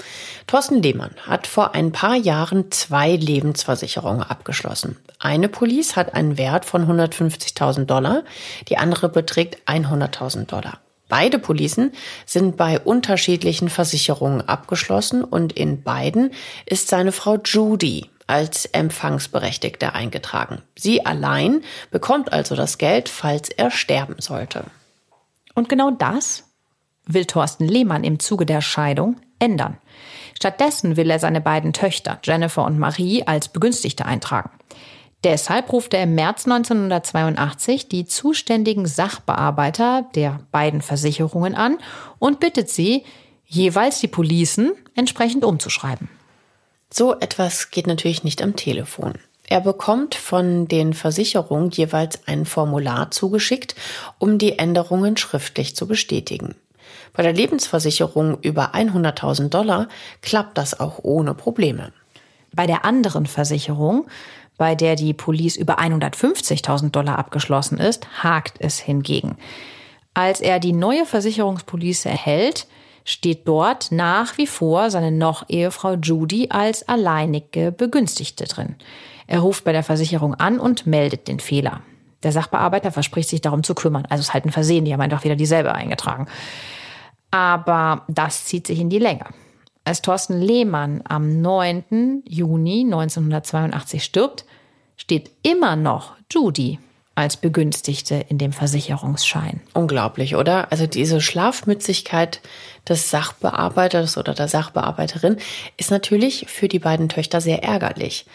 Thorsten 0.47 0.83
Lehmann 0.83 1.15
hat 1.23 1.47
vor 1.47 1.75
ein 1.75 1.93
paar 1.93 2.17
Jahren 2.17 2.71
zwei 2.71 3.17
Lebensversicherungen 3.17 4.23
abgeschlossen. 4.23 4.97
Eine 5.19 5.49
Police 5.49 5.97
hat 5.97 6.15
einen 6.15 6.39
Wert 6.39 6.65
von 6.65 6.87
150.000 6.87 7.87
Dollar, 7.87 8.25
die 8.69 8.77
andere 8.77 9.09
beträgt 9.09 9.67
100.000 9.69 10.47
Dollar. 10.47 10.81
Beide 11.09 11.39
Policen 11.39 11.93
sind 12.25 12.57
bei 12.57 12.81
unterschiedlichen 12.81 13.69
Versicherungen 13.69 14.47
abgeschlossen 14.47 15.23
und 15.23 15.53
in 15.53 15.83
beiden 15.83 16.33
ist 16.67 16.89
seine 16.89 17.13
Frau 17.13 17.37
Judy 17.37 18.11
als 18.27 18.67
Empfangsberechtigte 18.67 19.95
eingetragen. 19.95 20.63
Sie 20.75 21.07
allein 21.07 21.63
bekommt 21.93 22.33
also 22.33 22.57
das 22.57 22.79
Geld, 22.79 23.09
falls 23.09 23.51
er 23.51 23.71
sterben 23.71 24.17
sollte. 24.19 24.65
Und 25.55 25.69
genau 25.69 25.93
das 25.93 26.45
will 27.07 27.25
Thorsten 27.25 27.69
Lehmann 27.69 28.03
im 28.03 28.19
Zuge 28.19 28.45
der 28.45 28.61
Scheidung 28.61 29.17
ändern. 29.39 29.79
Stattdessen 30.35 30.97
will 30.97 31.09
er 31.09 31.21
seine 31.21 31.41
beiden 31.41 31.73
Töchter, 31.73 32.19
Jennifer 32.25 32.65
und 32.65 32.81
Marie, 32.81 33.23
als 33.25 33.49
Begünstigte 33.49 34.05
eintragen. 34.05 34.51
Deshalb 35.25 35.73
ruft 35.73 35.95
er 35.95 36.05
im 36.05 36.15
März 36.15 36.45
1982 36.45 37.89
die 37.89 38.07
zuständigen 38.07 38.87
Sachbearbeiter 38.87 40.07
der 40.15 40.41
beiden 40.53 40.83
Versicherungen 40.83 41.55
an 41.55 41.79
und 42.19 42.41
bittet 42.41 42.69
sie, 42.69 43.05
jeweils 43.45 44.01
die 44.01 44.09
Policen 44.09 44.73
entsprechend 44.95 45.45
umzuschreiben. 45.45 46.09
So 46.93 47.19
etwas 47.19 47.71
geht 47.71 47.87
natürlich 47.87 48.25
nicht 48.25 48.43
am 48.43 48.57
Telefon. 48.57 49.15
Er 49.49 49.61
bekommt 49.61 50.15
von 50.17 50.67
den 50.67 50.93
Versicherungen 50.93 51.71
jeweils 51.71 52.27
ein 52.27 52.47
Formular 52.47 53.11
zugeschickt, 53.13 53.77
um 54.19 54.39
die 54.39 54.59
Änderungen 54.59 55.17
schriftlich 55.17 55.77
zu 55.77 55.87
bestätigen. 55.87 56.57
Bei 57.13 57.23
der 57.23 57.33
Lebensversicherung 57.33 58.39
über 58.43 58.75
100.000 58.75 59.49
Dollar 59.49 59.89
klappt 60.21 60.59
das 60.59 60.79
auch 60.79 60.99
ohne 61.03 61.35
Probleme. 61.35 61.93
Bei 62.53 62.67
der 62.67 62.85
anderen 62.85 63.27
Versicherung, 63.27 64.07
bei 64.59 64.75
der 64.75 64.97
die 64.97 65.15
Police 65.15 65.57
über 65.57 65.79
150.000 65.79 66.91
Dollar 66.91 67.19
abgeschlossen 67.19 67.79
ist, 67.79 68.07
hakt 68.23 68.57
es 68.61 68.79
hingegen. 68.79 69.37
Als 70.15 70.41
er 70.41 70.61
die 70.61 70.73
neue 70.73 71.05
Versicherungspolice 71.05 72.09
erhält, 72.09 72.67
steht 73.05 73.47
dort 73.47 73.93
nach 73.93 74.39
wie 74.39 74.47
vor 74.47 74.91
seine 74.91 75.13
noch 75.13 75.49
Ehefrau 75.49 75.95
Judy 75.95 76.49
als 76.51 76.89
alleinige 76.89 77.71
Begünstigte 77.71 78.45
drin. 78.45 78.77
Er 79.27 79.41
ruft 79.41 79.65
bei 79.65 79.73
der 79.73 79.83
Versicherung 79.83 80.35
an 80.35 80.59
und 80.59 80.87
meldet 80.87 81.29
den 81.29 81.39
Fehler. 81.39 81.83
Der 82.23 82.33
Sachbearbeiter 82.33 82.91
verspricht 82.91 83.29
sich 83.29 83.41
darum 83.41 83.63
zu 83.63 83.75
kümmern. 83.75 84.07
Also 84.09 84.21
es 84.21 84.29
ist 84.29 84.35
halt 84.35 84.47
ein 84.47 84.53
Versehen, 84.53 84.85
die 84.85 84.93
haben 84.93 85.01
einfach 85.01 85.25
wieder 85.25 85.37
dieselbe 85.37 85.73
eingetragen. 85.73 86.27
Aber 87.31 88.05
das 88.09 88.47
zieht 88.47 88.67
sich 88.67 88.81
in 88.81 88.91
die 88.91 88.99
Länge. 88.99 89.27
Als 89.87 90.03
Thorsten 90.03 90.41
Lehmann 90.41 91.01
am 91.09 91.41
9. 91.41 92.25
Juni 92.27 92.81
1982 92.81 94.03
stirbt, 94.03 94.45
steht 94.97 95.31
immer 95.45 95.77
noch 95.77 96.15
Judy 96.29 96.81
als 97.15 97.37
Begünstigte 97.37 98.17
in 98.29 98.37
dem 98.37 98.53
Versicherungsschein. 98.53 99.61
Unglaublich, 99.75 100.35
oder? 100.35 100.73
Also 100.73 100.89
diese 100.89 101.21
Schlafmützigkeit 101.21 102.41
des 102.89 103.11
Sachbearbeiters 103.11 104.19
oder 104.19 104.35
der 104.35 104.49
Sachbearbeiterin 104.49 105.37
ist 105.77 105.93
natürlich 105.93 106.47
für 106.49 106.67
die 106.67 106.81
beiden 106.81 107.09
Töchter 107.09 107.41
sehr 107.41 107.63
ärgerlich. 107.63 108.27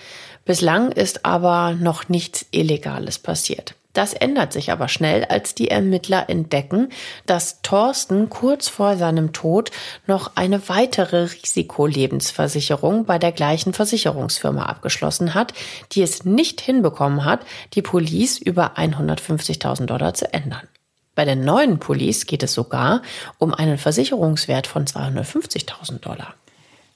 Bislang 0.46 0.94
ist 0.94 1.26
aber 1.26 1.74
noch 1.74 2.08
nichts 2.08 2.46
Illegales 2.52 3.20
passiert. 3.20 3.76
Das 3.94 4.14
ändert 4.14 4.54
sich 4.54 4.72
aber 4.72 4.88
schnell, 4.88 5.26
als 5.26 5.54
die 5.54 5.70
Ermittler 5.70 6.30
entdecken, 6.30 6.90
dass 7.26 7.62
Thorsten 7.62 8.30
kurz 8.30 8.70
vor 8.70 8.96
seinem 8.96 9.34
Tod 9.34 9.72
noch 10.08 10.32
eine 10.36 10.70
weitere 10.70 11.24
Risikolebensversicherung 11.24 13.06
bei 13.06 13.20
der 13.20 13.34
gleichen 13.34 13.74
Versicherungsfirma 13.74 14.64
abgeschlossen 14.64 15.34
hat, 15.34 15.54
die 15.92 16.02
es 16.02 16.24
nicht 16.24 16.62
hinbekommen 16.62 17.26
hat, 17.26 17.42
die 17.74 17.82
Police 17.82 18.38
über 18.38 18.78
150.000 18.78 19.86
Dollar 19.86 20.14
zu 20.14 20.34
ändern. 20.34 20.68
Bei 21.14 21.26
der 21.26 21.36
neuen 21.36 21.80
Police 21.80 22.26
geht 22.26 22.44
es 22.44 22.54
sogar 22.54 23.02
um 23.38 23.54
einen 23.54 23.78
Versicherungswert 23.78 24.68
von 24.68 24.86
250.000 24.86 26.00
Dollar. 26.00 26.36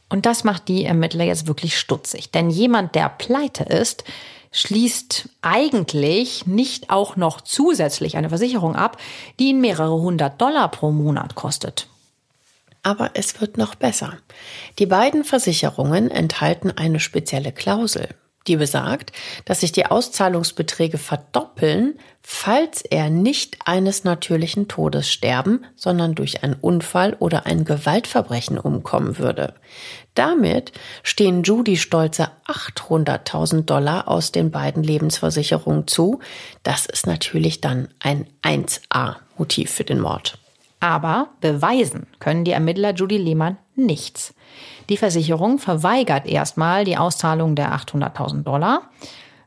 Und 0.07 0.25
das 0.25 0.43
macht 0.43 0.67
die 0.67 0.85
Ermittler 0.85 1.25
jetzt 1.25 1.47
wirklich 1.47 1.77
stutzig. 1.77 2.31
Denn 2.31 2.49
jemand, 2.49 2.95
der 2.95 3.09
pleite 3.09 3.63
ist, 3.63 4.05
schließt 4.55 5.29
eigentlich 5.41 6.47
nicht 6.47 6.89
auch 6.89 7.15
noch 7.15 7.41
zusätzlich 7.41 8.17
eine 8.17 8.29
Versicherung 8.29 8.75
ab, 8.75 8.97
die 9.39 9.49
ihn 9.49 9.61
mehrere 9.61 9.99
hundert 10.01 10.41
Dollar 10.41 10.69
pro 10.71 10.91
Monat 10.91 11.35
kostet. 11.35 11.87
Aber 12.81 13.11
es 13.15 13.41
wird 13.41 13.57
noch 13.57 13.75
besser. 13.75 14.17
Die 14.79 14.85
beiden 14.85 15.23
Versicherungen 15.23 16.09
enthalten 16.09 16.71
eine 16.71 16.99
spezielle 16.99 17.51
Klausel 17.51 18.09
die 18.47 18.57
besagt, 18.57 19.11
dass 19.45 19.61
sich 19.61 19.71
die 19.71 19.85
Auszahlungsbeträge 19.85 20.97
verdoppeln, 20.97 21.97
falls 22.21 22.81
er 22.81 23.09
nicht 23.09 23.57
eines 23.65 24.03
natürlichen 24.03 24.67
Todes 24.67 25.09
sterben, 25.09 25.65
sondern 25.75 26.15
durch 26.15 26.43
einen 26.43 26.55
Unfall 26.55 27.15
oder 27.19 27.45
ein 27.45 27.65
Gewaltverbrechen 27.65 28.57
umkommen 28.57 29.17
würde. 29.17 29.53
Damit 30.13 30.71
stehen 31.03 31.43
Judy 31.43 31.77
stolze 31.77 32.29
800.000 32.47 33.63
Dollar 33.63 34.07
aus 34.07 34.31
den 34.31 34.51
beiden 34.51 34.83
Lebensversicherungen 34.83 35.87
zu. 35.87 36.19
Das 36.63 36.85
ist 36.85 37.07
natürlich 37.07 37.61
dann 37.61 37.89
ein 37.99 38.27
1A-Motiv 38.43 39.71
für 39.71 39.83
den 39.83 39.99
Mord. 39.99 40.37
Aber 40.79 41.29
beweisen 41.41 42.05
können 42.19 42.43
die 42.43 42.51
Ermittler 42.51 42.93
Judy 42.93 43.17
Lehmann 43.17 43.57
nichts. 43.75 44.34
Die 44.89 44.97
Versicherung 44.97 45.59
verweigert 45.59 46.25
erstmal 46.25 46.83
die 46.85 46.97
Auszahlung 46.97 47.55
der 47.55 47.73
800.000 47.73 48.43
Dollar, 48.43 48.83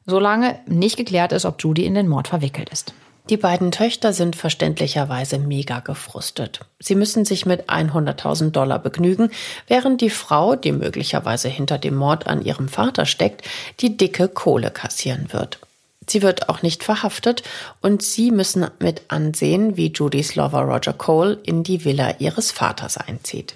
solange 0.06 0.58
nicht 0.66 0.96
geklärt 0.96 1.32
ist, 1.32 1.44
ob 1.44 1.62
Judy 1.62 1.84
in 1.84 1.94
den 1.94 2.08
Mord 2.08 2.28
verwickelt 2.28 2.70
ist. 2.70 2.92
Die 3.30 3.36
beiden 3.36 3.72
Töchter 3.72 4.14
sind 4.14 4.36
verständlicherweise 4.36 5.38
mega 5.38 5.80
gefrustet. 5.80 6.60
Sie 6.78 6.94
müssen 6.94 7.26
sich 7.26 7.44
mit 7.44 7.68
100.000 7.68 8.52
Dollar 8.52 8.78
begnügen, 8.78 9.30
während 9.66 10.00
die 10.00 10.08
Frau, 10.08 10.56
die 10.56 10.72
möglicherweise 10.72 11.48
hinter 11.48 11.76
dem 11.76 11.94
Mord 11.94 12.26
an 12.26 12.42
ihrem 12.42 12.68
Vater 12.68 13.04
steckt, 13.04 13.46
die 13.80 13.98
dicke 13.98 14.28
Kohle 14.28 14.70
kassieren 14.70 15.30
wird. 15.30 15.58
Sie 16.08 16.22
wird 16.22 16.48
auch 16.48 16.62
nicht 16.62 16.84
verhaftet 16.84 17.42
und 17.82 18.02
sie 18.02 18.30
müssen 18.30 18.66
mit 18.78 19.02
ansehen, 19.08 19.76
wie 19.76 19.92
Judys 19.92 20.34
Lover 20.34 20.62
Roger 20.62 20.94
Cole 20.94 21.38
in 21.42 21.62
die 21.62 21.84
Villa 21.84 22.14
ihres 22.18 22.50
Vaters 22.50 22.96
einzieht. 22.96 23.54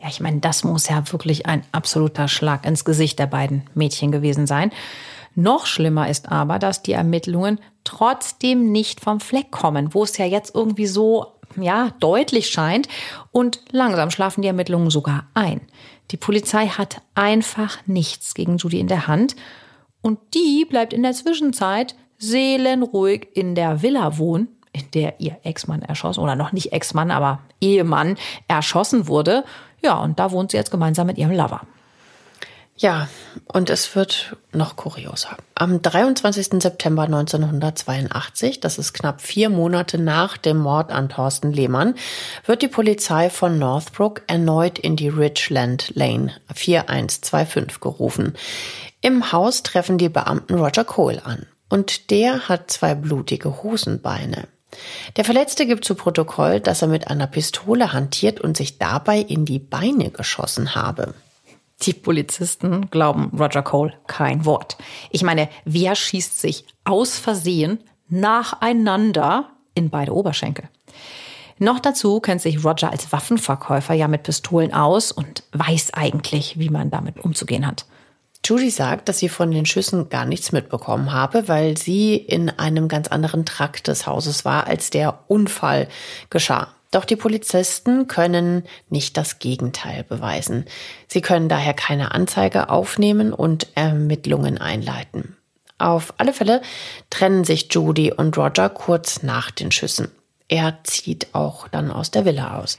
Ja, 0.00 0.08
ich 0.08 0.20
meine, 0.20 0.40
das 0.40 0.64
muss 0.64 0.88
ja 0.88 1.02
wirklich 1.12 1.46
ein 1.46 1.64
absoluter 1.72 2.28
Schlag 2.28 2.66
ins 2.66 2.84
Gesicht 2.84 3.18
der 3.18 3.26
beiden 3.26 3.64
Mädchen 3.74 4.12
gewesen 4.12 4.46
sein. 4.46 4.70
Noch 5.34 5.66
schlimmer 5.66 6.08
ist 6.08 6.30
aber, 6.30 6.58
dass 6.58 6.82
die 6.82 6.92
Ermittlungen 6.92 7.60
trotzdem 7.84 8.72
nicht 8.72 9.00
vom 9.00 9.20
Fleck 9.20 9.50
kommen, 9.50 9.94
wo 9.94 10.02
es 10.02 10.16
ja 10.16 10.24
jetzt 10.24 10.54
irgendwie 10.54 10.86
so, 10.86 11.34
ja, 11.56 11.90
deutlich 12.00 12.48
scheint. 12.48 12.88
Und 13.32 13.60
langsam 13.70 14.10
schlafen 14.10 14.42
die 14.42 14.48
Ermittlungen 14.48 14.90
sogar 14.90 15.26
ein. 15.34 15.60
Die 16.10 16.16
Polizei 16.16 16.68
hat 16.68 17.02
einfach 17.14 17.78
nichts 17.86 18.34
gegen 18.34 18.58
Judy 18.58 18.80
in 18.80 18.88
der 18.88 19.06
Hand. 19.06 19.36
Und 20.02 20.18
die 20.34 20.64
bleibt 20.64 20.92
in 20.92 21.02
der 21.02 21.12
Zwischenzeit 21.12 21.96
seelenruhig 22.18 23.28
in 23.34 23.54
der 23.54 23.82
Villa 23.82 24.18
wohnen, 24.18 24.48
in 24.72 24.90
der 24.92 25.20
ihr 25.20 25.36
Ex-Mann 25.42 25.82
erschossen, 25.82 26.20
oder 26.20 26.36
noch 26.36 26.52
nicht 26.52 26.72
Ex-Mann, 26.72 27.10
aber 27.10 27.40
Ehemann 27.60 28.16
erschossen 28.48 29.08
wurde. 29.08 29.44
Ja, 29.82 29.94
und 29.98 30.18
da 30.18 30.30
wohnt 30.30 30.50
sie 30.50 30.56
jetzt 30.56 30.70
gemeinsam 30.70 31.06
mit 31.06 31.18
ihrem 31.18 31.32
Lover. 31.32 31.62
Ja, 32.78 33.08
und 33.46 33.70
es 33.70 33.96
wird 33.96 34.36
noch 34.52 34.76
kurioser. 34.76 35.38
Am 35.54 35.80
23. 35.80 36.62
September 36.62 37.04
1982, 37.04 38.60
das 38.60 38.76
ist 38.76 38.92
knapp 38.92 39.22
vier 39.22 39.48
Monate 39.48 39.96
nach 39.96 40.36
dem 40.36 40.58
Mord 40.58 40.92
an 40.92 41.08
Thorsten 41.08 41.52
Lehmann, 41.52 41.94
wird 42.44 42.60
die 42.60 42.68
Polizei 42.68 43.30
von 43.30 43.58
Northbrook 43.58 44.22
erneut 44.26 44.78
in 44.78 44.94
die 44.96 45.08
Richland 45.08 45.92
Lane 45.94 46.34
4125 46.52 47.80
gerufen. 47.80 48.34
Im 49.00 49.32
Haus 49.32 49.62
treffen 49.62 49.96
die 49.96 50.10
Beamten 50.10 50.56
Roger 50.56 50.84
Cole 50.84 51.24
an 51.24 51.46
und 51.70 52.10
der 52.10 52.48
hat 52.48 52.70
zwei 52.70 52.94
blutige 52.94 53.62
Hosenbeine. 53.62 54.48
Der 55.16 55.24
Verletzte 55.24 55.66
gibt 55.66 55.84
zu 55.84 55.94
Protokoll, 55.94 56.60
dass 56.60 56.82
er 56.82 56.88
mit 56.88 57.08
einer 57.08 57.26
Pistole 57.26 57.92
hantiert 57.92 58.40
und 58.40 58.56
sich 58.56 58.78
dabei 58.78 59.18
in 59.18 59.44
die 59.44 59.58
Beine 59.58 60.10
geschossen 60.10 60.74
habe. 60.74 61.14
Die 61.82 61.92
Polizisten 61.92 62.90
glauben 62.90 63.30
Roger 63.38 63.62
Cole 63.62 63.94
kein 64.06 64.44
Wort. 64.44 64.76
Ich 65.10 65.22
meine, 65.22 65.48
wer 65.64 65.94
schießt 65.94 66.40
sich 66.40 66.64
aus 66.84 67.18
Versehen 67.18 67.80
nacheinander 68.08 69.50
in 69.74 69.90
beide 69.90 70.14
Oberschenkel? 70.14 70.68
Noch 71.58 71.80
dazu 71.80 72.20
kennt 72.20 72.42
sich 72.42 72.64
Roger 72.64 72.90
als 72.90 73.12
Waffenverkäufer 73.12 73.94
ja 73.94 74.08
mit 74.08 74.24
Pistolen 74.24 74.74
aus 74.74 75.12
und 75.12 75.42
weiß 75.52 75.94
eigentlich, 75.94 76.58
wie 76.58 76.70
man 76.70 76.90
damit 76.90 77.18
umzugehen 77.18 77.66
hat. 77.66 77.86
Judy 78.46 78.70
sagt, 78.70 79.08
dass 79.08 79.18
sie 79.18 79.28
von 79.28 79.50
den 79.50 79.66
Schüssen 79.66 80.08
gar 80.08 80.24
nichts 80.24 80.52
mitbekommen 80.52 81.12
habe, 81.12 81.48
weil 81.48 81.76
sie 81.76 82.14
in 82.14 82.48
einem 82.48 82.86
ganz 82.86 83.08
anderen 83.08 83.44
Trakt 83.44 83.88
des 83.88 84.06
Hauses 84.06 84.44
war, 84.44 84.68
als 84.68 84.90
der 84.90 85.24
Unfall 85.26 85.88
geschah. 86.30 86.68
Doch 86.92 87.04
die 87.04 87.16
Polizisten 87.16 88.06
können 88.06 88.62
nicht 88.88 89.16
das 89.16 89.40
Gegenteil 89.40 90.04
beweisen. 90.04 90.64
Sie 91.08 91.20
können 91.22 91.48
daher 91.48 91.74
keine 91.74 92.12
Anzeige 92.12 92.70
aufnehmen 92.70 93.32
und 93.32 93.66
Ermittlungen 93.74 94.58
einleiten. 94.58 95.36
Auf 95.78 96.14
alle 96.18 96.32
Fälle 96.32 96.62
trennen 97.10 97.42
sich 97.42 97.66
Judy 97.72 98.12
und 98.12 98.38
Roger 98.38 98.68
kurz 98.68 99.24
nach 99.24 99.50
den 99.50 99.72
Schüssen. 99.72 100.12
Er 100.46 100.78
zieht 100.84 101.34
auch 101.34 101.66
dann 101.66 101.90
aus 101.90 102.12
der 102.12 102.24
Villa 102.24 102.60
aus. 102.60 102.78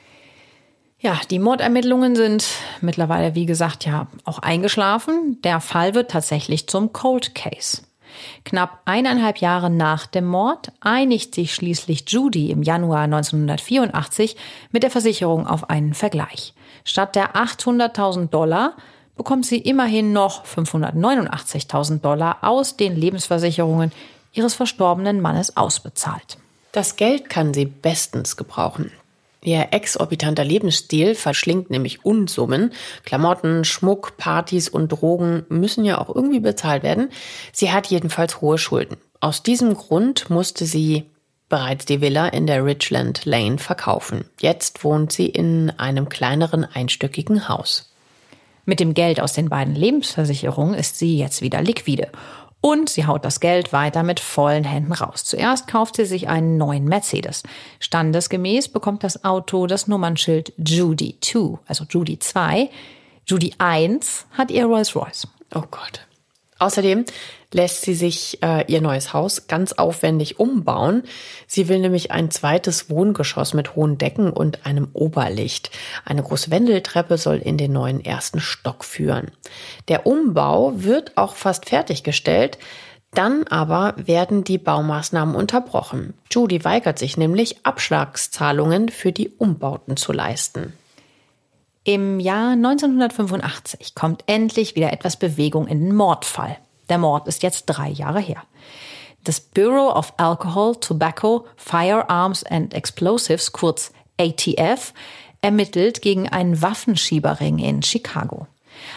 Ja, 0.99 1.19
die 1.29 1.37
Mordermittlungen 1.37 2.15
sind 2.15 2.47
mittlerweile, 2.81 3.35
wie 3.35 3.45
gesagt, 3.45 3.85
ja 3.85 4.07
auch 4.23 4.39
eingeschlafen. 4.39 5.39
Der 5.43 5.59
Fall 5.59 5.93
wird 5.93 6.09
tatsächlich 6.09 6.67
zum 6.67 6.91
Cold 6.91 7.35
Case. 7.35 7.83
Knapp 8.45 8.81
eineinhalb 8.85 9.37
Jahre 9.37 9.69
nach 9.69 10.07
dem 10.07 10.25
Mord 10.25 10.71
einigt 10.79 11.35
sich 11.35 11.53
schließlich 11.53 12.05
Judy 12.07 12.49
im 12.49 12.63
Januar 12.63 13.01
1984 13.01 14.35
mit 14.71 14.81
der 14.81 14.89
Versicherung 14.89 15.45
auf 15.45 15.69
einen 15.69 15.93
Vergleich. 15.93 16.55
Statt 16.83 17.15
der 17.15 17.35
800.000 17.35 18.29
Dollar 18.29 18.73
bekommt 19.15 19.45
sie 19.45 19.57
immerhin 19.57 20.13
noch 20.13 20.45
589.000 20.45 21.99
Dollar 21.99 22.37
aus 22.41 22.75
den 22.75 22.95
Lebensversicherungen 22.95 23.91
ihres 24.33 24.55
verstorbenen 24.55 25.21
Mannes 25.21 25.57
ausbezahlt. 25.57 26.37
Das 26.71 26.95
Geld 26.95 27.29
kann 27.29 27.53
sie 27.53 27.65
bestens 27.65 28.35
gebrauchen. 28.35 28.91
Ihr 29.43 29.67
exorbitanter 29.71 30.43
Lebensstil 30.43 31.15
verschlingt 31.15 31.69
nämlich 31.69 32.03
Unsummen. 32.03 32.73
Klamotten, 33.05 33.63
Schmuck, 33.63 34.17
Partys 34.17 34.67
und 34.67 34.89
Drogen 34.89 35.45
müssen 35.49 35.85
ja 35.85 35.99
auch 35.99 36.13
irgendwie 36.13 36.39
bezahlt 36.39 36.83
werden. 36.83 37.09
Sie 37.51 37.71
hat 37.71 37.87
jedenfalls 37.87 38.41
hohe 38.41 38.57
Schulden. 38.57 38.97
Aus 39.19 39.43
diesem 39.43 39.73
Grund 39.73 40.29
musste 40.29 40.65
sie 40.65 41.05
bereits 41.49 41.85
die 41.85 42.01
Villa 42.01 42.27
in 42.27 42.45
der 42.45 42.65
Richland 42.65 43.25
Lane 43.25 43.57
verkaufen. 43.57 44.25
Jetzt 44.41 44.83
wohnt 44.83 45.13
sie 45.13 45.27
in 45.27 45.71
einem 45.77 46.09
kleineren 46.09 46.65
einstöckigen 46.65 47.47
Haus. 47.47 47.93
Mit 48.65 48.81
dem 48.81 48.93
Geld 48.93 49.21
aus 49.21 49.31
den 49.31 49.47
beiden 49.47 49.75
Lebensversicherungen 49.75 50.73
ist 50.73 50.99
sie 50.99 51.17
jetzt 51.17 51.41
wieder 51.41 51.61
liquide 51.61 52.11
und 52.61 52.89
sie 52.89 53.05
haut 53.05 53.23
das 53.23 53.39
Geld 53.39 53.71
weiter 53.73 54.03
mit 54.03 54.19
vollen 54.19 54.63
Händen 54.63 54.93
raus. 54.93 55.23
Zuerst 55.23 55.67
kauft 55.67 55.95
sie 55.95 56.05
sich 56.05 56.27
einen 56.27 56.57
neuen 56.57 56.85
Mercedes. 56.85 57.43
Standesgemäß 57.79 58.69
bekommt 58.69 59.03
das 59.03 59.23
Auto 59.23 59.67
das 59.67 59.87
Nummernschild 59.87 60.53
Judy 60.57 61.17
2, 61.21 61.59
also 61.67 61.85
Judy 61.89 62.19
2. 62.19 62.69
Judy 63.25 63.53
1 63.57 64.25
hat 64.31 64.51
ihr 64.51 64.65
Rolls 64.65 64.95
Royce. 64.95 65.27
Oh 65.53 65.63
Gott. 65.69 66.06
Außerdem 66.59 67.05
lässt 67.53 67.83
sie 67.83 67.93
sich 67.93 68.41
äh, 68.43 68.65
ihr 68.67 68.81
neues 68.81 69.13
Haus 69.13 69.47
ganz 69.47 69.73
aufwendig 69.73 70.39
umbauen. 70.39 71.03
Sie 71.47 71.67
will 71.67 71.79
nämlich 71.79 72.11
ein 72.11 72.31
zweites 72.31 72.89
Wohngeschoss 72.89 73.53
mit 73.53 73.75
hohen 73.75 73.97
Decken 73.97 74.31
und 74.31 74.65
einem 74.65 74.89
Oberlicht. 74.93 75.71
Eine 76.03 76.23
große 76.23 76.51
Wendeltreppe 76.51 77.17
soll 77.17 77.37
in 77.37 77.57
den 77.57 77.71
neuen 77.71 78.03
ersten 78.03 78.39
Stock 78.39 78.83
führen. 78.83 79.31
Der 79.87 80.05
Umbau 80.05 80.73
wird 80.75 81.15
auch 81.15 81.35
fast 81.35 81.69
fertiggestellt. 81.69 82.57
Dann 83.11 83.45
aber 83.47 83.93
werden 83.95 84.43
die 84.43 84.57
Baumaßnahmen 84.57 85.33
unterbrochen. 85.33 86.13
Judy 86.29 86.63
weigert 86.65 86.99
sich 86.99 87.17
nämlich, 87.17 87.65
Abschlagszahlungen 87.65 88.89
für 88.89 89.11
die 89.11 89.29
Umbauten 89.29 89.95
zu 89.95 90.11
leisten. 90.11 90.73
Im 91.87 92.19
Jahr 92.19 92.51
1985 92.51 93.95
kommt 93.95 94.25
endlich 94.27 94.75
wieder 94.75 94.91
etwas 94.91 95.15
Bewegung 95.15 95.67
in 95.67 95.79
den 95.79 95.95
Mordfall. 95.95 96.57
Der 96.89 96.97
Mord 96.97 97.29
ist 97.29 97.43
jetzt 97.43 97.63
drei 97.67 97.87
Jahre 97.87 98.19
her. 98.19 98.43
Das 99.23 99.39
Bureau 99.39 99.95
of 99.95 100.13
Alcohol, 100.17 100.75
Tobacco, 100.75 101.45
Firearms 101.55 102.43
and 102.43 102.73
Explosives, 102.73 103.53
kurz 103.53 103.93
ATF, 104.19 104.93
ermittelt 105.39 106.01
gegen 106.01 106.27
einen 106.27 106.61
Waffenschieberring 106.61 107.59
in 107.59 107.81
Chicago. 107.81 108.47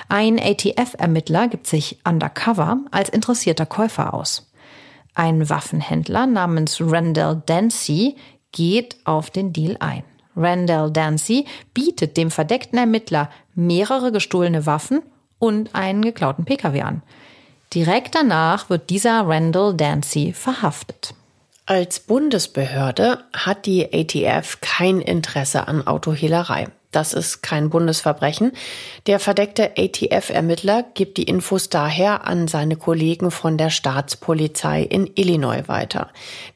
Ein 0.09 0.41
ATF-Ermittler 0.41 1.47
gibt 1.47 1.69
sich 1.69 2.01
undercover 2.05 2.79
als 2.91 3.09
interessierter 3.09 3.67
Käufer 3.67 4.13
aus. 4.15 4.51
Ein 5.15 5.49
Waffenhändler 5.49 6.27
namens 6.27 6.79
Randall 6.81 7.41
Dancy 7.47 8.17
geht 8.51 8.97
auf 9.05 9.31
den 9.31 9.53
Deal 9.53 9.77
ein. 9.79 10.03
Randall 10.41 10.91
Dancy 10.91 11.47
bietet 11.75 12.17
dem 12.17 12.31
verdeckten 12.31 12.79
Ermittler 12.79 13.31
mehrere 13.55 14.13
gestohlene 14.13 14.67
Waffen 14.67 15.03
und 15.39 15.75
einen 15.75 16.03
geklauten 16.03 16.45
Pkw 16.45 16.83
an. 16.83 17.03
Direkt 17.75 18.15
danach 18.15 18.69
wird 18.71 18.91
dieser 18.91 19.27
Randall 19.27 19.75
Dancy 19.75 20.33
verhaftet. 20.33 21.15
Als 21.67 22.01
Bundesbehörde 22.01 23.23
hat 23.33 23.67
die 23.67 23.87
ATF 23.93 24.61
kein 24.61 25.01
Interesse 25.01 25.69
an 25.69 25.87
Autohehlerei. 25.87 26.67
Das 26.91 27.13
ist 27.15 27.43
kein 27.43 27.71
Bundesverbrechen. 27.71 28.51
Der 29.07 29.21
verdeckte 29.21 29.75
ATF-Ermittler 29.79 30.85
gibt 30.95 31.19
die 31.19 31.23
Infos 31.23 31.69
daher 31.69 32.27
an 32.27 32.49
seine 32.49 32.75
Kollegen 32.75 33.31
von 33.31 33.57
der 33.57 33.71
Staatspolizei 33.71 34.83
in 34.83 35.09
Illinois 35.15 35.69
weiter. 35.69 36.11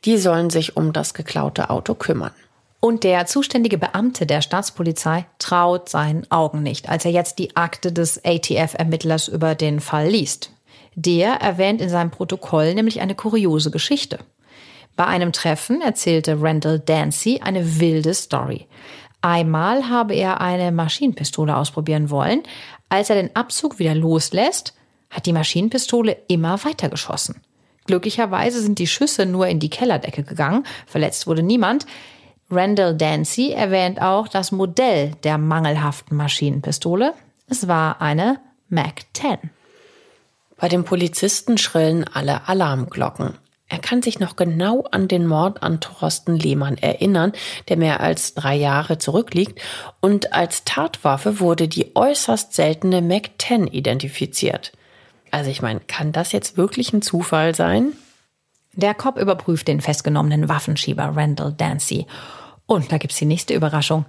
Die 0.05 0.19
sollen 0.19 0.51
sich 0.51 0.77
um 0.77 0.93
das 0.93 1.15
geklaute 1.15 1.71
Auto 1.71 1.95
kümmern. 1.95 2.33
Und 2.85 3.03
der 3.03 3.25
zuständige 3.25 3.79
Beamte 3.79 4.27
der 4.27 4.43
Staatspolizei 4.43 5.25
traut 5.39 5.89
seinen 5.89 6.31
Augen 6.31 6.63
nicht, 6.63 6.91
als 6.91 7.07
er 7.07 7.13
jetzt 7.13 7.39
die 7.39 7.57
Akte 7.57 7.93
des 7.93 8.23
ATF-Ermittlers 8.23 9.29
über 9.29 9.55
den 9.55 9.81
Fall 9.81 10.09
liest. 10.09 10.51
Der 10.95 11.37
erwähnt 11.37 11.81
in 11.81 11.89
seinem 11.89 12.11
Protokoll 12.11 12.75
nämlich 12.75 13.01
eine 13.01 13.15
kuriose 13.15 13.71
Geschichte. 13.71 14.19
Bei 14.97 15.07
einem 15.07 15.33
Treffen 15.33 15.81
erzählte 15.81 16.43
Randall 16.43 16.79
Dancy 16.79 17.41
eine 17.43 17.81
wilde 17.81 18.13
Story. 18.13 18.67
Einmal 19.23 19.89
habe 19.89 20.15
er 20.15 20.43
eine 20.43 20.71
Maschinenpistole 20.71 21.57
ausprobieren 21.57 22.11
wollen. 22.11 22.43
Als 22.91 23.09
er 23.09 23.17
den 23.17 23.35
Abzug 23.35 23.79
wieder 23.79 23.95
loslässt, 23.95 24.75
hat 25.09 25.25
die 25.25 25.33
Maschinenpistole 25.33 26.19
immer 26.29 26.63
weiter 26.67 26.91
geschossen. 26.91 27.41
Glücklicherweise 27.87 28.61
sind 28.61 28.79
die 28.79 28.87
Schüsse 28.87 29.25
nur 29.25 29.47
in 29.47 29.59
die 29.59 29.71
Kellerdecke 29.71 30.23
gegangen, 30.23 30.65
verletzt 30.87 31.27
wurde 31.27 31.43
niemand. 31.43 31.87
Randall 32.55 32.97
Dancy 32.97 33.53
erwähnt 33.53 34.01
auch 34.01 34.29
das 34.29 34.53
Modell 34.53 35.13
der 35.25 35.39
mangelhaften 35.39 36.17
Maschinenpistole. 36.17 37.15
Es 37.49 37.69
war 37.69 38.01
eine 38.01 38.41
Mac 38.69 39.03
10. 39.13 39.39
Bei 40.57 40.69
dem 40.69 40.85
Polizisten 40.85 41.59
schrillen 41.59 42.05
alle 42.05 42.49
Alarmglocken. 42.49 43.35
Er 43.69 43.79
kann 43.79 44.03
sich 44.03 44.21
noch 44.21 44.37
genau 44.37 44.85
an 44.91 45.09
den 45.09 45.27
Mord 45.27 45.63
an 45.63 45.81
Thorsten 45.81 46.37
Lehmann 46.37 46.79
erinnern, 46.79 47.33
der 47.69 47.77
mehr 47.77 48.01
als 48.01 48.35
drei 48.35 48.55
Jahre 48.55 48.99
zurückliegt, 48.99 49.61
und 50.01 50.33
als 50.33 50.65
Tatwaffe 50.65 51.41
wurde 51.41 51.67
die 51.67 51.97
äußerst 51.97 52.55
seltene 52.55 53.03
Mac 53.03 53.31
10 53.39 53.67
identifiziert. 53.67 54.73
Also 55.31 55.51
ich 55.51 55.63
meine, 55.63 55.81
kann 55.81 56.13
das 56.13 56.33
jetzt 56.33 56.57
wirklich 56.57 56.93
ein 56.93 57.03
Zufall 57.03 57.55
sein? 57.55 57.95
Der 58.75 58.95
Cop 58.95 59.19
überprüft 59.19 59.67
den 59.67 59.81
festgenommenen 59.81 60.49
Waffenschieber 60.49 61.13
Randall 61.15 61.53
Dancy. 61.53 62.07
Und 62.67 62.93
da 62.93 62.99
gibt's 62.99 63.19
die 63.19 63.27
nächste 63.27 63.55
Überraschung. 63.55 64.07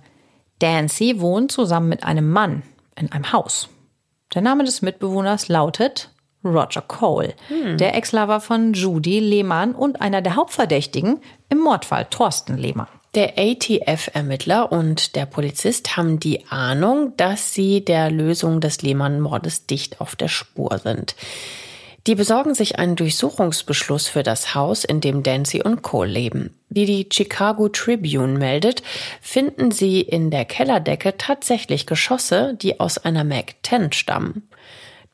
Dancy 0.59 1.19
wohnt 1.19 1.51
zusammen 1.51 1.89
mit 1.89 2.03
einem 2.03 2.29
Mann 2.29 2.63
in 2.95 3.11
einem 3.11 3.31
Haus. 3.31 3.69
Der 4.33 4.41
Name 4.41 4.63
des 4.63 4.81
Mitbewohners 4.81 5.47
lautet 5.47 6.09
Roger 6.43 6.81
Cole, 6.81 7.33
hm. 7.47 7.77
der 7.77 7.95
Ex-Lover 7.95 8.39
von 8.39 8.73
Judy 8.73 9.19
Lehmann 9.19 9.73
und 9.73 10.01
einer 10.01 10.21
der 10.21 10.35
Hauptverdächtigen 10.35 11.19
im 11.49 11.59
Mordfall 11.59 12.05
Thorsten 12.09 12.57
Lehmann. 12.57 12.87
Der 13.15 13.37
ATF-Ermittler 13.37 14.71
und 14.71 15.15
der 15.15 15.25
Polizist 15.25 15.95
haben 15.95 16.19
die 16.19 16.45
Ahnung, 16.47 17.13
dass 17.15 17.53
sie 17.53 17.83
der 17.83 18.11
Lösung 18.11 18.59
des 18.59 18.81
Lehmann-Mordes 18.81 19.67
dicht 19.67 20.01
auf 20.01 20.15
der 20.15 20.27
Spur 20.27 20.77
sind. 20.79 21.15
Die 22.07 22.13
besorgen 22.13 22.53
sich 22.53 22.77
einen 22.77 22.95
Durchsuchungsbeschluss 22.95 24.07
für 24.07 24.21
das 24.21 24.53
Haus, 24.53 24.83
in 24.83 25.01
dem 25.01 25.23
Dancy 25.23 25.63
und 25.63 25.81
Cole 25.81 26.11
leben. 26.11 26.53
Wie 26.69 26.85
die 26.85 27.09
Chicago 27.11 27.67
Tribune 27.67 28.37
meldet, 28.37 28.83
finden 29.21 29.71
sie 29.71 30.01
in 30.01 30.29
der 30.29 30.45
Kellerdecke 30.45 31.17
tatsächlich 31.17 31.87
Geschosse, 31.87 32.55
die 32.61 32.79
aus 32.79 32.99
einer 32.99 33.23
Mac-10 33.23 33.93
stammen. 33.93 34.47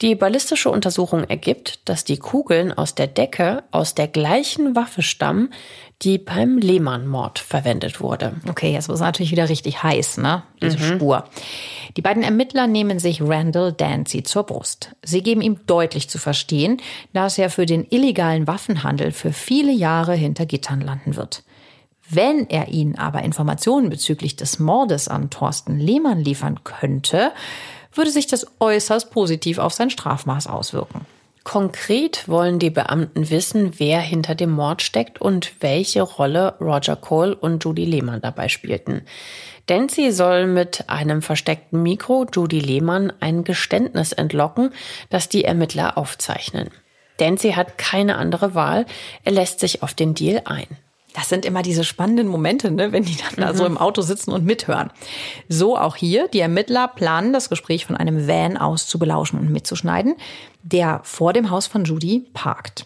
Die 0.01 0.15
ballistische 0.15 0.71
Untersuchung 0.71 1.25
ergibt, 1.25 1.87
dass 1.87 2.03
die 2.03 2.17
Kugeln 2.17 2.71
aus 2.75 2.95
der 2.95 3.05
Decke 3.05 3.63
aus 3.69 3.93
der 3.93 4.07
gleichen 4.07 4.75
Waffe 4.75 5.03
stammen, 5.03 5.53
die 6.01 6.17
beim 6.17 6.57
Lehmann-Mord 6.57 7.37
verwendet 7.37 8.01
wurde. 8.01 8.33
Okay, 8.49 8.73
jetzt 8.73 8.89
ist 8.89 8.99
natürlich 8.99 9.31
wieder 9.31 9.47
richtig 9.47 9.83
heiß, 9.83 10.17
ne? 10.17 10.41
Diese 10.59 10.79
mhm. 10.79 10.95
Spur. 10.95 11.25
Die 11.95 12.01
beiden 12.01 12.23
Ermittler 12.23 12.65
nehmen 12.65 12.97
sich 12.97 13.21
Randall 13.21 13.73
Dancy 13.73 14.23
zur 14.23 14.43
Brust. 14.43 14.95
Sie 15.03 15.21
geben 15.21 15.41
ihm 15.41 15.59
deutlich 15.67 16.09
zu 16.09 16.17
verstehen, 16.17 16.81
dass 17.13 17.37
er 17.37 17.51
für 17.51 17.67
den 17.67 17.85
illegalen 17.87 18.47
Waffenhandel 18.47 19.11
für 19.11 19.33
viele 19.33 19.71
Jahre 19.71 20.15
hinter 20.15 20.47
Gittern 20.47 20.81
landen 20.81 21.15
wird. 21.15 21.43
Wenn 22.09 22.49
er 22.49 22.69
ihnen 22.69 22.97
aber 22.97 23.21
Informationen 23.21 23.89
bezüglich 23.89 24.35
des 24.35 24.57
Mordes 24.57 25.07
an 25.07 25.29
Thorsten 25.29 25.77
Lehmann 25.77 26.19
liefern 26.19 26.63
könnte, 26.63 27.31
würde 27.93 28.11
sich 28.11 28.27
das 28.27 28.45
äußerst 28.59 29.11
positiv 29.11 29.57
auf 29.57 29.73
sein 29.73 29.89
Strafmaß 29.89 30.47
auswirken. 30.47 31.05
Konkret 31.43 32.27
wollen 32.27 32.59
die 32.59 32.69
Beamten 32.69 33.31
wissen, 33.31 33.79
wer 33.79 33.99
hinter 33.99 34.35
dem 34.35 34.51
Mord 34.51 34.83
steckt 34.83 35.19
und 35.19 35.53
welche 35.59 36.03
Rolle 36.03 36.55
Roger 36.61 36.95
Cole 36.95 37.35
und 37.35 37.63
Judy 37.63 37.85
Lehmann 37.85 38.21
dabei 38.21 38.47
spielten. 38.47 39.01
Dancy 39.65 40.11
soll 40.11 40.45
mit 40.45 40.89
einem 40.89 41.21
versteckten 41.21 41.81
Mikro 41.81 42.27
Judy 42.31 42.59
Lehmann 42.59 43.11
ein 43.21 43.43
Geständnis 43.43 44.11
entlocken, 44.11 44.71
das 45.09 45.29
die 45.29 45.43
Ermittler 45.43 45.97
aufzeichnen. 45.97 46.69
Dancy 47.17 47.51
hat 47.53 47.77
keine 47.77 48.17
andere 48.17 48.53
Wahl, 48.53 48.85
er 49.23 49.31
lässt 49.31 49.59
sich 49.59 49.81
auf 49.81 49.93
den 49.93 50.13
Deal 50.13 50.41
ein. 50.45 50.67
Das 51.13 51.27
sind 51.27 51.45
immer 51.45 51.61
diese 51.61 51.83
spannenden 51.83 52.27
Momente, 52.27 52.71
ne, 52.71 52.91
wenn 52.91 53.03
die 53.03 53.17
dann 53.17 53.33
mhm. 53.35 53.41
da 53.41 53.53
so 53.53 53.63
mhm. 53.63 53.71
im 53.71 53.77
Auto 53.77 54.01
sitzen 54.01 54.31
und 54.31 54.45
mithören. 54.45 54.91
So 55.49 55.77
auch 55.77 55.95
hier. 55.95 56.27
Die 56.29 56.39
Ermittler 56.39 56.87
planen, 56.87 57.33
das 57.33 57.49
Gespräch 57.49 57.85
von 57.85 57.97
einem 57.97 58.27
Van 58.27 58.57
aus 58.57 58.87
zu 58.87 58.99
belauschen 58.99 59.39
und 59.39 59.51
mitzuschneiden, 59.51 60.15
der 60.63 61.01
vor 61.03 61.33
dem 61.33 61.49
Haus 61.49 61.67
von 61.67 61.83
Judy 61.83 62.25
parkt. 62.33 62.85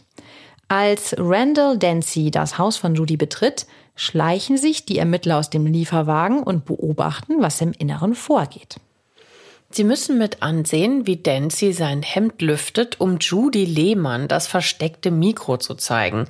Als 0.68 1.16
Randall 1.18 1.78
Dancy 1.78 2.32
das 2.32 2.58
Haus 2.58 2.78
von 2.78 2.96
Judy 2.96 3.18
betritt, 3.18 3.68
schleichen 3.96 4.58
sich 4.58 4.86
die 4.86 4.98
Ermittler 4.98 5.38
aus 5.38 5.52
dem 5.52 5.66
Lieferwagen 5.68 6.42
und 6.42 6.66
beobachten, 6.66 7.36
was 7.40 7.62
im 7.62 7.72
Inneren 7.72 8.16
vorgeht. 8.16 8.78
Sie 9.70 9.84
müssen 9.84 10.18
mit 10.18 10.42
ansehen, 10.42 11.06
wie 11.06 11.18
Dancy 11.18 11.74
sein 11.74 12.02
Hemd 12.02 12.42
lüftet, 12.42 13.00
um 13.00 13.18
Judy 13.20 13.66
Lehmann 13.66 14.28
das 14.28 14.48
versteckte 14.48 15.12
Mikro 15.12 15.58
zu 15.58 15.76
zeigen 15.76 16.28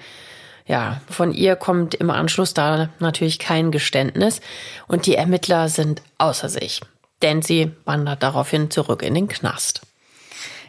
ja, 0.65 1.01
von 1.09 1.31
ihr 1.31 1.55
kommt 1.55 1.93
im 1.93 2.09
Anschluss 2.09 2.53
da 2.53 2.89
natürlich 2.99 3.37
kein 3.37 3.71
Geständnis 3.71 4.41
und 4.87 5.05
die 5.05 5.15
Ermittler 5.15 5.69
sind 5.69 6.01
außer 6.17 6.49
sich. 6.49 6.81
Denn 7.21 7.41
sie 7.41 7.71
wandert 7.85 8.23
daraufhin 8.23 8.71
zurück 8.71 9.01
in 9.01 9.13
den 9.13 9.27
Knast. 9.27 9.81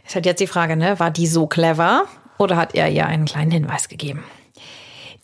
Es 0.06 0.14
hat 0.14 0.26
jetzt 0.26 0.40
die 0.40 0.46
Frage, 0.46 0.76
ne, 0.76 1.00
war 1.00 1.10
die 1.10 1.26
so 1.26 1.46
clever 1.46 2.04
oder 2.38 2.56
hat 2.56 2.74
er 2.74 2.90
ihr 2.90 3.06
einen 3.06 3.24
kleinen 3.24 3.50
Hinweis 3.50 3.88
gegeben? 3.88 4.22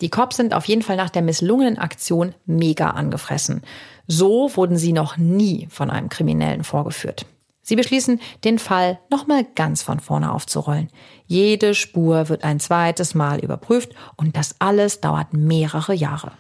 Die 0.00 0.10
Cops 0.10 0.36
sind 0.36 0.54
auf 0.54 0.64
jeden 0.64 0.82
Fall 0.82 0.96
nach 0.96 1.10
der 1.10 1.22
misslungenen 1.22 1.78
Aktion 1.78 2.34
mega 2.46 2.90
angefressen. 2.90 3.62
So 4.08 4.50
wurden 4.56 4.76
sie 4.76 4.92
noch 4.92 5.16
nie 5.16 5.68
von 5.70 5.90
einem 5.90 6.08
Kriminellen 6.08 6.64
vorgeführt. 6.64 7.24
Sie 7.62 7.76
beschließen, 7.76 8.20
den 8.44 8.58
Fall 8.58 8.98
nochmal 9.10 9.46
ganz 9.54 9.82
von 9.82 10.00
vorne 10.00 10.32
aufzurollen. 10.32 10.88
Jede 11.26 11.74
Spur 11.74 12.28
wird 12.28 12.44
ein 12.44 12.60
zweites 12.60 13.14
Mal 13.14 13.38
überprüft 13.38 13.92
und 14.16 14.36
das 14.36 14.56
alles 14.58 15.00
dauert 15.00 15.32
mehrere 15.32 15.94
Jahre. 15.94 16.32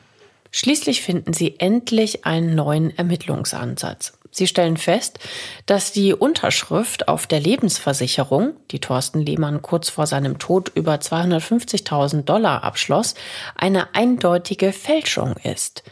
Schließlich 0.50 1.00
finden 1.00 1.32
sie 1.32 1.58
endlich 1.60 2.26
einen 2.26 2.54
neuen 2.54 2.96
Ermittlungsansatz. 2.96 4.18
Sie 4.34 4.46
stellen 4.46 4.78
fest, 4.78 5.18
dass 5.66 5.92
die 5.92 6.14
Unterschrift 6.14 7.06
auf 7.06 7.26
der 7.26 7.38
Lebensversicherung, 7.38 8.54
die 8.70 8.80
Thorsten 8.80 9.20
Lehmann 9.20 9.60
kurz 9.60 9.90
vor 9.90 10.06
seinem 10.06 10.38
Tod 10.38 10.72
über 10.74 10.94
250.000 10.94 12.22
Dollar 12.22 12.64
abschloss, 12.64 13.14
eine 13.56 13.94
eindeutige 13.94 14.72
Fälschung 14.72 15.34
ist. 15.42 15.82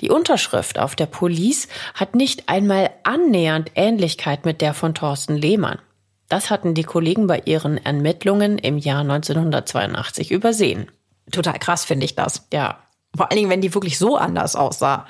Die 0.00 0.08
Unterschrift 0.08 0.78
auf 0.78 0.96
der 0.96 1.04
Police 1.04 1.68
hat 1.92 2.14
nicht 2.14 2.48
einmal 2.48 2.90
annähernd 3.02 3.72
Ähnlichkeit 3.74 4.46
mit 4.46 4.62
der 4.62 4.72
von 4.72 4.94
Thorsten 4.94 5.36
Lehmann. 5.36 5.78
Das 6.30 6.48
hatten 6.48 6.72
die 6.72 6.84
Kollegen 6.84 7.26
bei 7.26 7.42
ihren 7.44 7.76
Ermittlungen 7.76 8.56
im 8.56 8.78
Jahr 8.78 9.00
1982 9.00 10.30
übersehen. 10.30 10.90
Total 11.30 11.58
krass 11.58 11.84
finde 11.84 12.06
ich 12.06 12.14
das. 12.14 12.46
Ja. 12.50 12.78
Vor 13.14 13.30
allen 13.30 13.36
Dingen, 13.36 13.50
wenn 13.50 13.60
die 13.60 13.74
wirklich 13.74 13.98
so 13.98 14.16
anders 14.16 14.56
aussah. 14.56 15.06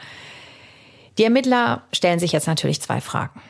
Die 1.21 1.25
Ermittler 1.25 1.83
stellen 1.93 2.19
sich 2.19 2.33
jetzt 2.33 2.47
natürlich 2.47 2.81
zwei 2.81 3.03
Fragen. 3.03 3.43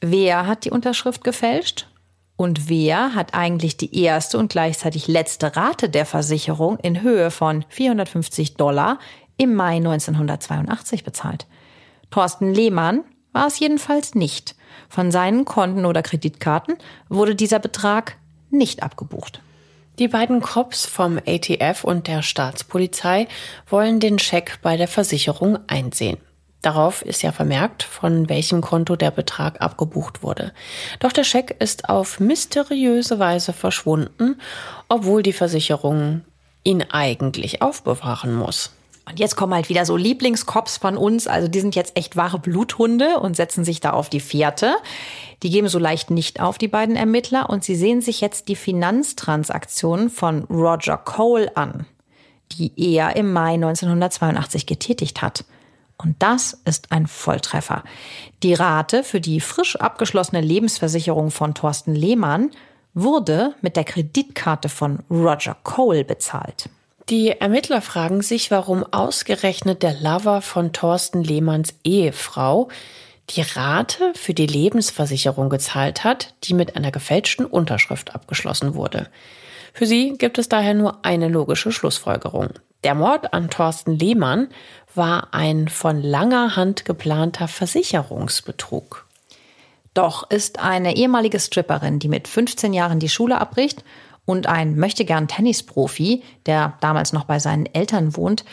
Wer 0.00 0.46
hat 0.46 0.64
die 0.64 0.70
Unterschrift 0.70 1.24
gefälscht? 1.24 1.88
Und 2.36 2.68
wer 2.68 3.16
hat 3.16 3.34
eigentlich 3.34 3.76
die 3.76 4.00
erste 4.00 4.38
und 4.38 4.52
gleichzeitig 4.52 5.08
letzte 5.08 5.56
Rate 5.56 5.88
der 5.88 6.06
Versicherung 6.06 6.78
in 6.78 7.02
Höhe 7.02 7.32
von 7.32 7.64
450 7.68 8.54
Dollar 8.54 9.00
im 9.38 9.56
Mai 9.56 9.78
1982 9.78 11.02
bezahlt? 11.02 11.48
Thorsten 12.12 12.54
Lehmann 12.54 13.02
war 13.32 13.48
es 13.48 13.58
jedenfalls 13.58 14.14
nicht. 14.14 14.54
Von 14.88 15.10
seinen 15.10 15.44
Konten 15.44 15.84
oder 15.84 16.02
Kreditkarten 16.02 16.76
wurde 17.08 17.34
dieser 17.34 17.58
Betrag 17.58 18.18
nicht 18.50 18.84
abgebucht. 18.84 19.40
Die 19.98 20.06
beiden 20.06 20.42
Cops 20.42 20.86
vom 20.86 21.18
ATF 21.26 21.82
und 21.82 22.06
der 22.06 22.22
Staatspolizei 22.22 23.26
wollen 23.68 23.98
den 23.98 24.20
Scheck 24.20 24.60
bei 24.62 24.76
der 24.76 24.86
Versicherung 24.86 25.58
einsehen. 25.66 26.18
Darauf 26.62 27.02
ist 27.02 27.22
ja 27.22 27.32
vermerkt, 27.32 27.82
von 27.82 28.28
welchem 28.28 28.60
Konto 28.60 28.96
der 28.96 29.10
Betrag 29.10 29.60
abgebucht 29.60 30.22
wurde. 30.22 30.52
Doch 30.98 31.12
der 31.12 31.24
Scheck 31.24 31.56
ist 31.60 31.88
auf 31.88 32.18
mysteriöse 32.18 33.18
Weise 33.18 33.52
verschwunden, 33.52 34.40
obwohl 34.88 35.22
die 35.22 35.32
Versicherung 35.32 36.22
ihn 36.64 36.82
eigentlich 36.90 37.62
aufbewahren 37.62 38.34
muss. 38.34 38.72
Und 39.08 39.20
jetzt 39.20 39.36
kommen 39.36 39.54
halt 39.54 39.68
wieder 39.68 39.86
so 39.86 39.96
Lieblingskops 39.96 40.78
von 40.78 40.96
uns. 40.96 41.28
Also 41.28 41.46
die 41.46 41.60
sind 41.60 41.76
jetzt 41.76 41.96
echt 41.96 42.16
wahre 42.16 42.40
Bluthunde 42.40 43.20
und 43.20 43.36
setzen 43.36 43.64
sich 43.64 43.78
da 43.78 43.92
auf 43.92 44.08
die 44.08 44.20
Fährte. 44.20 44.74
Die 45.44 45.50
geben 45.50 45.68
so 45.68 45.78
leicht 45.78 46.10
nicht 46.10 46.40
auf, 46.40 46.58
die 46.58 46.66
beiden 46.66 46.96
Ermittler. 46.96 47.48
Und 47.48 47.62
sie 47.62 47.76
sehen 47.76 48.00
sich 48.00 48.20
jetzt 48.20 48.48
die 48.48 48.56
Finanztransaktionen 48.56 50.10
von 50.10 50.42
Roger 50.44 50.96
Cole 50.96 51.56
an, 51.56 51.86
die 52.52 52.72
er 52.76 53.14
im 53.14 53.32
Mai 53.32 53.54
1982 53.54 54.66
getätigt 54.66 55.22
hat. 55.22 55.44
Und 55.98 56.16
das 56.18 56.60
ist 56.64 56.92
ein 56.92 57.06
Volltreffer. 57.06 57.82
Die 58.42 58.54
Rate 58.54 59.02
für 59.02 59.20
die 59.20 59.40
frisch 59.40 59.76
abgeschlossene 59.76 60.40
Lebensversicherung 60.40 61.30
von 61.30 61.54
Thorsten 61.54 61.94
Lehmann 61.94 62.50
wurde 62.94 63.54
mit 63.60 63.76
der 63.76 63.84
Kreditkarte 63.84 64.68
von 64.68 65.00
Roger 65.10 65.56
Cole 65.62 66.04
bezahlt. 66.04 66.68
Die 67.08 67.30
Ermittler 67.30 67.82
fragen 67.82 68.20
sich, 68.20 68.50
warum 68.50 68.82
ausgerechnet 68.92 69.82
der 69.82 69.94
Lover 70.00 70.42
von 70.42 70.72
Thorsten 70.72 71.22
Lehmanns 71.22 71.74
Ehefrau 71.84 72.68
die 73.30 73.42
Rate 73.42 74.12
für 74.14 74.34
die 74.34 74.46
Lebensversicherung 74.46 75.48
gezahlt 75.48 76.04
hat, 76.04 76.34
die 76.44 76.54
mit 76.54 76.76
einer 76.76 76.90
gefälschten 76.90 77.46
Unterschrift 77.46 78.14
abgeschlossen 78.14 78.74
wurde. 78.74 79.08
Für 79.72 79.86
sie 79.86 80.14
gibt 80.16 80.38
es 80.38 80.48
daher 80.48 80.74
nur 80.74 81.04
eine 81.04 81.28
logische 81.28 81.70
Schlussfolgerung. 81.70 82.50
Der 82.82 82.94
Mord 82.94 83.32
an 83.32 83.50
Thorsten 83.50 83.98
Lehmann 83.98 84.48
war 84.96 85.28
ein 85.32 85.68
von 85.68 86.02
langer 86.02 86.56
Hand 86.56 86.84
geplanter 86.84 87.48
Versicherungsbetrug. 87.48 89.06
Doch 89.94 90.28
ist 90.30 90.58
eine 90.58 90.96
ehemalige 90.96 91.40
Stripperin, 91.40 91.98
die 91.98 92.08
mit 92.08 92.28
15 92.28 92.74
Jahren 92.74 93.00
die 93.00 93.08
Schule 93.08 93.40
abbricht 93.40 93.82
und 94.26 94.46
ein 94.46 94.76
möchtegern 94.76 95.28
Tennisprofi, 95.28 96.22
der 96.44 96.74
damals 96.80 97.12
noch 97.12 97.24
bei 97.24 97.38
seinen 97.38 97.66
Eltern 97.66 98.16
wohnt, 98.16 98.44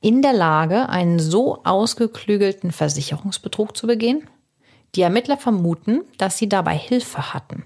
in 0.00 0.20
der 0.20 0.32
Lage, 0.32 0.88
einen 0.88 1.18
so 1.18 1.60
ausgeklügelten 1.64 2.72
Versicherungsbetrug 2.72 3.76
zu 3.76 3.86
begehen? 3.86 4.28
Die 4.94 5.02
Ermittler 5.02 5.38
vermuten, 5.38 6.02
dass 6.18 6.36
sie 6.36 6.48
dabei 6.48 6.76
Hilfe 6.76 7.32
hatten. 7.32 7.64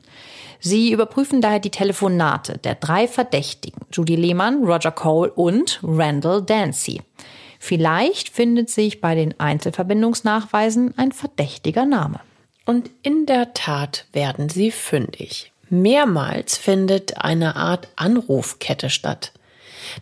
Sie 0.60 0.92
überprüfen 0.92 1.40
daher 1.40 1.58
die 1.58 1.70
Telefonate 1.70 2.58
der 2.58 2.76
drei 2.76 3.08
Verdächtigen, 3.08 3.80
Judy 3.90 4.16
Lehmann, 4.16 4.64
Roger 4.64 4.92
Cole 4.92 5.32
und 5.32 5.80
Randall 5.82 6.42
Dancy. 6.42 7.02
Vielleicht 7.66 8.28
findet 8.28 8.70
sich 8.70 9.00
bei 9.00 9.16
den 9.16 9.40
Einzelverbindungsnachweisen 9.40 10.96
ein 10.96 11.10
verdächtiger 11.10 11.84
Name. 11.84 12.20
Und 12.64 12.92
in 13.02 13.26
der 13.26 13.54
Tat 13.54 14.06
werden 14.12 14.48
sie 14.48 14.70
fündig. 14.70 15.50
Mehrmals 15.68 16.56
findet 16.56 17.18
eine 17.24 17.56
Art 17.56 17.88
Anrufkette 17.96 18.88
statt. 18.88 19.32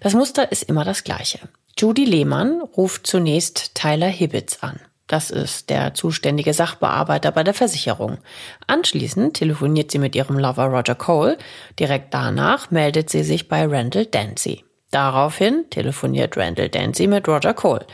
Das 0.00 0.12
Muster 0.12 0.52
ist 0.52 0.64
immer 0.64 0.84
das 0.84 1.04
gleiche. 1.04 1.38
Judy 1.78 2.04
Lehmann 2.04 2.60
ruft 2.60 3.06
zunächst 3.06 3.74
Tyler 3.74 4.08
Hibbits 4.08 4.62
an. 4.62 4.78
Das 5.06 5.30
ist 5.30 5.70
der 5.70 5.94
zuständige 5.94 6.52
Sachbearbeiter 6.52 7.32
bei 7.32 7.44
der 7.44 7.54
Versicherung. 7.54 8.18
Anschließend 8.66 9.38
telefoniert 9.38 9.90
sie 9.90 9.98
mit 9.98 10.14
ihrem 10.14 10.38
Lover 10.38 10.66
Roger 10.66 10.96
Cole. 10.96 11.38
Direkt 11.80 12.12
danach 12.12 12.70
meldet 12.70 13.08
sie 13.08 13.22
sich 13.22 13.48
bei 13.48 13.64
Randall 13.64 14.04
Dancy. 14.04 14.64
Daraufhin 14.94 15.64
telefoniert 15.70 16.36
Randall 16.36 16.68
Dancy 16.68 17.08
mit 17.08 17.26
Roger 17.26 17.52
Cole. 17.52 17.84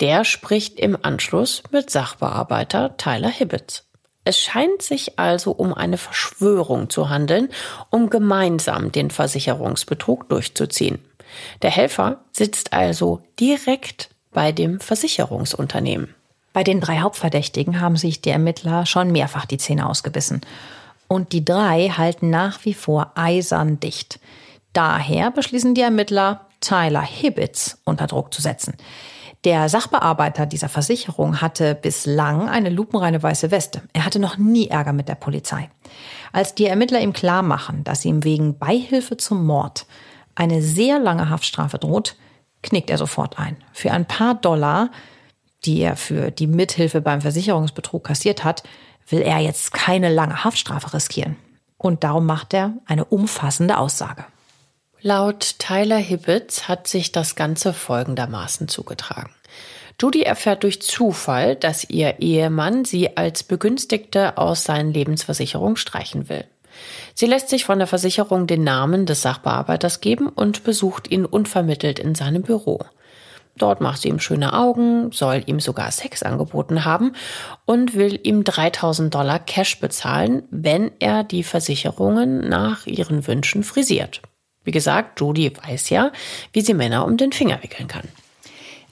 Der 0.00 0.22
spricht 0.22 0.78
im 0.78 0.98
Anschluss 1.00 1.62
mit 1.70 1.88
Sachbearbeiter 1.88 2.98
Tyler 2.98 3.30
Hibbets. 3.30 3.86
Es 4.26 4.38
scheint 4.38 4.82
sich 4.82 5.18
also 5.18 5.52
um 5.52 5.72
eine 5.72 5.96
Verschwörung 5.96 6.90
zu 6.90 7.08
handeln, 7.08 7.48
um 7.88 8.10
gemeinsam 8.10 8.92
den 8.92 9.10
Versicherungsbetrug 9.10 10.28
durchzuziehen. 10.28 10.98
Der 11.62 11.70
Helfer 11.70 12.20
sitzt 12.32 12.74
also 12.74 13.22
direkt 13.40 14.10
bei 14.30 14.52
dem 14.52 14.78
Versicherungsunternehmen. 14.78 16.14
Bei 16.52 16.64
den 16.64 16.82
drei 16.82 16.98
Hauptverdächtigen 16.98 17.80
haben 17.80 17.96
sich 17.96 18.20
die 18.20 18.28
Ermittler 18.28 18.84
schon 18.84 19.10
mehrfach 19.10 19.46
die 19.46 19.56
Zähne 19.56 19.88
ausgebissen. 19.88 20.42
Und 21.08 21.32
die 21.32 21.46
drei 21.46 21.88
halten 21.88 22.28
nach 22.28 22.66
wie 22.66 22.74
vor 22.74 23.12
eisern 23.14 23.80
dicht. 23.80 24.20
Daher 24.72 25.30
beschließen 25.30 25.74
die 25.74 25.82
Ermittler, 25.82 26.46
Tyler 26.60 27.02
Hibbits 27.02 27.78
unter 27.84 28.06
Druck 28.06 28.32
zu 28.32 28.40
setzen. 28.40 28.74
Der 29.44 29.68
Sachbearbeiter 29.68 30.46
dieser 30.46 30.68
Versicherung 30.68 31.40
hatte 31.40 31.74
bislang 31.74 32.48
eine 32.48 32.70
lupenreine 32.70 33.20
weiße 33.22 33.50
Weste. 33.50 33.82
Er 33.92 34.04
hatte 34.04 34.20
noch 34.20 34.38
nie 34.38 34.68
Ärger 34.68 34.92
mit 34.92 35.08
der 35.08 35.16
Polizei. 35.16 35.68
Als 36.32 36.54
die 36.54 36.66
Ermittler 36.66 37.00
ihm 37.00 37.12
klar 37.12 37.42
machen, 37.42 37.82
dass 37.82 38.04
ihm 38.04 38.22
wegen 38.22 38.56
Beihilfe 38.58 39.16
zum 39.16 39.44
Mord 39.44 39.86
eine 40.36 40.62
sehr 40.62 41.00
lange 41.00 41.28
Haftstrafe 41.28 41.78
droht, 41.78 42.16
knickt 42.62 42.88
er 42.88 42.98
sofort 42.98 43.38
ein. 43.38 43.56
Für 43.72 43.90
ein 43.90 44.06
paar 44.06 44.34
Dollar 44.34 44.90
die 45.64 45.80
er 45.80 45.96
für 45.96 46.30
die 46.30 46.46
Mithilfe 46.46 47.00
beim 47.00 47.20
Versicherungsbetrug 47.20 48.04
kassiert 48.04 48.44
hat, 48.44 48.62
will 49.08 49.20
er 49.20 49.38
jetzt 49.38 49.72
keine 49.72 50.12
lange 50.12 50.44
Haftstrafe 50.44 50.94
riskieren. 50.94 51.36
Und 51.78 52.04
darum 52.04 52.26
macht 52.26 52.54
er 52.54 52.74
eine 52.86 53.04
umfassende 53.04 53.78
Aussage. 53.78 54.24
Laut 55.04 55.58
Tyler 55.58 55.96
Hibbets 55.96 56.68
hat 56.68 56.86
sich 56.86 57.10
das 57.10 57.34
Ganze 57.34 57.72
folgendermaßen 57.72 58.68
zugetragen. 58.68 59.34
Judy 60.00 60.22
erfährt 60.22 60.62
durch 60.62 60.80
Zufall, 60.80 61.56
dass 61.56 61.90
ihr 61.90 62.20
Ehemann 62.20 62.84
sie 62.84 63.16
als 63.16 63.42
Begünstigte 63.42 64.38
aus 64.38 64.62
seinen 64.62 64.92
Lebensversicherungen 64.92 65.76
streichen 65.76 66.28
will. 66.28 66.44
Sie 67.14 67.26
lässt 67.26 67.48
sich 67.48 67.64
von 67.64 67.78
der 67.78 67.88
Versicherung 67.88 68.46
den 68.46 68.62
Namen 68.62 69.04
des 69.04 69.22
Sachbearbeiters 69.22 70.00
geben 70.00 70.28
und 70.28 70.62
besucht 70.62 71.10
ihn 71.10 71.26
unvermittelt 71.26 71.98
in 71.98 72.14
seinem 72.14 72.42
Büro. 72.42 72.78
Dort 73.58 73.80
macht 73.80 74.02
sie 74.02 74.08
ihm 74.08 74.20
schöne 74.20 74.52
Augen, 74.52 75.10
soll 75.10 75.42
ihm 75.46 75.58
sogar 75.58 75.90
Sex 75.90 76.22
angeboten 76.22 76.84
haben 76.84 77.16
und 77.64 77.94
will 77.94 78.20
ihm 78.22 78.44
3000 78.44 79.12
Dollar 79.12 79.40
Cash 79.40 79.80
bezahlen, 79.80 80.44
wenn 80.52 80.92
er 81.00 81.24
die 81.24 81.42
Versicherungen 81.42 82.48
nach 82.48 82.86
ihren 82.86 83.26
Wünschen 83.26 83.64
frisiert. 83.64 84.22
Wie 84.64 84.70
gesagt, 84.70 85.20
Judy 85.20 85.52
weiß 85.56 85.90
ja, 85.90 86.12
wie 86.52 86.60
sie 86.60 86.74
Männer 86.74 87.06
um 87.06 87.16
den 87.16 87.32
Finger 87.32 87.62
wickeln 87.62 87.88
kann. 87.88 88.08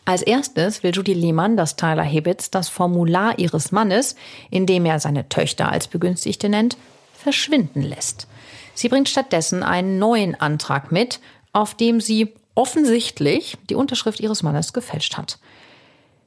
Als 0.04 0.22
erstes 0.22 0.82
will 0.82 0.92
Judy 0.92 1.14
Lehmann, 1.14 1.56
dass 1.56 1.76
Tyler 1.76 2.02
Hibbets 2.02 2.50
das 2.50 2.68
Formular 2.68 3.38
ihres 3.38 3.70
Mannes, 3.70 4.16
in 4.50 4.66
dem 4.66 4.84
er 4.84 4.98
seine 4.98 5.28
Töchter 5.28 5.70
als 5.70 5.86
Begünstigte 5.86 6.48
nennt, 6.48 6.76
verschwinden 7.12 7.82
lässt. 7.82 8.26
Sie 8.74 8.88
bringt 8.88 9.08
stattdessen 9.08 9.62
einen 9.62 9.98
neuen 9.98 10.34
Antrag 10.40 10.90
mit, 10.90 11.20
auf 11.52 11.74
dem 11.74 12.00
sie 12.00 12.32
offensichtlich 12.54 13.56
die 13.68 13.74
Unterschrift 13.74 14.20
ihres 14.20 14.42
Mannes 14.42 14.72
gefälscht 14.72 15.16
hat. 15.16 15.38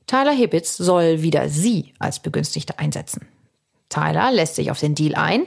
Tyler 0.07 0.31
Hibbits 0.31 0.77
soll 0.77 1.21
wieder 1.21 1.49
sie 1.49 1.93
als 1.99 2.19
Begünstigte 2.19 2.79
einsetzen. 2.79 3.27
Tyler 3.89 4.31
lässt 4.31 4.55
sich 4.55 4.71
auf 4.71 4.79
den 4.79 4.95
Deal 4.95 5.15
ein 5.15 5.43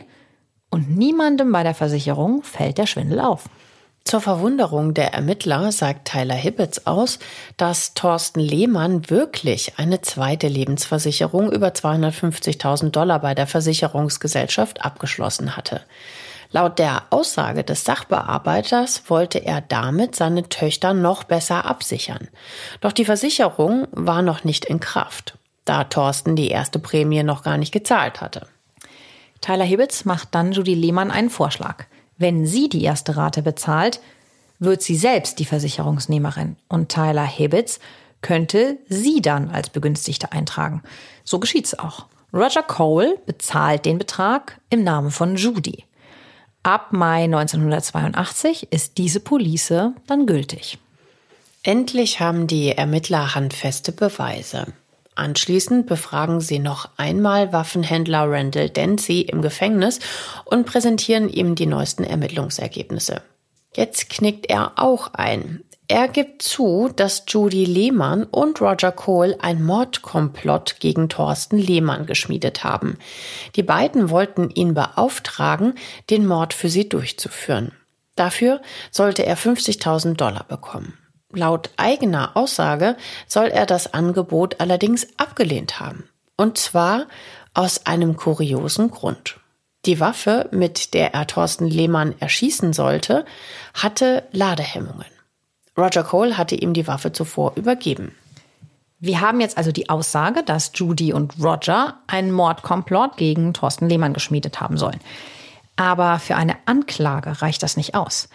und 0.71 0.97
niemandem 0.97 1.53
bei 1.53 1.63
der 1.63 1.75
Versicherung 1.75 2.43
fällt 2.43 2.79
der 2.79 2.87
Schwindel 2.87 3.21
auf. 3.21 3.49
Zur 4.07 4.21
Verwunderung 4.21 4.95
der 4.95 5.15
Ermittler 5.15 5.73
sagt 5.73 6.07
Tyler 6.07 6.37
Hibbets 6.37 6.87
aus, 6.87 7.19
dass 7.57 7.93
Thorsten 7.95 8.39
Lehmann 8.39 9.11
wirklich 9.11 9.81
eine 9.81 10.01
zweite 10.01 10.47
Lebensversicherung 10.47 11.51
über 11.51 11.71
250.000 11.71 12.91
Dollar 12.91 13.19
bei 13.19 13.35
der 13.35 13.49
Versicherungsgesellschaft 13.49 14.85
abgeschlossen 14.85 15.57
hatte. 15.57 15.81
Laut 16.53 16.79
der 16.79 17.03
Aussage 17.11 17.65
des 17.65 17.85
Sachbearbeiters 17.85 19.11
wollte 19.11 19.45
er 19.45 19.61
damit 19.61 20.15
seine 20.15 20.49
Töchter 20.49 20.95
noch 20.95 21.25
besser 21.25 21.65
absichern. 21.65 22.29
Doch 22.81 22.93
die 22.93 23.05
Versicherung 23.05 23.89
war 23.91 24.23
noch 24.23 24.45
nicht 24.45 24.67
in 24.67 24.79
Kraft, 24.79 25.37
da 25.65 25.83
Thorsten 25.83 26.37
die 26.37 26.51
erste 26.51 26.79
Prämie 26.79 27.25
noch 27.25 27.43
gar 27.43 27.59
nicht 27.59 27.73
gezahlt 27.73 28.21
hatte. 28.21 28.47
Tyler 29.41 29.65
Hibbets 29.65 30.05
macht 30.05 30.29
dann 30.31 30.53
Judy 30.53 30.75
Lehmann 30.75 31.11
einen 31.11 31.29
Vorschlag. 31.29 31.87
Wenn 32.19 32.47
sie 32.47 32.69
die 32.69 32.83
erste 32.83 33.17
Rate 33.17 33.43
bezahlt, 33.43 34.01
wird 34.59 34.83
sie 34.83 34.97
selbst 34.97 35.39
die 35.39 35.45
Versicherungsnehmerin 35.45 36.57
und 36.69 36.89
Tyler 36.89 37.27
Hibbets 37.27 37.79
könnte 38.23 38.79
sie 38.89 39.21
dann 39.21 39.51
als 39.51 39.71
Begünstigte 39.71 40.33
eintragen. 40.33 40.83
So 41.25 41.39
geschieht's 41.39 41.79
auch. 41.79 42.07
Roger 42.33 42.63
Cole 42.63 43.19
bezahlt 43.27 43.85
den 43.85 43.99
Betrag 43.99 44.61
im 44.71 44.83
Namen 44.83 45.11
von 45.11 45.37
Judy. 45.37 45.85
Ab 46.63 46.93
Mai 46.93 47.25
1982 47.25 48.73
ist 48.73 48.99
diese 48.99 49.21
Police 49.21 49.93
dann 50.07 50.27
gültig. 50.27 50.79
Endlich 51.63 52.21
haben 52.21 52.47
die 52.47 52.73
Ermittler 52.73 53.35
handfeste 53.35 53.93
Beweise. 53.93 54.67
Anschließend 55.17 55.87
befragen 55.87 56.41
sie 56.41 56.59
noch 56.59 56.91
einmal 56.99 57.53
Waffenhändler 57.53 58.31
Randall 58.31 58.69
Dancy 58.69 59.23
im 59.23 59.41
Gefängnis 59.43 59.99
und 60.45 60.67
präsentieren 60.67 61.29
ihm 61.31 61.55
die 61.55 61.67
neuesten 61.67 62.05
Ermittlungsergebnisse. 62.05 63.23
Jetzt 63.75 64.11
knickt 64.11 64.49
er 64.49 64.73
auch 64.77 65.15
ein. 65.15 65.65
Er 65.89 66.09
gibt 66.09 66.43
zu, 66.43 66.91
dass 66.95 67.25
Judy 67.29 67.65
Lehmann 67.65 68.25
und 68.25 68.61
Roger 68.61 68.93
Cole 68.93 69.37
ein 69.41 69.63
Mordkomplott 69.63 70.77
gegen 70.81 71.09
Thorsten 71.09 71.59
Lehmann 71.59 72.07
geschmiedet 72.07 72.65
haben. 72.65 72.99
Die 73.55 73.63
beiden 73.63 74.11
wollten 74.11 74.51
ihn 74.51 74.75
beauftragen, 74.75 75.75
den 76.11 76.27
Mord 76.27 76.53
für 76.53 76.69
sie 76.69 76.89
durchzuführen. 76.89 77.73
Dafür 78.17 78.61
sollte 78.91 79.25
er 79.25 79.37
50.000 79.37 80.15
Dollar 80.15 80.45
bekommen. 80.45 80.99
Laut 81.33 81.71
eigener 81.77 82.37
Aussage 82.37 82.97
soll 83.27 83.47
er 83.47 83.67
das 83.67 83.93
Angebot 83.93 84.61
allerdings 84.61 85.07
abgelehnt 85.17 85.81
haben. 85.81 86.09
Und 86.37 86.59
zwar 86.59 87.07
aus 87.55 87.87
einem 87.87 88.17
kuriosen 88.17 88.91
Grund. 88.91 89.41
Die 89.87 90.01
Waffe, 90.01 90.49
mit 90.53 90.95
der 90.95 91.15
er 91.15 91.27
Thorsten 91.27 91.67
Lehmann 91.67 92.15
erschießen 92.19 92.73
sollte, 92.73 93.25
hatte 93.75 94.25
Ladehemmungen. 94.33 95.07
Roger 95.79 96.05
Cole 96.05 96.37
hatte 96.37 96.55
ihm 96.55 96.73
die 96.73 96.87
Waffe 96.87 97.13
zuvor 97.13 97.53
übergeben. 97.57 98.15
Wir 98.99 99.21
haben 99.21 99.41
jetzt 99.41 99.59
also 99.59 99.73
die 99.73 99.91
Aussage, 99.91 100.43
dass 100.43 100.73
Judy 100.75 101.13
und 101.13 101.35
Roger 101.43 101.99
einen 102.07 102.33
Mordkomplott 102.33 103.17
gegen 103.17 103.53
Thorsten 103.53 103.89
Lehmann 103.89 104.15
geschmiedet 104.15 104.61
haben 104.61 104.79
sollen. 104.79 105.01
Aber 105.77 106.19
für 106.19 106.35
eine 106.37 106.57
Anklage 106.65 107.43
reicht 107.43 107.63
das 107.63 107.77
nicht 107.77 107.95
aus. 107.95 108.29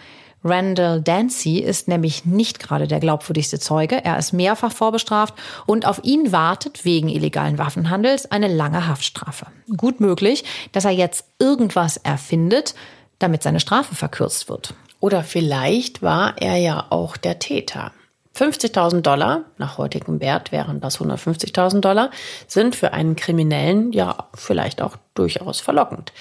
Randall 0.44 1.00
Dancy 1.00 1.58
ist 1.58 1.88
nämlich 1.88 2.24
nicht 2.24 2.58
gerade 2.58 2.88
der 2.88 3.00
glaubwürdigste 3.00 3.58
Zeuge. 3.60 4.04
Er 4.04 4.18
ist 4.18 4.32
mehrfach 4.32 4.72
vorbestraft 4.72 5.34
und 5.66 5.86
auf 5.86 6.00
ihn 6.02 6.32
wartet 6.32 6.84
wegen 6.84 7.08
illegalen 7.08 7.58
Waffenhandels 7.58 8.30
eine 8.30 8.48
lange 8.48 8.86
Haftstrafe. 8.86 9.46
Gut 9.76 10.00
möglich, 10.00 10.44
dass 10.72 10.84
er 10.84 10.90
jetzt 10.90 11.24
irgendwas 11.38 11.96
erfindet, 11.96 12.74
damit 13.18 13.42
seine 13.42 13.60
Strafe 13.60 13.94
verkürzt 13.94 14.48
wird. 14.48 14.74
Oder 15.00 15.24
vielleicht 15.24 16.02
war 16.02 16.34
er 16.38 16.56
ja 16.56 16.86
auch 16.90 17.16
der 17.16 17.38
Täter. 17.38 17.92
50.000 18.36 19.02
Dollar, 19.02 19.44
nach 19.58 19.78
heutigem 19.78 20.20
Wert 20.20 20.52
wären 20.52 20.80
das 20.80 20.98
150.000 20.98 21.80
Dollar, 21.80 22.10
sind 22.46 22.74
für 22.74 22.92
einen 22.92 23.14
Kriminellen 23.14 23.92
ja 23.92 24.28
vielleicht 24.34 24.80
auch 24.80 24.96
durchaus 25.14 25.60
verlockend. 25.60 26.12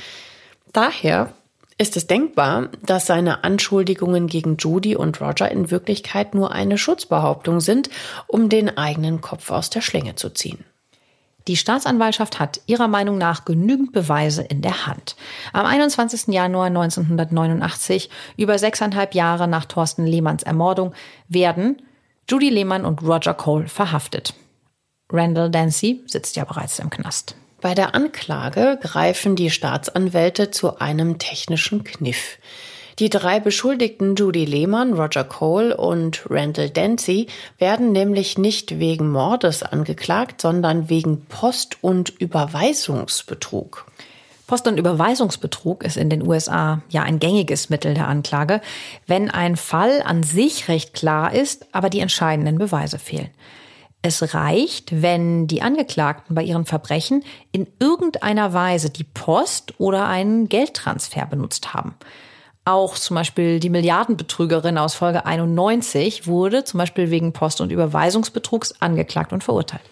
Daher 0.74 1.34
ist 1.78 1.98
es 1.98 2.08
denkbar, 2.08 2.70
dass 2.84 3.06
seine 3.06 3.44
Anschuldigungen 3.44 4.28
gegen 4.28 4.58
Judy 4.58 4.96
und 4.96 5.20
Roger 5.22 5.52
in 5.52 5.72
Wirklichkeit 5.72 6.36
nur 6.36 6.52
eine 6.52 6.78
Schutzbehauptung 6.78 7.60
sind, 7.60 7.90
um 8.28 8.50
den 8.50 8.78
eigenen 8.78 9.22
Kopf 9.22 9.52
aus 9.52 9.70
der 9.70 9.82
Schlinge 9.82 10.16
zu 10.16 10.30
ziehen. 10.30 10.64
Die 11.48 11.58
Staatsanwaltschaft 11.58 12.40
hat 12.40 12.62
ihrer 12.68 12.88
Meinung 12.88 13.18
nach 13.18 13.46
genügend 13.46 13.94
Beweise 13.94 14.44
in 14.44 14.62
der 14.62 14.86
Hand. 14.86 15.16
Am 15.54 15.66
21. 15.66 16.28
Januar 16.28 16.68
1989, 16.68 18.10
über 18.38 18.60
sechseinhalb 18.60 19.16
Jahre 19.16 19.48
nach 19.48 19.66
Thorsten 19.66 20.06
Lehmanns 20.06 20.44
Ermordung, 20.44 20.94
werden 21.28 21.82
Judy 22.30 22.50
Lehmann 22.50 22.86
und 22.86 23.02
Roger 23.02 23.34
Cole 23.34 23.68
verhaftet. 23.68 24.36
Randall 25.12 25.50
Dancy 25.50 26.02
sitzt 26.06 26.36
ja 26.36 26.46
bereits 26.46 26.80
im 26.80 26.90
Knast. 26.90 27.36
Bei 27.62 27.76
der 27.76 27.94
Anklage 27.94 28.80
greifen 28.82 29.36
die 29.36 29.52
Staatsanwälte 29.52 30.50
zu 30.50 30.80
einem 30.80 31.20
technischen 31.20 31.84
Kniff. 31.84 32.40
Die 32.98 33.10
drei 33.10 33.40
Beschuldigten 33.40 34.16
Judy 34.16 34.46
Lehmann, 34.46 34.94
Roger 34.94 35.24
Cole 35.24 35.78
und 35.78 36.24
Randall 36.28 36.72
Dancy 36.72 37.28
werden 37.60 37.92
nämlich 37.92 38.40
nicht 38.40 38.80
wegen 38.80 39.12
Mordes 39.12 39.62
angeklagt, 39.62 40.42
sondern 40.42 40.90
wegen 40.90 41.26
Post- 41.28 41.78
und 41.82 42.10
Überweisungsbetrug. 42.10 43.86
Post- 44.48 44.68
und 44.68 44.80
Überweisungsbetrug 44.80 45.84
ist 45.84 45.98
in 45.98 46.10
den 46.10 46.28
USA 46.28 46.82
ja 46.90 47.04
ein 47.04 47.20
gängiges 47.20 47.70
Mittel 47.70 47.94
der 47.94 48.08
Anklage, 48.08 48.60
wenn 49.06 49.30
ein 49.30 49.56
Fall 49.56 50.02
an 50.04 50.24
sich 50.24 50.68
recht 50.68 50.96
klar 50.96 51.32
ist, 51.32 51.68
aber 51.72 51.92
die 51.92 52.00
entscheidenden 52.00 52.58
Beweise 52.58 52.98
fehlen. 52.98 53.30
Es 54.04 54.34
reicht, 54.34 55.02
wenn 55.02 55.46
die 55.46 55.62
Angeklagten 55.62 56.34
bei 56.34 56.42
ihren 56.42 56.66
Verbrechen 56.66 57.24
in 57.52 57.68
irgendeiner 57.80 58.52
Weise 58.52 58.90
die 58.90 59.04
Post 59.04 59.80
oder 59.80 60.08
einen 60.08 60.50
Geldtransfer 60.50 61.28
benutzt 61.28 61.76
haben. 61.76 61.96
Auch 62.66 62.96
zum 62.96 63.16
Beispiel 63.16 63.60
die 63.60 63.70
Milliardenbetrügerin 63.70 64.78
aus 64.78 64.96
Folge 64.96 65.26
91 65.26 66.26
wurde 66.26 66.64
zum 66.64 66.80
Beispiel 66.80 67.12
wegen 67.12 67.34
Post- 67.34 67.62
und 67.62 67.72
Überweisungsbetrugs 67.72 68.82
angeklagt 68.82 69.34
und 69.34 69.44
verurteilt. 69.44 69.84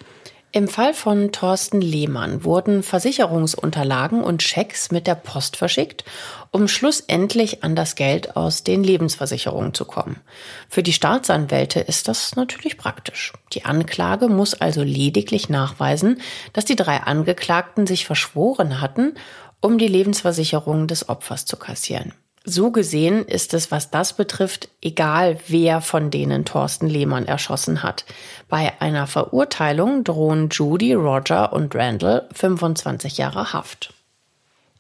Im 0.52 0.68
Fall 0.68 0.96
von 0.96 1.32
Thorsten 1.32 1.80
Lehmann 1.80 2.44
wurden 2.44 2.82
Versicherungsunterlagen 2.82 4.24
und 4.24 4.42
Schecks 4.42 4.90
mit 4.90 5.06
der 5.06 5.14
Post 5.14 5.56
verschickt, 5.56 6.04
um 6.50 6.68
schlussendlich 6.68 7.64
an 7.64 7.76
das 7.76 7.94
Geld 7.94 8.36
aus 8.36 8.64
den 8.64 8.84
Lebensversicherungen 8.84 9.76
zu 9.76 9.86
kommen. 9.86 10.20
Für 10.68 10.82
die 10.82 10.94
Staatsanwälte 10.94 11.82
ist 11.82 12.08
das 12.08 12.36
natürlich 12.36 12.78
praktisch. 12.78 13.32
Die 13.54 13.66
Anklage 13.66 14.28
muss 14.28 14.56
also 14.56 14.82
lediglich 14.82 15.50
nachweisen, 15.50 16.20
dass 16.54 16.66
die 16.66 16.76
drei 16.76 16.98
Angeklagten 16.98 17.86
sich 17.86 18.08
verschworen 18.08 18.82
hatten, 18.82 19.14
um 19.62 19.78
die 19.78 19.88
Lebensversicherung 19.88 20.88
des 20.88 21.10
Opfers 21.10 21.46
zu 21.46 21.58
kassieren. 21.58 22.14
So 22.46 22.72
gesehen 22.72 23.26
ist 23.26 23.54
es, 23.54 23.70
was 23.70 23.92
das 23.92 24.14
betrifft, 24.14 24.70
egal 24.82 25.38
wer 25.48 25.82
von 25.82 26.10
denen 26.10 26.46
Thorsten 26.46 26.88
Lehmann 26.88 27.26
erschossen 27.26 27.84
hat. 27.84 28.06
Bei 28.48 28.80
einer 28.82 29.08
Verurteilung 29.08 30.04
drohen 30.04 30.50
Judy, 30.50 30.94
Roger 30.94 31.52
und 31.52 31.76
Randall 31.76 32.28
25 32.34 33.18
Jahre 33.18 33.52
Haft. 33.54 33.94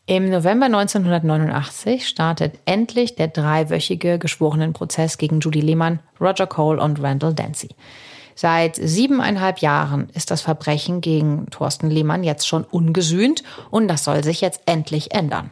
Im 0.05 0.29
November 0.29 0.65
1989 0.65 2.07
startet 2.07 2.55
endlich 2.65 3.15
der 3.15 3.27
dreiwöchige 3.27 4.17
Geschworenenprozess 4.17 5.19
gegen 5.19 5.39
Judy 5.39 5.61
Lehmann, 5.61 5.99
Roger 6.19 6.47
Cole 6.47 6.81
und 6.81 6.99
Randall 7.03 7.35
Dancy. 7.35 7.69
Seit 8.33 8.77
siebeneinhalb 8.77 9.59
Jahren 9.59 10.09
ist 10.15 10.31
das 10.31 10.41
Verbrechen 10.41 11.01
gegen 11.01 11.47
Thorsten 11.51 11.91
Lehmann 11.91 12.23
jetzt 12.23 12.47
schon 12.47 12.63
ungesühnt 12.63 13.43
und 13.69 13.89
das 13.89 14.05
soll 14.05 14.23
sich 14.23 14.41
jetzt 14.41 14.61
endlich 14.65 15.13
ändern. 15.13 15.51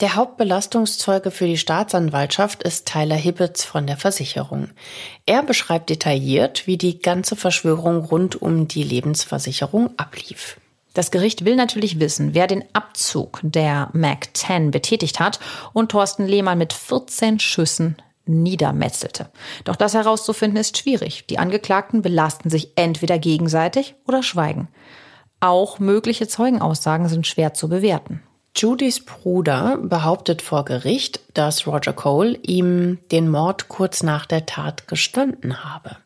Der 0.00 0.14
Hauptbelastungszeuge 0.14 1.30
für 1.30 1.46
die 1.46 1.56
Staatsanwaltschaft 1.56 2.62
ist 2.62 2.86
Tyler 2.86 3.16
Hibbets 3.16 3.64
von 3.64 3.86
der 3.86 3.96
Versicherung. 3.96 4.68
Er 5.24 5.42
beschreibt 5.42 5.88
detailliert, 5.88 6.66
wie 6.66 6.76
die 6.76 6.98
ganze 6.98 7.34
Verschwörung 7.34 8.04
rund 8.04 8.42
um 8.42 8.68
die 8.68 8.82
Lebensversicherung 8.82 9.94
ablief. 9.96 10.60
Das 10.92 11.10
Gericht 11.10 11.46
will 11.46 11.56
natürlich 11.56 11.98
wissen, 11.98 12.34
wer 12.34 12.46
den 12.46 12.62
Abzug 12.74 13.40
der 13.42 13.88
Mac 13.94 14.28
10 14.34 14.70
betätigt 14.70 15.18
hat 15.18 15.40
und 15.72 15.92
Thorsten 15.92 16.26
Lehmann 16.26 16.58
mit 16.58 16.74
14 16.74 17.40
Schüssen 17.40 17.96
niedermetzelte. 18.26 19.30
Doch 19.64 19.76
das 19.76 19.94
herauszufinden 19.94 20.60
ist 20.60 20.76
schwierig. 20.76 21.24
Die 21.26 21.38
Angeklagten 21.38 22.02
belasten 22.02 22.50
sich 22.50 22.72
entweder 22.76 23.18
gegenseitig 23.18 23.94
oder 24.06 24.22
schweigen. 24.22 24.68
Auch 25.40 25.78
mögliche 25.78 26.28
Zeugenaussagen 26.28 27.08
sind 27.08 27.26
schwer 27.26 27.54
zu 27.54 27.70
bewerten. 27.70 28.22
Judys 28.56 29.04
Bruder 29.04 29.76
behauptet 29.82 30.40
vor 30.40 30.64
Gericht, 30.64 31.20
dass 31.34 31.66
Roger 31.66 31.92
Cole 31.92 32.38
ihm 32.42 32.98
den 33.12 33.28
Mord 33.28 33.68
kurz 33.68 34.02
nach 34.02 34.24
der 34.24 34.46
Tat 34.46 34.88
gestanden 34.88 35.62
habe. 35.62 35.96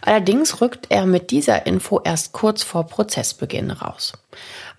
Allerdings 0.00 0.60
rückt 0.60 0.86
er 0.88 1.06
mit 1.06 1.30
dieser 1.30 1.64
Info 1.64 2.00
erst 2.02 2.32
kurz 2.32 2.64
vor 2.64 2.88
Prozessbeginn 2.88 3.70
raus. 3.70 4.14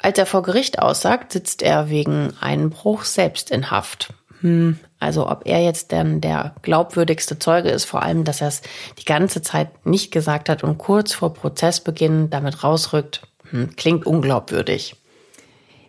Als 0.02 0.20
er 0.20 0.26
vor 0.26 0.44
Gericht 0.44 0.80
aussagt, 0.80 1.32
sitzt 1.32 1.62
er 1.62 1.90
wegen 1.90 2.34
Einbruch 2.42 3.06
selbst 3.06 3.52
in 3.52 3.72
Haft. 3.72 4.14
Hm, 4.42 4.78
also 5.00 5.30
ob 5.30 5.44
er 5.46 5.64
jetzt 5.64 5.94
denn 5.94 6.20
der 6.20 6.56
glaubwürdigste 6.62 7.40
Zeuge 7.40 7.70
ist, 7.70 7.86
vor 7.86 8.04
allem, 8.04 8.26
dass 8.26 8.42
er 8.42 8.50
es 8.50 8.62
die 9.00 9.06
ganze 9.06 9.42
Zeit 9.42 9.86
nicht 9.86 10.12
gesagt 10.12 10.50
hat 10.50 10.66
und 10.66 10.78
kurz 10.78 11.14
vor 11.14 11.34
Prozessbeginn 11.34 12.30
damit 12.30 12.66
rausrückt, 12.66 13.22
hm, 13.50 13.78
klingt 13.78 14.06
unglaubwürdig. 14.06 14.98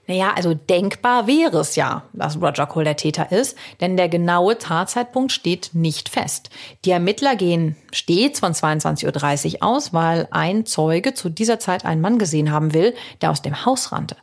Naja, 0.07 0.32
also 0.36 0.52
denkbar 0.52 1.26
wäre 1.26 1.59
es 1.59 1.76
ja, 1.76 2.02
dass 2.12 2.40
Roger 2.40 2.66
Cole 2.66 2.84
der 2.84 2.96
Täter 2.96 3.32
ist, 3.32 3.57
denn 3.80 3.96
der 3.96 4.11
genaue 4.11 4.59
Tatzeitpunkt 4.59 5.32
steht 5.32 5.70
nicht 5.72 6.11
fest. 6.11 6.50
Die 6.84 6.90
Ermittler 6.90 7.36
gehen 7.36 7.76
stets 7.90 8.40
von 8.40 8.52
22.30 8.52 9.55
Uhr 9.55 9.62
aus, 9.62 9.94
weil 9.94 10.28
ein 10.30 10.66
Zeuge 10.66 11.14
zu 11.14 11.30
dieser 11.30 11.59
Zeit 11.59 11.86
einen 11.86 12.02
Mann 12.02 12.18
gesehen 12.18 12.52
haben 12.52 12.74
will, 12.74 12.94
der 13.22 13.30
aus 13.30 13.40
dem 13.40 13.64
Haus 13.64 13.92
rannte. 13.92 14.16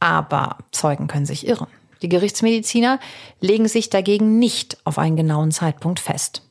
Aber 0.00 0.58
Zeugen 0.70 1.06
können 1.06 1.26
sich 1.26 1.46
irren. 1.46 1.68
Die 2.02 2.10
Gerichtsmediziner 2.10 3.00
legen 3.40 3.68
sich 3.68 3.88
dagegen 3.88 4.38
nicht 4.38 4.76
auf 4.84 4.98
einen 4.98 5.16
genauen 5.16 5.50
Zeitpunkt 5.50 5.98
fest. 5.98 6.45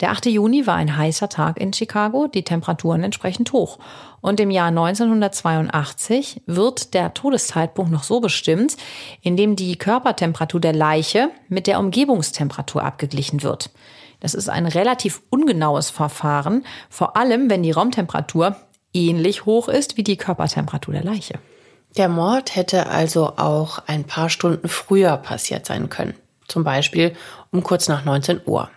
Der 0.00 0.10
8. 0.10 0.26
Juni 0.26 0.66
war 0.66 0.76
ein 0.76 0.96
heißer 0.96 1.28
Tag 1.28 1.60
in 1.60 1.72
Chicago, 1.72 2.26
die 2.26 2.44
Temperaturen 2.44 3.04
entsprechend 3.04 3.52
hoch. 3.52 3.78
Und 4.20 4.40
im 4.40 4.50
Jahr 4.50 4.68
1982 4.68 6.42
wird 6.46 6.94
der 6.94 7.14
Todeszeitpunkt 7.14 7.90
noch 7.92 8.02
so 8.02 8.20
bestimmt, 8.20 8.76
indem 9.20 9.56
die 9.56 9.76
Körpertemperatur 9.76 10.60
der 10.60 10.72
Leiche 10.72 11.30
mit 11.48 11.66
der 11.66 11.78
Umgebungstemperatur 11.78 12.82
abgeglichen 12.82 13.42
wird. 13.42 13.70
Das 14.20 14.34
ist 14.34 14.48
ein 14.48 14.66
relativ 14.66 15.20
ungenaues 15.30 15.90
Verfahren, 15.90 16.64
vor 16.88 17.16
allem 17.16 17.50
wenn 17.50 17.64
die 17.64 17.72
Raumtemperatur 17.72 18.56
ähnlich 18.94 19.46
hoch 19.46 19.68
ist 19.68 19.96
wie 19.96 20.04
die 20.04 20.16
Körpertemperatur 20.16 20.94
der 20.94 21.04
Leiche. 21.04 21.40
Der 21.96 22.08
Mord 22.08 22.56
hätte 22.56 22.86
also 22.86 23.36
auch 23.36 23.80
ein 23.86 24.04
paar 24.04 24.30
Stunden 24.30 24.68
früher 24.68 25.16
passiert 25.16 25.66
sein 25.66 25.88
können. 25.90 26.14
Zum 26.48 26.64
Beispiel 26.64 27.14
um 27.50 27.62
kurz 27.62 27.88
nach 27.88 28.04
19 28.04 28.42
Uhr. 28.46 28.70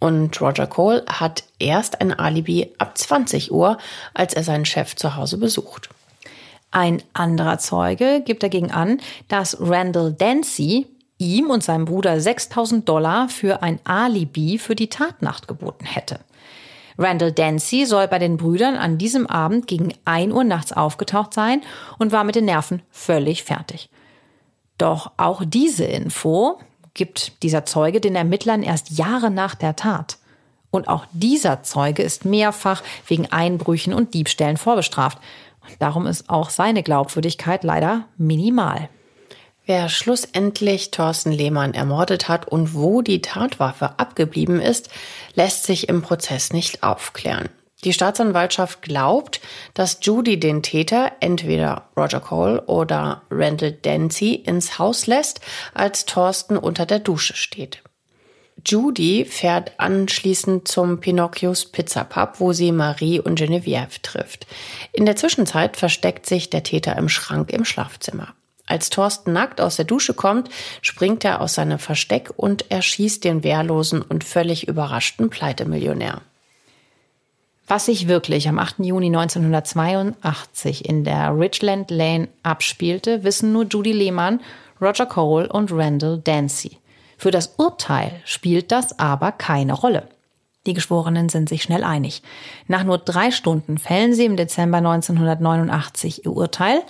Und 0.00 0.40
Roger 0.40 0.66
Cole 0.66 1.04
hat 1.08 1.44
erst 1.58 2.00
ein 2.00 2.12
Alibi 2.12 2.72
ab 2.78 2.96
20 2.96 3.50
Uhr, 3.50 3.78
als 4.14 4.34
er 4.34 4.44
seinen 4.44 4.64
Chef 4.64 4.94
zu 4.94 5.16
Hause 5.16 5.38
besucht. 5.38 5.88
Ein 6.70 7.02
anderer 7.14 7.58
Zeuge 7.58 8.22
gibt 8.24 8.42
dagegen 8.42 8.70
an, 8.70 9.00
dass 9.28 9.56
Randall 9.60 10.12
Dancy 10.12 10.86
ihm 11.18 11.50
und 11.50 11.64
seinem 11.64 11.86
Bruder 11.86 12.20
6000 12.20 12.88
Dollar 12.88 13.28
für 13.28 13.62
ein 13.62 13.80
Alibi 13.84 14.58
für 14.58 14.76
die 14.76 14.88
Tatnacht 14.88 15.48
geboten 15.48 15.84
hätte. 15.84 16.20
Randall 16.96 17.32
Dancy 17.32 17.86
soll 17.86 18.08
bei 18.08 18.18
den 18.18 18.36
Brüdern 18.36 18.76
an 18.76 18.98
diesem 18.98 19.26
Abend 19.26 19.66
gegen 19.66 19.94
1 20.04 20.32
Uhr 20.32 20.44
nachts 20.44 20.72
aufgetaucht 20.72 21.32
sein 21.32 21.62
und 21.98 22.12
war 22.12 22.24
mit 22.24 22.34
den 22.34 22.44
Nerven 22.44 22.82
völlig 22.90 23.44
fertig. 23.44 23.88
Doch 24.78 25.12
auch 25.16 25.42
diese 25.44 25.84
Info 25.84 26.58
gibt 26.98 27.42
dieser 27.42 27.64
Zeuge 27.64 28.02
den 28.02 28.14
Ermittlern 28.14 28.62
erst 28.62 28.90
Jahre 28.90 29.30
nach 29.30 29.54
der 29.54 29.76
Tat. 29.76 30.18
Und 30.70 30.88
auch 30.88 31.06
dieser 31.12 31.62
Zeuge 31.62 32.02
ist 32.02 32.26
mehrfach 32.26 32.82
wegen 33.06 33.32
Einbrüchen 33.32 33.94
und 33.94 34.12
Diebstählen 34.12 34.58
vorbestraft. 34.58 35.16
Und 35.62 35.80
darum 35.80 36.06
ist 36.06 36.28
auch 36.28 36.50
seine 36.50 36.82
Glaubwürdigkeit 36.82 37.64
leider 37.64 38.04
minimal. 38.18 38.90
Wer 39.64 39.88
schlussendlich 39.88 40.90
Thorsten 40.90 41.30
Lehmann 41.30 41.74
ermordet 41.74 42.28
hat 42.28 42.48
und 42.48 42.74
wo 42.74 43.00
die 43.02 43.22
Tatwaffe 43.22 43.98
abgeblieben 43.98 44.60
ist, 44.60 44.90
lässt 45.34 45.64
sich 45.64 45.88
im 45.88 46.02
Prozess 46.02 46.52
nicht 46.52 46.82
aufklären. 46.82 47.48
Die 47.84 47.92
Staatsanwaltschaft 47.92 48.82
glaubt, 48.82 49.40
dass 49.74 50.00
Judy 50.02 50.40
den 50.40 50.62
Täter 50.62 51.12
entweder 51.20 51.88
Roger 51.96 52.20
Cole 52.20 52.62
oder 52.62 53.22
Randall 53.30 53.72
Dancy 53.72 54.34
ins 54.34 54.80
Haus 54.80 55.06
lässt, 55.06 55.40
als 55.74 56.04
Thorsten 56.04 56.56
unter 56.56 56.86
der 56.86 56.98
Dusche 56.98 57.36
steht. 57.36 57.82
Judy 58.66 59.24
fährt 59.24 59.78
anschließend 59.78 60.66
zum 60.66 60.98
Pinocchios 60.98 61.66
Pizza 61.66 62.02
Pub, 62.02 62.40
wo 62.40 62.52
sie 62.52 62.72
Marie 62.72 63.20
und 63.20 63.36
Genevieve 63.36 64.02
trifft. 64.02 64.48
In 64.92 65.06
der 65.06 65.14
Zwischenzeit 65.14 65.76
versteckt 65.76 66.26
sich 66.26 66.50
der 66.50 66.64
Täter 66.64 66.96
im 66.96 67.08
Schrank 67.08 67.52
im 67.52 67.64
Schlafzimmer. 67.64 68.34
Als 68.66 68.90
Thorsten 68.90 69.32
nackt 69.32 69.60
aus 69.60 69.76
der 69.76 69.84
Dusche 69.84 70.12
kommt, 70.12 70.50
springt 70.82 71.24
er 71.24 71.40
aus 71.40 71.54
seinem 71.54 71.78
Versteck 71.78 72.30
und 72.36 72.70
erschießt 72.70 73.22
den 73.22 73.44
wehrlosen 73.44 74.02
und 74.02 74.24
völlig 74.24 74.66
überraschten 74.66 75.30
Pleitemillionär. 75.30 76.20
Was 77.68 77.84
sich 77.84 78.08
wirklich 78.08 78.48
am 78.48 78.58
8. 78.58 78.78
Juni 78.78 79.08
1982 79.08 80.88
in 80.88 81.04
der 81.04 81.38
Richland 81.38 81.90
Lane 81.90 82.28
abspielte, 82.42 83.24
wissen 83.24 83.52
nur 83.52 83.66
Judy 83.66 83.92
Lehmann, 83.92 84.40
Roger 84.80 85.04
Cole 85.04 85.52
und 85.52 85.70
Randall 85.70 86.18
Dancy. 86.24 86.78
Für 87.18 87.30
das 87.30 87.54
Urteil 87.58 88.22
spielt 88.24 88.72
das 88.72 88.98
aber 88.98 89.32
keine 89.32 89.74
Rolle. 89.74 90.08
Die 90.66 90.72
Geschworenen 90.72 91.28
sind 91.28 91.50
sich 91.50 91.62
schnell 91.62 91.84
einig. 91.84 92.22
Nach 92.68 92.84
nur 92.84 92.96
drei 92.96 93.30
Stunden 93.30 93.76
fällen 93.76 94.14
sie 94.14 94.24
im 94.24 94.38
Dezember 94.38 94.78
1989 94.78 96.24
ihr 96.24 96.32
Urteil. 96.32 96.80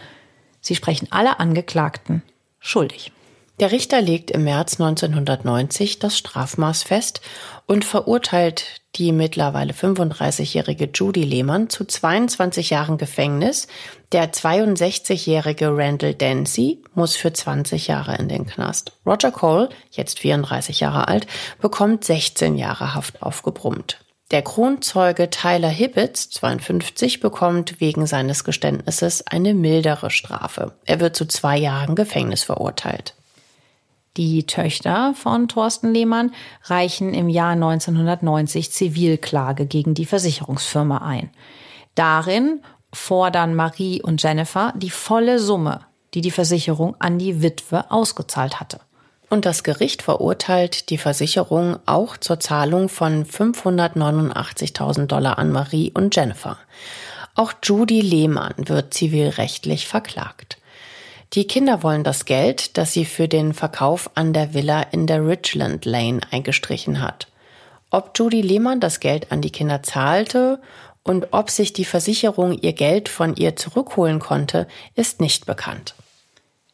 Sie 0.61 0.77
sprechen 0.77 1.09
alle 1.11 1.41
Angeklagten 1.41 2.23
schuldig. 2.61 3.11
Der 3.59 3.73
Richter 3.73 4.01
legt 4.01 4.31
im 4.31 4.45
März 4.45 4.81
1990 4.81 5.99
das 5.99 6.17
Strafmaß 6.17 6.85
fest 6.85 7.21
und 7.67 7.85
verurteilt 7.85 8.78
die 8.97 9.13
mittlerweile 9.13 9.73
35-jährige 9.73 10.91
Judy 10.93 11.23
Lehmann 11.23 11.69
zu 11.69 11.85
22 11.85 12.71
Jahren 12.71 12.99
Gefängnis. 12.99 13.69
Der 14.13 14.33
62-jährige 14.33 15.69
Randall 15.77 16.15
Dancy 16.15 16.83
muss 16.95 17.15
für 17.15 17.33
20 17.33 17.87
Jahre 17.87 18.17
in 18.17 18.29
den 18.29 18.47
Knast. 18.47 18.93
Roger 19.07 19.31
Cole, 19.31 19.69
jetzt 19.91 20.19
34 20.19 20.81
Jahre 20.81 21.09
alt, 21.09 21.27
bekommt 21.61 22.05
16 22.05 22.57
Jahre 22.57 22.95
Haft 22.95 23.23
aufgebrummt. 23.23 23.99
Der 24.31 24.43
Kronzeuge 24.43 25.31
Tyler 25.31 25.71
Hibbets, 25.71 26.29
52, 26.31 27.21
bekommt 27.21 27.81
wegen 27.81 28.07
seines 28.07 28.45
Geständnisses 28.45 29.27
eine 29.27 29.55
mildere 29.55 30.11
Strafe. 30.11 30.73
Er 30.85 31.01
wird 31.01 31.17
zu 31.17 31.27
zwei 31.27 31.57
Jahren 31.57 31.95
Gefängnis 31.95 32.43
verurteilt. 32.43 33.15
Die 34.19 34.47
Töchter 34.47 35.15
von 35.15 35.47
Thorsten 35.47 35.95
Lehmann 35.95 36.33
reichen 36.65 37.15
im 37.15 37.29
Jahr 37.29 37.53
1990 37.53 38.73
Zivilklage 38.73 39.65
gegen 39.65 39.95
die 39.95 40.07
Versicherungsfirma 40.07 40.99
ein. 40.99 41.31
Darin 41.95 42.61
fordern 42.93 43.55
Marie 43.55 44.03
und 44.03 44.21
Jennifer 44.21 44.75
die 44.77 44.91
volle 44.91 45.39
Summe, 45.39 45.83
die 46.15 46.21
die 46.21 46.33
Versicherung 46.33 46.97
an 46.99 47.21
die 47.21 47.43
Witwe 47.43 47.93
ausgezahlt 47.93 48.59
hatte. 48.59 48.81
Und 49.31 49.47
das 49.47 49.63
Gericht 49.63 50.03
verurteilt 50.03 50.91
die 50.91 50.99
Versicherung 50.99 51.79
auch 51.87 52.17
zur 52.17 52.41
Zahlung 52.41 52.89
von 52.89 53.25
589.000 53.25 55.07
Dollar 55.07 55.39
an 55.39 55.53
Marie 55.53 55.93
und 55.95 56.17
Jennifer. 56.17 56.59
Auch 57.37 57.53
Judy 57.63 58.01
Lehmann 58.01 58.55
wird 58.57 58.95
zivilrechtlich 58.95 59.87
verklagt. 59.87 60.59
Die 61.35 61.47
Kinder 61.47 61.83
wollen 61.83 62.05
das 62.05 62.25
Geld, 62.25 62.79
das 62.79 62.93
sie 62.93 63.05
für 63.05 63.29
den 63.29 63.53
Verkauf 63.53 64.11
an 64.15 64.33
der 64.33 64.55
Villa 64.55 64.81
in 64.81 65.07
der 65.07 65.27
Richland 65.27 65.85
Lane 65.85 66.21
eingestrichen 66.31 67.03
hat. 67.03 67.29
Ob 67.91 68.13
Judy 68.17 68.41
Lehmann 68.41 68.81
das 68.81 68.99
Geld 69.01 69.31
an 69.31 69.43
die 69.43 69.51
Kinder 69.51 69.83
zahlte 69.83 70.61
und 71.03 71.29
ob 71.33 71.51
sich 71.51 71.75
die 71.75 71.85
Versicherung 71.85 72.53
ihr 72.53 72.73
Geld 72.73 73.11
von 73.11 73.37
ihr 73.37 73.57
zurückholen 73.57 74.21
konnte, 74.21 74.67
ist 74.95 75.21
nicht 75.21 75.45
bekannt. 75.45 75.95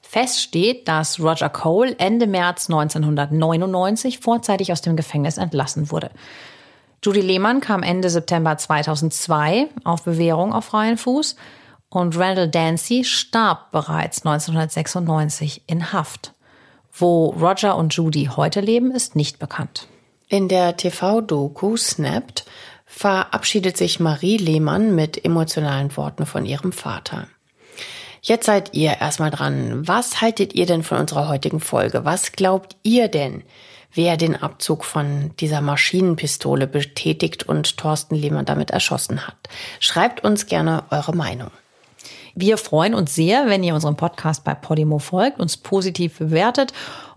Fest 0.00 0.40
steht, 0.40 0.86
dass 0.86 1.18
Roger 1.18 1.48
Cole 1.48 1.96
Ende 1.98 2.28
März 2.28 2.70
1999 2.70 4.20
vorzeitig 4.20 4.70
aus 4.70 4.82
dem 4.82 4.94
Gefängnis 4.94 5.38
entlassen 5.38 5.90
wurde. 5.90 6.10
Judy 7.04 7.20
Lehmann 7.20 7.60
kam 7.60 7.82
Ende 7.82 8.08
September 8.08 8.56
2002 8.56 9.68
auf 9.82 10.04
Bewährung 10.04 10.52
auf 10.52 10.66
freien 10.66 10.96
Fuß 10.96 11.34
und 11.94 12.16
Randall 12.18 12.48
Dancy 12.48 13.04
starb 13.04 13.70
bereits 13.70 14.24
1996 14.24 15.62
in 15.66 15.92
Haft. 15.92 16.32
Wo 16.92 17.30
Roger 17.30 17.76
und 17.76 17.94
Judy 17.94 18.30
heute 18.36 18.60
leben, 18.60 18.90
ist 18.90 19.16
nicht 19.16 19.38
bekannt. 19.38 19.88
In 20.28 20.48
der 20.48 20.76
TV-Doku 20.76 21.76
Snapped 21.76 22.44
verabschiedet 22.86 23.76
sich 23.76 24.00
Marie 24.00 24.36
Lehmann 24.36 24.94
mit 24.94 25.24
emotionalen 25.24 25.96
Worten 25.96 26.26
von 26.26 26.46
ihrem 26.46 26.72
Vater. 26.72 27.26
Jetzt 28.22 28.46
seid 28.46 28.72
ihr 28.74 29.00
erstmal 29.00 29.30
dran. 29.30 29.86
Was 29.86 30.20
haltet 30.20 30.54
ihr 30.54 30.66
denn 30.66 30.82
von 30.82 30.98
unserer 30.98 31.28
heutigen 31.28 31.60
Folge? 31.60 32.04
Was 32.04 32.32
glaubt 32.32 32.76
ihr 32.82 33.08
denn, 33.08 33.42
wer 33.92 34.16
den 34.16 34.34
Abzug 34.34 34.84
von 34.84 35.32
dieser 35.40 35.60
Maschinenpistole 35.60 36.66
betätigt 36.66 37.42
und 37.42 37.76
Thorsten 37.76 38.14
Lehmann 38.14 38.46
damit 38.46 38.70
erschossen 38.70 39.26
hat? 39.26 39.36
Schreibt 39.78 40.24
uns 40.24 40.46
gerne 40.46 40.84
eure 40.90 41.14
Meinung. 41.14 41.50
Wir 42.34 42.58
freuen 42.58 42.94
uns 42.94 43.14
sehr, 43.14 43.46
wenn 43.46 43.62
ihr 43.62 43.74
unserem 43.74 43.96
Podcast 43.96 44.44
bei 44.44 44.54
Podimo 44.54 44.98
folgt, 44.98 45.38
uns 45.38 45.56
positiv 45.56 46.18
bewertet, 46.18 46.72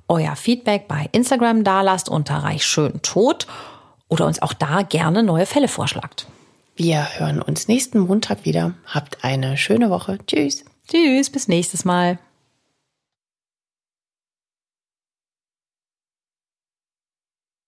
euer 0.08 0.36
Feedback 0.36 0.88
bei 0.88 1.10
Instagram 1.12 1.64
dalasst 1.64 2.08
unter 2.08 2.36
Reich 2.36 2.64
schön 2.64 3.02
tot 3.02 3.48
oder 4.08 4.26
uns 4.26 4.42
auch 4.42 4.54
da 4.54 4.84
gerne 4.84 5.24
neue 5.24 5.46
Fälle 5.46 5.68
vorschlagt. 5.68 6.28
Wir 6.76 7.08
hören 7.18 7.42
uns 7.42 7.68
nächsten 7.68 8.00
Montag 8.00 8.46
wieder. 8.46 8.74
Habt 8.86 9.24
eine 9.24 9.58
schöne 9.58 9.90
Woche. 9.90 10.20
Tschüss. 10.28 10.64
Tschüss, 10.88 11.32
bis 11.32 11.48
nächstes 11.48 11.84
Mal. 11.84 12.20